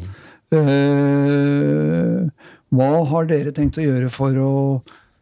Uh, 0.49 2.25
hva 2.75 2.89
har 3.11 3.29
dere 3.29 3.53
tenkt 3.55 3.79
å 3.79 3.85
gjøre 3.85 4.09
for 4.13 4.35
å 4.43 4.53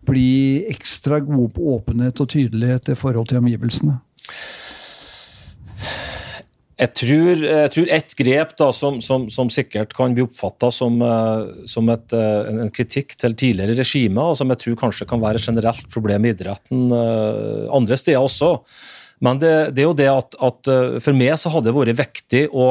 bli 0.08 0.64
ekstra 0.72 1.20
gode 1.24 1.52
på 1.58 1.76
åpenhet 1.76 2.22
og 2.24 2.32
tydelighet 2.32 2.93
i 2.93 2.98
forhold 2.98 3.30
til 3.30 3.41
omgivelsene? 3.41 4.00
Jeg 6.78 6.94
tror, 6.94 7.40
jeg 7.42 7.70
tror 7.74 7.88
et 7.96 8.12
grep 8.20 8.52
da, 8.60 8.68
som, 8.76 9.00
som, 9.02 9.24
som 9.34 9.50
sikkert 9.50 9.96
kan 9.98 10.14
bli 10.14 10.22
oppfatta 10.28 10.70
som, 10.74 11.00
uh, 11.02 11.66
som 11.66 11.88
et, 11.90 12.14
uh, 12.14 12.50
en 12.52 12.74
kritikk 12.74 13.16
til 13.18 13.34
tidligere 13.34 13.80
regimer, 13.80 14.30
og 14.30 14.38
som 14.38 14.54
jeg 14.54 14.62
tror 14.62 14.78
kanskje 14.84 15.08
kan 15.10 15.24
være 15.24 15.42
et 15.42 15.48
generelt 15.50 15.88
problem 15.94 16.28
i 16.28 16.36
idretten 16.36 16.92
uh, 16.94 17.66
andre 17.74 17.98
steder 17.98 18.22
også. 18.22 18.52
Men 19.26 19.42
det, 19.42 19.54
det 19.74 19.82
er 19.82 19.88
jo 19.88 19.98
det 19.98 20.10
at, 20.12 20.38
at, 20.46 20.70
for 21.02 21.18
meg 21.18 21.34
så 21.42 21.50
hadde 21.50 21.72
det 21.72 21.74
vært 21.74 21.98
viktig 21.98 22.44
å, 22.54 22.68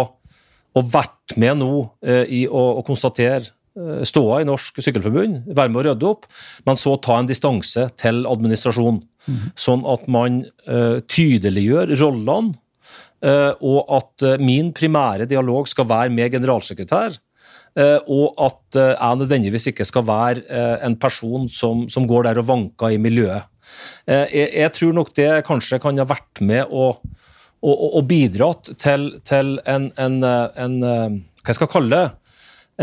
å 0.79 0.83
vært 0.87 1.35
med 1.43 1.59
nå 1.59 1.73
i 2.07 2.45
å, 2.47 2.63
å 2.79 2.85
konstatere 2.87 3.51
ståa 4.07 4.39
i 4.41 4.47
Norsk 4.47 4.79
Sykkelforbund, 4.79 5.51
være 5.51 5.73
med 5.73 5.81
å 5.81 5.85
rydde 5.89 6.07
opp, 6.07 6.29
men 6.69 6.79
så 6.79 6.95
ta 7.03 7.19
en 7.19 7.27
distanse 7.27 7.89
til 7.99 8.23
administrasjonen. 8.31 9.03
Mm. 9.27 9.43
Sånn 9.59 9.83
at 9.91 10.07
man 10.07 10.39
tydeliggjør 11.11 11.97
rollene 11.99 12.55
Eh, 12.55 12.66
og 13.25 13.93
at 13.97 14.25
eh, 14.27 14.43
min 14.43 14.73
primære 14.77 15.29
dialog 15.29 15.69
skal 15.69 15.89
være 15.89 16.13
med 16.13 16.35
generalsekretær. 16.35 17.17
Eh, 17.77 17.99
og 18.09 18.37
at 18.41 18.79
jeg 18.79 19.21
nødvendigvis 19.21 19.69
ikke 19.73 19.85
skal 19.85 20.07
være 20.09 20.81
en 20.87 20.97
person 20.97 21.49
som, 21.49 21.87
som 21.93 22.07
går 22.09 22.29
der 22.29 22.41
og 22.41 22.49
vanker 22.49 22.95
i 22.95 23.01
miljøet. 23.01 23.49
Jeg, 24.07 24.51
jeg, 24.55 24.73
tror 24.73 24.93
nok 24.95 25.09
det 25.17 25.31
kanskje 25.45 25.81
kan 25.83 25.99
ha 25.99 26.05
vært 26.07 26.41
med 26.41 26.71
og, 26.71 27.03
og, 27.67 27.81
og 27.99 28.05
bidratt 28.07 28.71
til, 28.79 29.09
til 29.27 29.57
en, 29.67 29.89
en, 29.99 30.21
en, 30.23 30.77
Hva 30.87 31.51
jeg 31.51 31.59
skal 31.59 31.71
kalle 31.73 31.91
det? 31.91 32.05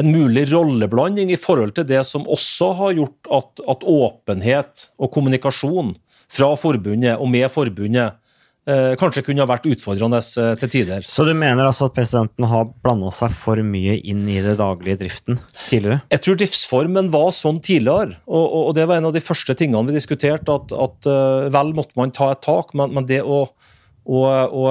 En 0.01 0.11
mulig 0.11 0.43
rolleblanding 0.51 1.31
i 1.31 1.39
forhold 1.39 1.71
til 1.77 1.87
det 1.87 2.01
som 2.09 2.27
også 2.27 2.73
har 2.81 2.97
gjort 2.97 3.31
at, 3.39 3.63
at 3.69 3.87
åpenhet 3.87 4.87
og 4.99 5.13
kommunikasjon 5.15 5.93
fra 6.33 6.53
forbundet 6.59 7.19
og 7.19 7.29
med 7.31 7.49
forbundet 7.53 8.05
eh, 8.09 8.19
kanskje 8.99 9.25
kunne 9.27 9.43
ha 9.43 9.49
vært 9.49 9.65
utfordrende 9.67 10.19
eh, 10.19 10.53
til 10.61 10.71
tider. 10.71 11.07
Så 11.07 11.25
du 11.27 11.33
mener 11.35 11.65
altså 11.65 11.89
at 11.89 11.95
presidenten 11.97 12.47
har 12.47 12.69
blanda 12.85 13.11
seg 13.15 13.33
for 13.35 13.59
mye 13.59 13.97
inn 13.99 14.23
i 14.31 14.39
det 14.43 14.55
daglige 14.61 15.01
driften 15.01 15.39
tidligere? 15.65 15.99
Jeg 16.13 16.23
tror 16.23 16.39
driftsformen 16.39 17.11
var 17.13 17.33
sånn 17.35 17.59
tidligere, 17.63 18.19
og, 18.27 18.43
og, 18.45 18.61
og 18.69 18.77
det 18.77 18.87
var 18.87 19.01
en 19.01 19.09
av 19.09 19.17
de 19.17 19.23
første 19.23 19.57
tingene 19.59 19.91
vi 19.91 19.97
diskuterte. 19.97 20.55
At, 20.55 20.71
at 20.71 21.09
uh, 21.09 21.49
vel 21.53 21.73
måtte 21.75 21.97
man 21.99 22.13
ta 22.15 22.31
et 22.31 22.43
tak, 22.45 22.71
men, 22.77 22.93
men 22.95 23.09
det 23.09 23.19
å, 23.23 23.43
å, 24.05 24.21
å, 24.23 24.63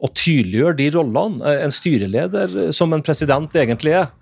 å 0.00 0.12
tydeliggjøre 0.16 0.78
de 0.80 0.88
rollene 0.96 1.44
eh, 1.44 1.64
en 1.66 1.74
styreleder 1.74 2.72
som 2.76 2.96
en 2.96 3.04
president 3.04 3.60
egentlig 3.60 3.98
er, 4.00 4.08
Eh, 4.08 4.19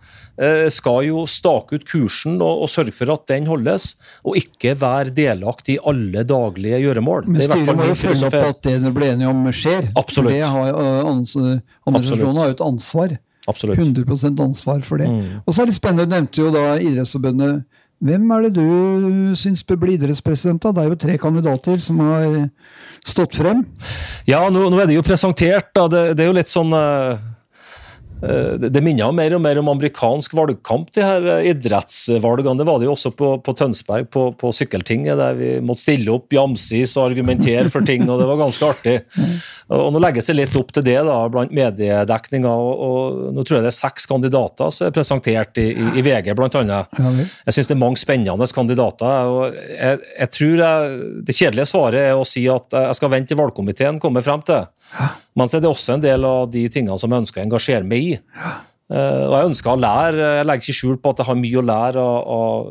skal 0.71 1.01
jo 1.09 1.25
stake 1.27 1.79
ut 1.79 1.87
kursen 1.89 2.37
og, 2.39 2.65
og, 2.65 2.69
sørge 2.71 2.95
for 2.95 3.11
at 3.11 3.25
den 3.31 3.49
holdes, 3.51 3.91
og 4.23 4.37
ikke 4.39 4.77
være 4.79 5.15
delaktig 5.17 5.79
i 5.79 5.81
alle 5.91 6.23
daglige 6.29 6.79
gjøremål. 6.85 7.27
Men 7.27 7.43
styret 7.43 7.79
må 7.79 7.89
jo 7.91 7.97
følge 7.99 8.29
opp 8.29 8.37
at 8.39 8.61
det 8.67 8.77
dere 8.85 8.95
ble 8.95 9.09
enige 9.15 9.33
om 9.33 9.49
skjer. 9.51 9.89
Absolutt. 9.99 10.37
Det 10.37 10.45
har, 10.47 10.71
uh, 10.77 11.09
Administrasjonen 11.11 12.39
har 12.39 12.53
jo 12.53 12.57
et 12.57 12.65
ansvar. 12.69 13.17
Absolutt. 13.49 13.81
100% 13.81 14.45
ansvar 14.45 14.83
for 14.85 15.03
det. 15.03 15.09
Mm. 15.11 15.41
Og 15.45 15.55
så 15.55 15.65
er 15.65 15.71
det 15.71 15.77
spennende, 15.79 16.07
du 16.07 16.15
nevnte 16.15 16.43
jo 16.43 16.53
da 16.55 16.65
Idrettsforbundet. 16.79 17.65
Hvem 17.99 18.29
er 18.31 18.45
det 18.47 18.53
du 18.55 19.33
syns 19.35 19.65
bør 19.67 19.81
bli 19.83 19.97
idrettspresident? 19.97 20.63
da? 20.63 20.71
Det 20.71 20.85
er 20.85 20.93
jo 20.93 20.99
tre 21.03 21.17
kandidater 21.19 21.81
som 21.83 21.99
har 22.05 22.29
stått 23.03 23.35
frem. 23.35 23.65
Ja, 24.29 24.45
nå, 24.53 24.69
nå 24.71 24.79
er 24.79 24.87
det 24.87 24.95
jo 24.95 25.03
presentert. 25.03 25.73
da. 25.75 25.89
Det, 25.91 26.05
det 26.15 26.23
er 26.23 26.31
jo 26.31 26.37
litt 26.39 26.53
sånn 26.53 26.71
uh 26.77 27.19
Eh, 27.19 27.38
det 28.19 28.83
minner 28.83 29.13
mer 29.15 29.35
og 29.37 29.43
mer 29.45 29.61
om 29.61 29.69
amerikansk 29.71 30.33
valgkamp, 30.35 30.91
de 30.97 31.05
her 31.05 31.27
eh, 31.37 31.51
idrettsvalgene. 31.53 32.57
Det 32.59 32.67
var 32.67 32.81
det 32.81 32.89
jo 32.89 32.95
også 32.97 33.13
på, 33.15 33.31
på 33.45 33.55
Tønsberg, 33.59 34.09
på, 34.11 34.25
på, 34.39 34.51
sykkeltinget, 34.55 35.19
der 35.21 35.39
vi 35.39 35.53
måtte 35.63 35.85
stille 35.85 36.11
opp 36.15 36.35
jamsis 36.35 36.97
og 36.99 37.13
argumentere 37.13 37.69
for 37.71 37.87
ting, 37.87 38.09
og 38.09 38.19
det 38.19 38.27
var 38.31 38.41
ganske 38.41 38.71
artig. 38.73 38.97
Og 39.69 39.93
Nå 39.95 40.03
legges 40.03 40.31
det 40.31 40.39
litt 40.39 40.57
opp 40.59 40.73
til 40.75 40.87
det 40.87 40.97
da, 41.07 41.19
blant 41.31 41.55
mediedekninga, 41.55 42.51
og, 42.51 42.83
og, 42.89 43.21
nå 43.37 43.45
tror 43.47 43.59
jeg 43.59 43.69
det 43.69 43.73
er 43.73 43.79
seks 43.79 44.09
kandidater 44.11 44.75
som 44.75 44.89
er 44.89 44.97
presentert 44.97 45.63
i, 45.63 45.69
i, 45.77 45.89
i 46.01 46.05
VG, 46.07 46.33
annet. 46.33 46.99
Jeg 46.99 47.55
syns 47.55 47.71
det 47.71 47.77
er 47.77 47.83
mange 47.85 48.01
spennende 48.01 48.51
kandidater. 48.55 49.31
og 49.31 49.55
jeg, 49.55 50.03
jeg 50.19 50.33
tror 50.35 50.65
jeg, 50.65 50.99
Det 51.29 51.37
kjedelige 51.37 51.71
svaret 51.71 52.11
er 52.11 52.19
å 52.19 52.27
si 52.27 52.49
at 52.51 52.75
jeg 52.75 52.99
skal 52.99 53.13
vente 53.13 53.33
til 53.33 53.39
valgkomiteen 53.41 54.01
kommer 54.03 54.25
frem 54.25 54.43
til. 54.49 54.67
Men 55.39 55.51
så 55.51 55.59
er 55.59 55.65
det 55.65 55.71
også 55.71 55.97
en 55.97 56.03
del 56.03 56.25
av 56.27 56.49
de 56.53 56.65
tingene 56.73 56.99
som 57.01 57.13
jeg 57.13 57.27
ønsker 57.27 57.43
å 57.43 57.47
engasjere 57.47 57.87
meg 57.87 58.11
i. 58.15 58.19
Uh, 58.89 59.29
og 59.29 59.35
Jeg 59.37 59.49
ønsker 59.51 59.69
å 59.69 59.81
lære, 59.83 60.29
jeg 60.39 60.47
legger 60.49 60.65
ikke 60.65 60.75
skjul 60.79 60.95
på 61.03 61.11
at 61.13 61.19
jeg 61.21 61.29
har 61.29 61.37
mye 61.37 61.59
å 61.61 61.65
lære 61.69 62.05
av, 62.35 62.71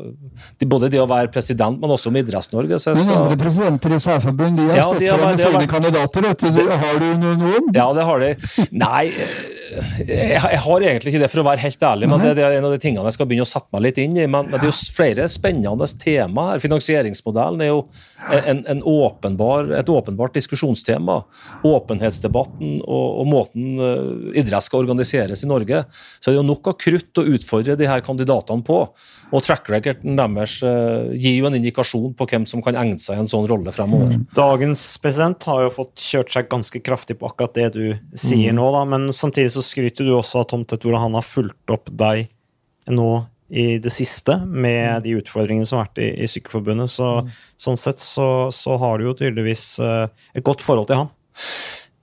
både 0.72 0.88
det 0.90 0.98
å 0.98 1.06
være 1.06 1.30
president, 1.30 1.78
men 1.78 1.94
også 1.94 2.10
om 2.10 2.18
Idretts-Norge. 2.18 2.80
Skal... 2.82 2.98
Men 3.04 3.12
andre 3.20 3.36
presidenter 3.38 3.94
i 3.94 4.00
særforbund 4.02 4.58
de 4.58 4.66
har 4.72 4.80
ja, 4.80 4.88
frem 4.90 5.22
med 5.22 5.38
sine 5.38 5.60
vært... 5.60 5.70
kandidater. 5.70 6.26
Har 6.82 6.98
du 7.04 7.06
noen? 7.22 7.70
Ja, 7.76 7.86
det 7.94 8.08
har 8.10 8.24
de. 8.24 8.32
Nei, 8.74 9.04
jeg, 10.08 10.60
har 10.64 10.84
egentlig 10.84 11.12
ikke 11.12 11.22
det, 11.22 11.30
for 11.32 11.42
å 11.42 11.46
være 11.46 11.62
helt 11.62 11.84
ærlig. 11.84 12.08
men 12.10 12.22
det, 12.22 12.34
det, 12.38 12.44
er 12.46 12.56
en 12.58 12.68
av 12.68 12.74
de 12.74 12.80
tingene 12.82 13.06
jeg 13.08 13.16
skal 13.18 13.28
begynne 13.30 13.46
å 13.46 13.50
sette 13.50 13.68
meg 13.74 13.84
litt 13.86 14.00
inn 14.02 14.16
i. 14.16 14.26
Men, 14.30 14.48
det 14.52 14.60
er 14.60 14.68
jo 14.70 14.74
flere 14.96 15.28
spennende 15.30 15.88
tema 16.00 16.48
her. 16.52 16.62
Finansieringsmodellen 16.64 17.64
er 17.64 17.70
jo 17.70 17.82
en, 18.38 18.64
en 18.70 18.82
åpenbar, 18.88 19.72
et 19.78 19.92
åpenbart 19.92 20.36
diskusjonstema. 20.38 21.20
Åpenhetsdebatten 21.68 22.78
og, 22.82 23.06
og 23.22 23.30
måten 23.30 23.82
uh, 23.82 24.32
idrett 24.38 24.66
skal 24.66 24.84
organiseres 24.84 25.44
i 25.44 25.50
Norge. 25.50 25.84
Så 26.18 26.30
det 26.30 26.36
er 26.36 26.40
jo 26.40 26.48
nok 26.50 26.72
av 26.72 26.78
krutt 26.80 27.22
å 27.22 27.26
utfordre 27.36 27.78
de 27.78 27.88
her 27.90 28.04
kandidatene 28.04 28.64
på. 28.66 28.82
Og 29.28 29.44
track 29.44 29.68
recorden 29.68 30.16
deres 30.16 30.58
uh, 30.64 31.10
gir 31.12 31.34
jo 31.36 31.48
en 31.48 31.56
indikasjon 31.58 32.14
på 32.16 32.26
hvem 32.30 32.46
som 32.48 32.62
kan 32.64 32.78
egne 32.80 33.00
seg 33.02 33.18
i 33.18 33.24
en 33.24 33.30
sånn 33.30 33.48
rolle 33.50 33.72
fremover. 33.74 34.14
Mm. 34.16 34.26
Dagens 34.36 34.84
president 35.02 35.48
har 35.50 35.66
jo 35.66 35.74
fått 35.82 36.00
kjørt 36.00 36.32
seg 36.32 36.48
ganske 36.52 36.80
kraftig 36.84 37.18
på 37.20 37.28
akkurat 37.28 37.56
det 37.58 37.68
du 37.76 37.84
sier 38.14 38.54
mm. 38.54 38.58
nå, 38.60 38.68
da, 38.72 38.84
men 38.88 39.08
samtidig 39.12 39.52
så 39.56 39.64
skryter 39.64 40.08
du 40.08 40.14
også 40.16 40.42
av 40.42 40.48
Tom 40.52 40.64
Tett 40.68 40.86
hvordan 40.86 41.08
han 41.08 41.18
har 41.18 41.26
fulgt 41.28 41.74
opp 41.74 41.92
deg 41.92 42.30
nå 42.88 43.10
i 43.48 43.78
det 43.80 43.90
siste 43.92 44.36
med 44.44 44.98
mm. 44.98 45.02
de 45.04 45.16
utfordringene 45.20 45.68
som 45.68 45.80
har 45.80 45.88
vært 45.88 46.00
i, 46.04 46.08
i 46.24 46.28
Sykkelforbundet. 46.28 46.92
Så, 46.92 47.10
mm. 47.24 47.34
Sånn 47.60 47.80
sett 47.80 48.04
så, 48.04 48.48
så, 48.54 48.76
har 48.80 48.98
du 48.98 49.08
jo 49.08 49.16
tydeligvis 49.16 49.66
uh, 49.80 50.08
et 50.36 50.44
godt 50.44 50.64
forhold 50.64 50.90
til 50.90 51.02
han. 51.02 51.12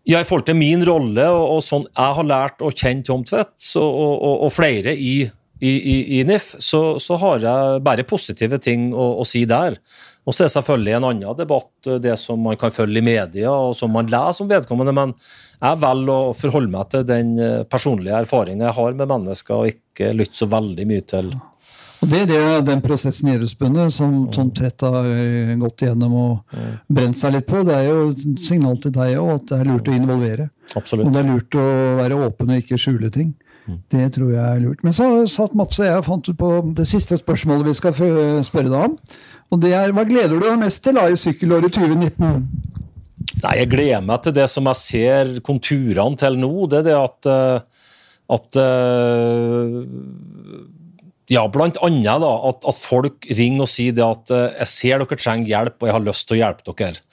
Ja, 0.06 0.22
I 0.22 0.28
forhold 0.28 0.46
til 0.46 0.58
min 0.58 0.86
rolle 0.86 1.26
og, 1.34 1.58
og 1.58 1.64
sånn 1.66 1.88
jeg 1.90 2.18
har 2.18 2.30
lært 2.30 2.62
å 2.62 2.70
kjenne 2.70 3.06
Tom 3.06 3.26
Tvedt 3.26 3.58
og, 3.82 3.90
og, 3.90 4.36
og, 4.46 4.52
flere 4.54 4.94
i, 4.94 5.16
i, 5.60 6.20
i 6.20 6.24
NIF, 6.24 6.56
så, 6.60 7.00
så, 7.00 7.16
har 7.16 7.40
jeg 7.44 7.82
bare 7.86 8.04
positive 8.08 8.60
ting 8.60 8.90
å, 8.94 9.08
å 9.22 9.26
si 9.28 9.46
der. 9.48 9.78
Og 10.26 10.34
så 10.34 10.44
er 10.44 10.50
det 10.50 10.56
selvfølgelig 10.56 10.96
en 10.98 11.08
annen 11.12 11.38
debatt 11.38 11.90
eh, 11.90 12.00
det 12.04 12.18
som 12.20 12.42
man 12.42 12.60
kan 12.60 12.74
følge 12.76 13.00
i 13.00 13.06
media 13.06 13.54
og 13.54 13.76
som 13.78 13.94
man 13.94 14.10
leser 14.12 14.46
om 14.46 14.52
vedkommende, 14.52 14.96
men 14.96 15.16
jeg 15.62 15.82
velger 15.82 16.14
å 16.32 16.38
forholde 16.38 16.74
meg 16.74 16.92
til 16.92 17.06
den 17.08 17.36
eh, 17.40 17.60
personlige 17.70 18.24
erfaringen 18.26 18.66
jeg 18.68 18.78
har 18.80 18.98
med 19.00 19.12
mennesker, 19.14 19.62
og 19.62 19.76
ikke 19.76 20.16
lytte 20.18 20.42
så 20.42 20.50
veldig 20.52 20.88
mye 20.92 21.06
til 21.16 21.36
og 22.04 22.10
Det 22.12 22.18
er 22.20 22.26
det, 22.28 22.40
den 22.68 22.82
prosessen 22.84 23.30
idrettsbundet 23.32 23.94
som 23.96 24.26
Tom 24.36 24.50
Trett 24.54 24.84
har 24.84 25.08
eh, 25.08 25.54
gått 25.58 25.86
igjennom 25.86 26.18
og 26.20 26.58
brent 26.92 27.18
seg 27.18 27.38
litt 27.38 27.48
på. 27.48 27.62
Det 27.66 27.78
er 27.78 27.88
jo 27.88 28.36
signal 28.44 28.76
til 28.84 28.92
deg 28.94 29.16
òg 29.22 29.32
at 29.38 29.46
det 29.54 29.62
er 29.62 29.70
lurt 29.72 29.88
å 29.88 29.96
involvere. 29.96 30.50
Absolutt. 30.76 31.08
Og 31.08 31.16
det 31.16 31.24
er 31.24 31.30
lurt 31.32 31.58
å 31.58 31.66
være 32.02 32.20
åpen 32.28 32.52
og 32.52 32.62
ikke 32.62 32.82
skjule 32.84 33.10
ting. 33.16 33.32
Det 33.66 34.12
tror 34.14 34.30
jeg 34.30 34.44
er 34.46 34.62
lurt. 34.62 34.84
Men 34.86 34.94
så 34.94 35.08
satt 35.32 35.56
Mats 35.58 35.80
og 35.82 35.88
jeg 35.88 35.98
og 35.98 36.06
fant 36.06 36.28
ut 36.30 36.38
på 36.38 36.52
det 36.78 36.86
siste 36.90 37.18
spørsmålet 37.18 37.72
vi 37.72 37.78
skal 37.78 37.96
spørre 38.46 38.70
deg 38.70 38.78
om. 38.78 39.00
Og 39.54 39.62
det 39.64 39.74
er, 39.74 39.94
Hva 39.96 40.06
gleder 40.06 40.36
du 40.36 40.46
deg 40.46 40.62
mest 40.62 40.84
til 40.86 40.98
da 41.00 41.08
i 41.10 41.18
sykkelåret 41.18 41.74
2019? 41.74 42.46
Nei, 43.42 43.56
Jeg 43.60 43.72
gleder 43.72 44.06
meg 44.06 44.22
til 44.24 44.36
det 44.38 44.48
som 44.52 44.70
jeg 44.70 44.82
ser 44.82 45.34
konturene 45.46 46.20
til 46.20 46.38
nå. 46.40 46.54
Det 46.70 46.82
er 46.82 46.88
det 46.90 46.96
at, 47.00 47.30
eh, 47.32 47.90
at 48.38 48.60
eh, 48.62 49.80
ja, 51.34 51.46
blant 51.50 51.80
annet 51.86 52.22
da, 52.22 52.32
at, 52.52 52.62
at, 52.70 52.80
folk 52.80 53.26
ringer 53.34 53.66
og 53.66 53.72
sier 53.72 53.98
det 53.98 54.06
at 54.06 54.34
eh, 54.34 54.48
jeg 54.62 54.72
ser 54.76 55.02
dere 55.02 55.20
trenger 55.20 55.52
hjelp, 55.52 55.78
og 55.80 55.90
jeg 55.90 55.98
har 55.98 56.06
lyst 56.06 56.30
til 56.30 56.38
å 56.38 56.42
hjelpe 56.44 56.76
dere. 56.78 57.06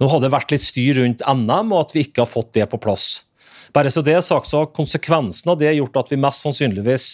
Nå 0.00 0.10
har 0.12 0.24
det 0.24 0.32
vært 0.32 0.54
litt 0.54 0.64
styr 0.64 1.02
rundt 1.02 1.24
NM, 1.26 1.74
og 1.74 1.86
at 1.86 1.96
vi 1.96 2.06
ikke 2.06 2.24
har 2.24 2.30
fått 2.30 2.54
det 2.56 2.68
på 2.72 2.80
plass. 2.80 3.10
Bare 3.76 3.92
så 3.92 4.02
det 4.04 4.16
er 4.16 4.24
sagt, 4.24 4.50
så 4.50 4.62
har 4.62 4.74
konsekvensen 4.76 5.52
av 5.52 5.58
det 5.60 5.74
gjort 5.76 5.96
at 6.00 6.12
vi 6.12 6.20
mest 6.20 6.44
sannsynligvis 6.46 7.08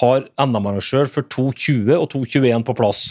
har 0.00 0.24
NM-arrangør 0.40 1.10
for 1.10 1.26
2020 1.28 1.92
og 1.98 2.08
2021 2.14 2.64
på 2.68 2.76
plass. 2.78 3.02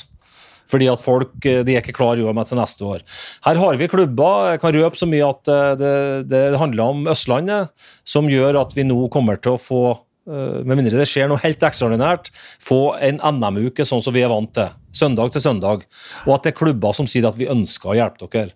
Fordi 0.72 0.88
at 0.92 1.04
folk 1.04 1.34
eh, 1.48 1.64
de 1.68 1.76
er 1.76 1.84
ikke 1.84 1.98
klar 1.98 2.20
år, 2.22 2.36
meg 2.36 2.48
til 2.50 2.60
neste 2.60 2.88
år. 2.88 3.04
Her 3.46 3.60
har 3.60 3.80
vi 3.80 3.90
klubber, 3.92 4.54
jeg 4.54 4.62
kan 4.64 4.78
røpe 4.78 5.00
så 5.00 5.10
mye 5.10 5.28
at 5.28 5.52
eh, 5.52 5.74
det, 5.80 5.98
det 6.32 6.46
handler 6.62 6.94
om 6.96 7.12
Østlandet, 7.12 7.74
som 8.08 8.30
gjør 8.32 8.64
at 8.64 8.78
vi 8.78 8.88
nå 8.88 9.04
kommer 9.14 9.42
til 9.42 9.58
å 9.58 9.62
få 9.62 9.82
eh, 9.92 10.62
med 10.64 10.80
mindre 10.80 11.02
det 11.02 11.10
skjer 11.12 11.30
noe 11.32 11.42
helt 11.44 11.64
ekstraordinært, 11.68 12.32
få 12.64 12.96
en 13.04 13.20
NM-uke 13.20 13.86
sånn 13.88 14.04
som 14.04 14.16
vi 14.16 14.24
er 14.26 14.32
vant 14.32 14.54
til. 14.58 14.72
Søndag 14.96 15.32
til 15.32 15.44
søndag. 15.44 15.86
Og 16.26 16.34
at 16.36 16.48
det 16.48 16.52
er 16.52 16.62
klubber 16.64 16.96
som 16.96 17.08
sier 17.08 17.30
at 17.30 17.38
vi 17.40 17.52
ønsker 17.52 17.94
å 17.94 18.00
hjelpe 18.00 18.28
dere. 18.32 18.56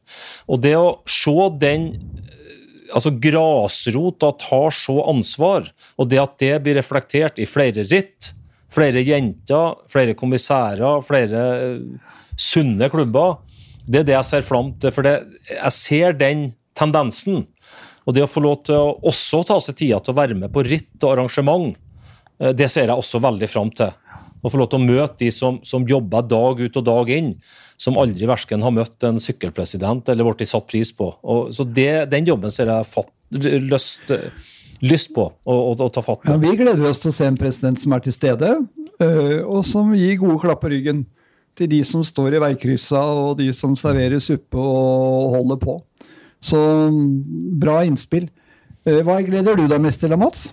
Og 0.52 0.64
det 0.64 0.74
å 0.80 0.98
se 1.08 1.36
den 1.62 1.92
altså 2.94 3.14
grasrota 3.22 4.32
tar 4.42 4.74
så 4.76 5.00
ansvar, 5.10 5.70
og 5.98 6.10
det 6.12 6.22
at 6.22 6.36
det 6.42 6.54
blir 6.66 6.78
reflektert 6.80 7.40
i 7.42 7.48
flere 7.50 7.86
ritt, 7.90 8.34
flere 8.76 9.04
jenter, 9.06 9.80
flere 9.92 10.16
kommissærer, 10.18 11.02
flere 11.06 11.44
uh, 11.80 12.14
sunne 12.38 12.90
klubber. 12.92 13.40
Det 13.86 14.02
er 14.02 14.08
det 14.10 14.18
jeg 14.18 14.30
ser 14.30 14.46
fram 14.46 14.74
til. 14.82 14.94
For 14.94 15.06
det, 15.06 15.16
jeg 15.50 15.76
ser 15.76 16.18
den 16.20 16.50
tendensen. 16.76 17.46
Og 18.06 18.14
det 18.14 18.26
å 18.26 18.30
få 18.30 18.44
lov 18.44 18.64
til 18.68 18.78
å 18.78 18.96
også 19.10 19.44
ta 19.48 19.60
seg 19.64 19.80
tida 19.80 20.02
til 20.04 20.14
å 20.14 20.20
være 20.20 20.38
med 20.38 20.54
på 20.54 20.66
ritt 20.66 20.98
og 21.02 21.16
arrangement, 21.16 21.78
eh, 22.40 22.52
det 22.54 22.68
ser 22.72 22.90
jeg 22.90 22.98
også 22.98 23.22
veldig 23.24 23.50
fram 23.50 23.72
til. 23.74 23.94
Å 24.46 24.52
få 24.54 24.60
lov 24.62 24.70
til 24.70 24.78
å 24.78 24.86
møte 24.86 25.24
de 25.24 25.32
som, 25.34 25.58
som 25.66 25.86
jobber 25.90 26.26
dag 26.30 26.60
ut 26.62 26.76
og 26.78 26.86
dag 26.86 27.10
inn, 27.16 27.32
som 27.82 27.98
aldri 27.98 28.28
verken 28.30 28.62
har 28.62 28.74
møtt 28.76 29.06
en 29.08 29.18
sykkelpresident 29.22 30.12
eller 30.12 30.28
blitt 30.28 30.52
satt 30.52 30.68
pris 30.70 30.92
på. 30.96 31.10
Og, 31.24 31.50
så 31.56 31.66
det, 31.66 32.06
Den 32.14 32.30
jobben 32.30 32.54
ser 32.54 32.70
jeg 32.70 32.88
fatt, 32.92 33.10
lyst, 33.34 34.14
lyst 34.86 35.12
på 35.16 35.28
å, 35.34 35.90
ta 35.90 36.04
fatt 36.06 36.22
på. 36.22 36.36
Ja, 36.36 36.38
vi 36.42 36.54
gleder 36.60 36.86
oss 36.92 37.02
til 37.02 37.10
å 37.12 37.18
se 37.18 37.28
en 37.28 37.40
president 37.40 37.82
som 37.82 37.96
er 37.98 38.06
til 38.06 38.16
stede, 38.16 38.54
øh, 39.02 39.42
og 39.42 39.66
som 39.68 39.94
gir 39.98 40.20
gode 40.22 40.38
klapp 40.46 40.62
på 40.64 40.72
ryggen 40.76 41.08
til 41.56 41.72
de 41.72 41.82
som 41.88 42.04
står 42.06 42.36
i 42.36 42.44
veikryssa 42.44 43.02
og 43.16 43.38
de 43.40 43.50
som 43.56 43.76
serverer 43.80 44.22
suppe 44.24 44.60
og 44.60 45.36
holder 45.40 45.60
på. 45.62 45.80
Så 46.44 46.60
bra 47.62 47.82
innspill. 47.88 48.30
Øh, 48.86 49.02
hva 49.08 49.18
gleder 49.26 49.58
du 49.58 49.66
deg 49.72 49.82
mest 49.82 50.04
til, 50.04 50.14
Mats? 50.20 50.52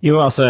Jo, 0.00 0.16
altså, 0.24 0.46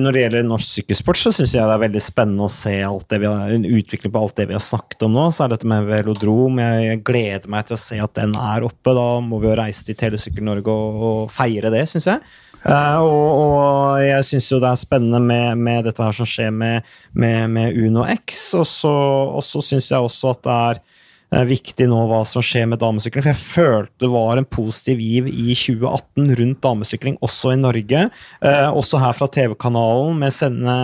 Når 0.00 0.14
det 0.14 0.20
gjelder 0.22 0.46
norsk 0.48 0.70
sykkelsport, 0.78 1.18
så 1.20 1.32
syns 1.36 1.52
jeg 1.52 1.60
det 1.60 1.74
er 1.74 1.82
veldig 1.82 2.00
spennende 2.00 2.46
å 2.46 2.52
se 2.52 2.72
alt 2.80 3.04
det 3.12 3.18
vi 3.20 3.28
har, 3.28 3.52
utvikle 3.52 4.10
på 4.12 4.22
alt 4.22 4.38
det 4.40 4.46
vi 4.48 4.56
har 4.56 4.64
snakket 4.64 5.04
om 5.04 5.12
nå. 5.12 5.26
Så 5.34 5.44
er 5.44 5.52
dette 5.52 5.68
med 5.68 5.84
velodrom. 5.90 6.56
Jeg 6.62 7.02
gleder 7.04 7.52
meg 7.52 7.68
til 7.68 7.76
å 7.76 7.82
se 7.82 7.98
at 8.00 8.14
den 8.16 8.32
er 8.40 8.64
oppe. 8.64 8.94
Da 8.96 9.08
må 9.20 9.42
vi 9.42 9.50
jo 9.50 9.58
reise 9.60 9.84
til 9.84 9.98
Telesykkel-Norge 10.00 10.72
og, 10.72 11.02
og, 11.10 11.18
feire 11.34 11.72
det, 11.74 11.84
syns 11.92 12.08
jeg. 12.08 12.24
Uh, 12.64 13.04
og, 13.04 13.26
og, 13.28 14.00
jeg 14.02 14.24
syns 14.26 14.48
jo 14.50 14.62
det 14.64 14.72
er 14.72 14.80
spennende 14.80 15.20
med, 15.22 15.60
med, 15.60 15.84
dette 15.86 16.02
her 16.02 16.16
som 16.16 16.26
skjer 16.26 16.48
med, 16.50 16.88
med, 17.12 17.44
med 17.52 17.76
Uno 17.76 18.08
X. 18.08 18.40
Og 18.56 18.64
så 18.72 19.64
syns 19.68 19.92
jeg 19.92 20.00
også 20.00 20.32
at 20.32 20.46
det 20.48 20.56
er 20.72 20.82
viktig 21.28 21.84
nå 21.90 21.98
hva 22.08 22.22
som 22.26 22.42
skjer 22.44 22.68
med 22.70 22.80
damesykling. 22.80 23.24
For 23.24 23.32
jeg 23.34 23.40
følte 23.42 24.06
det 24.06 24.10
var 24.12 24.40
en 24.40 24.48
positiv 24.48 25.02
giv 25.02 25.28
i 25.28 25.52
2018 25.52 26.32
rundt 26.38 26.62
damesykling, 26.64 27.18
også 27.24 27.52
i 27.52 27.60
Norge. 27.60 28.06
Eh, 28.40 28.68
også 28.72 29.00
her 29.02 29.12
fra 29.18 29.28
TV-kanalen, 29.34 30.16
med 30.22 30.32
sende 30.32 30.78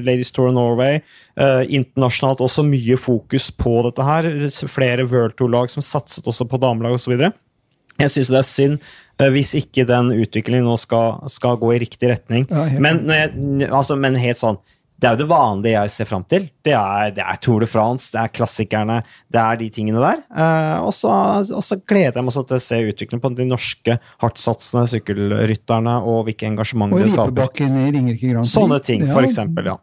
Ladies 0.00 0.32
Tour 0.32 0.48
of 0.48 0.56
Norway. 0.56 1.02
Eh, 1.36 1.62
internasjonalt 1.68 2.40
også 2.44 2.64
mye 2.66 2.96
fokus 3.00 3.50
på 3.52 3.76
dette 3.86 4.06
her. 4.06 4.30
Flere 4.72 5.04
World 5.04 5.36
Tour-lag 5.36 5.72
som 5.72 5.84
satset 5.84 6.26
også 6.26 6.48
på 6.48 6.60
damelag 6.62 6.96
osv. 6.96 7.18
Jeg 8.00 8.12
syns 8.14 8.32
det 8.32 8.40
er 8.40 8.48
synd 8.48 8.76
eh, 9.20 9.28
hvis 9.34 9.52
ikke 9.58 9.84
den 9.88 10.14
utviklingen 10.16 10.64
nå 10.64 10.78
skal, 10.80 11.20
skal 11.28 11.60
gå 11.60 11.74
i 11.76 11.80
riktig 11.84 12.08
retning. 12.08 12.48
Ja, 12.48 12.64
men, 12.80 13.04
altså, 13.68 14.00
men 14.00 14.16
helt 14.16 14.40
sånn 14.40 14.60
det 15.00 15.08
er 15.08 15.16
jo 15.16 15.20
det 15.22 15.28
vanlige 15.30 15.74
jeg 15.78 15.92
ser 15.94 16.08
fram 16.10 16.24
til. 16.28 16.46
Det 16.66 16.74
er, 16.76 17.12
det 17.16 17.24
er, 17.24 17.40
Tour 17.40 17.64
de 17.64 17.68
France, 17.70 18.10
det 18.12 18.20
er 18.20 18.32
klassikerne, 18.36 19.00
det 19.32 19.40
er 19.40 19.60
de 19.62 19.68
tingene 19.72 20.02
der. 20.02 20.22
Uh, 20.28 20.86
og, 20.86 20.92
så, 20.96 21.12
og, 21.40 21.62
så, 21.64 21.78
gleder 21.88 22.20
jeg 22.20 22.26
meg 22.26 22.36
til 22.36 22.58
å 22.58 22.62
se 22.66 22.80
utviklingen 22.90 23.24
på 23.24 23.32
de 23.38 23.48
norske 23.48 23.96
hardtsatsende 24.20 24.86
sykkelrytterne 24.92 25.96
og 26.04 26.26
hvilket 26.28 26.50
engasjement 26.52 26.92
de 26.96 27.08
skaper. 27.14 28.44
Sånne 28.48 28.80
ting, 28.84 29.06
for 29.08 29.24
eksempel, 29.24 29.72
ja. 29.72 29.78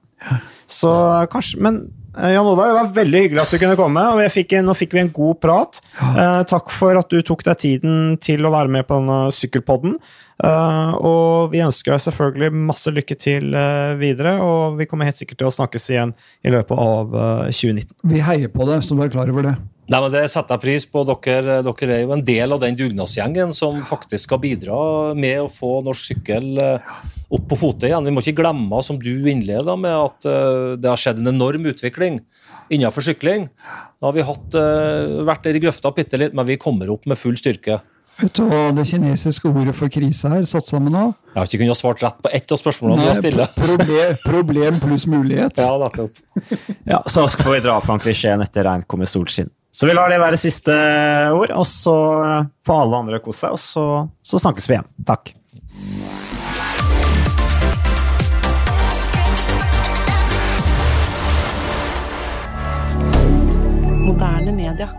Så 0.70 0.91
kanskje, 1.32 1.61
Men 1.61 1.88
Eh, 2.18 2.34
Jan 2.34 2.47
Oda, 2.47 2.68
det 2.68 2.74
var 2.74 2.93
veldig 2.95 3.20
hyggelig 3.24 3.43
at 3.43 3.51
du 3.53 3.59
kunne 3.61 3.78
komme. 3.78 4.03
og 4.13 4.34
fikk, 4.34 4.57
Nå 4.65 4.76
fikk 4.78 4.95
vi 4.97 5.03
en 5.03 5.13
god 5.13 5.39
prat. 5.43 5.82
Eh, 6.01 6.43
takk 6.49 6.72
for 6.74 6.97
at 6.97 7.09
du 7.13 7.22
tok 7.22 7.43
deg 7.45 7.59
tiden 7.61 8.18
til 8.22 8.45
å 8.45 8.53
være 8.53 8.72
med 8.74 8.88
på 8.88 8.97
denne 8.97 9.28
sykkelpodden. 9.36 9.97
Eh, 10.38 10.92
og 11.02 11.50
vi 11.50 11.64
ønsker 11.66 11.96
deg 11.96 12.04
selvfølgelig 12.04 12.66
masse 12.68 12.92
lykke 12.94 13.16
til 13.18 13.56
eh, 13.58 13.96
videre, 13.98 14.36
og 14.44 14.78
vi 14.78 14.86
kommer 14.90 15.10
helt 15.10 15.18
sikkert 15.18 15.42
til 15.42 15.50
å 15.50 15.56
snakkes 15.56 15.90
igjen 15.96 16.14
i 16.46 16.54
løpet 16.54 16.78
av 16.78 17.18
2019. 17.50 17.90
Eh, 17.90 18.12
vi 18.14 18.22
heier 18.22 18.54
på 18.54 18.68
deg, 18.70 18.86
så 18.86 18.94
du 18.94 19.02
er 19.02 19.14
klar 19.14 19.34
over 19.34 19.50
det. 19.50 19.56
Nei, 19.88 20.02
men 20.04 20.12
Det 20.12 20.26
setter 20.30 20.58
jeg 20.58 20.66
pris 20.66 20.86
på. 20.92 21.06
Dere, 21.08 21.62
dere, 21.64 21.96
er 21.96 22.02
jo 22.04 22.14
en 22.14 22.24
del 22.28 22.54
av 22.54 22.60
den 22.60 22.76
dugnadsgjengen 22.78 23.54
som 23.56 23.80
faktisk 23.88 24.28
skal 24.28 24.42
bidra 24.44 24.80
med 25.16 25.46
å 25.46 25.50
få 25.50 25.78
norsk 25.86 26.12
sykkel 26.12 26.60
opp 26.60 27.46
på 27.48 27.58
fote 27.58 27.88
igjen. 27.88 28.04
Vi 28.04 28.12
må 28.12 28.20
ikke 28.20 28.42
glemme, 28.42 28.82
som 28.84 29.00
du 29.00 29.14
innleda 29.32 29.78
med, 29.80 29.96
at 29.96 30.28
det 30.84 30.92
har 30.92 31.00
skjedd 31.00 31.24
en 31.24 31.32
enorm 31.32 31.70
utvikling 31.72 32.20
innenfor 32.68 33.08
sykling. 33.08 33.48
Da 34.04 34.10
har 34.10 34.18
vi 34.20 34.28
hatt, 34.28 34.60
vært 35.32 35.48
der 35.48 35.56
i 35.56 35.64
grøfta 35.64 35.96
bitte 35.96 36.20
litt, 36.20 36.36
men 36.36 36.52
vi 36.52 36.60
kommer 36.60 36.92
opp 36.92 37.08
med 37.08 37.24
full 37.24 37.40
styrke. 37.40 37.80
Vet 38.18 38.34
du 38.34 38.47
hva 38.49 38.72
det 38.74 38.88
kinesiske 38.89 39.45
ordet 39.51 39.76
for 39.78 39.93
krise 39.93 40.30
er 40.34 40.45
satt 40.49 40.72
sammen 40.72 40.95
av? 40.97 41.11
Jeg 41.36 41.38
har 41.38 41.49
ikke 41.51 41.59
kunnet 41.61 41.78
svart 41.78 42.01
rett 42.01 42.18
på 42.26 42.32
ett 42.34 42.49
av 42.49 42.57
spørsmålene 42.57 42.97
Nei, 42.97 43.05
du 43.05 43.11
har 43.11 43.20
stilt. 43.20 43.59
Problem, 43.59 44.18
problem 44.24 44.80
pluss 44.82 45.05
mulighet. 45.05 45.61
Ja, 45.61 45.76
nettopp. 45.78 46.18
ja, 46.93 47.03
så 47.05 47.28
får 47.30 47.51
vi 47.53 47.61
dra 47.68 47.78
fram 47.86 48.01
klisjeen 48.01 48.41
etter 48.41 48.65
regn 48.65 48.88
kommer 48.89 49.05
solskinn. 49.05 49.53
Så 49.70 49.86
vi 49.86 49.93
lar 49.93 50.09
det 50.09 50.18
være 50.18 50.39
siste 50.41 50.74
ord, 51.38 51.53
og 51.53 51.68
så 51.70 51.93
får 52.65 52.82
alle 52.88 53.03
andre 53.05 53.22
kose 53.22 53.45
seg, 53.45 53.53
og 53.53 53.61
så, 53.61 53.86
så 54.26 54.41
snakkes 54.41 54.65
vi 54.65 54.80
igjen. 54.80 54.89
Takk. 55.05 55.36
Moderne 64.07 64.57
media. 64.57 64.95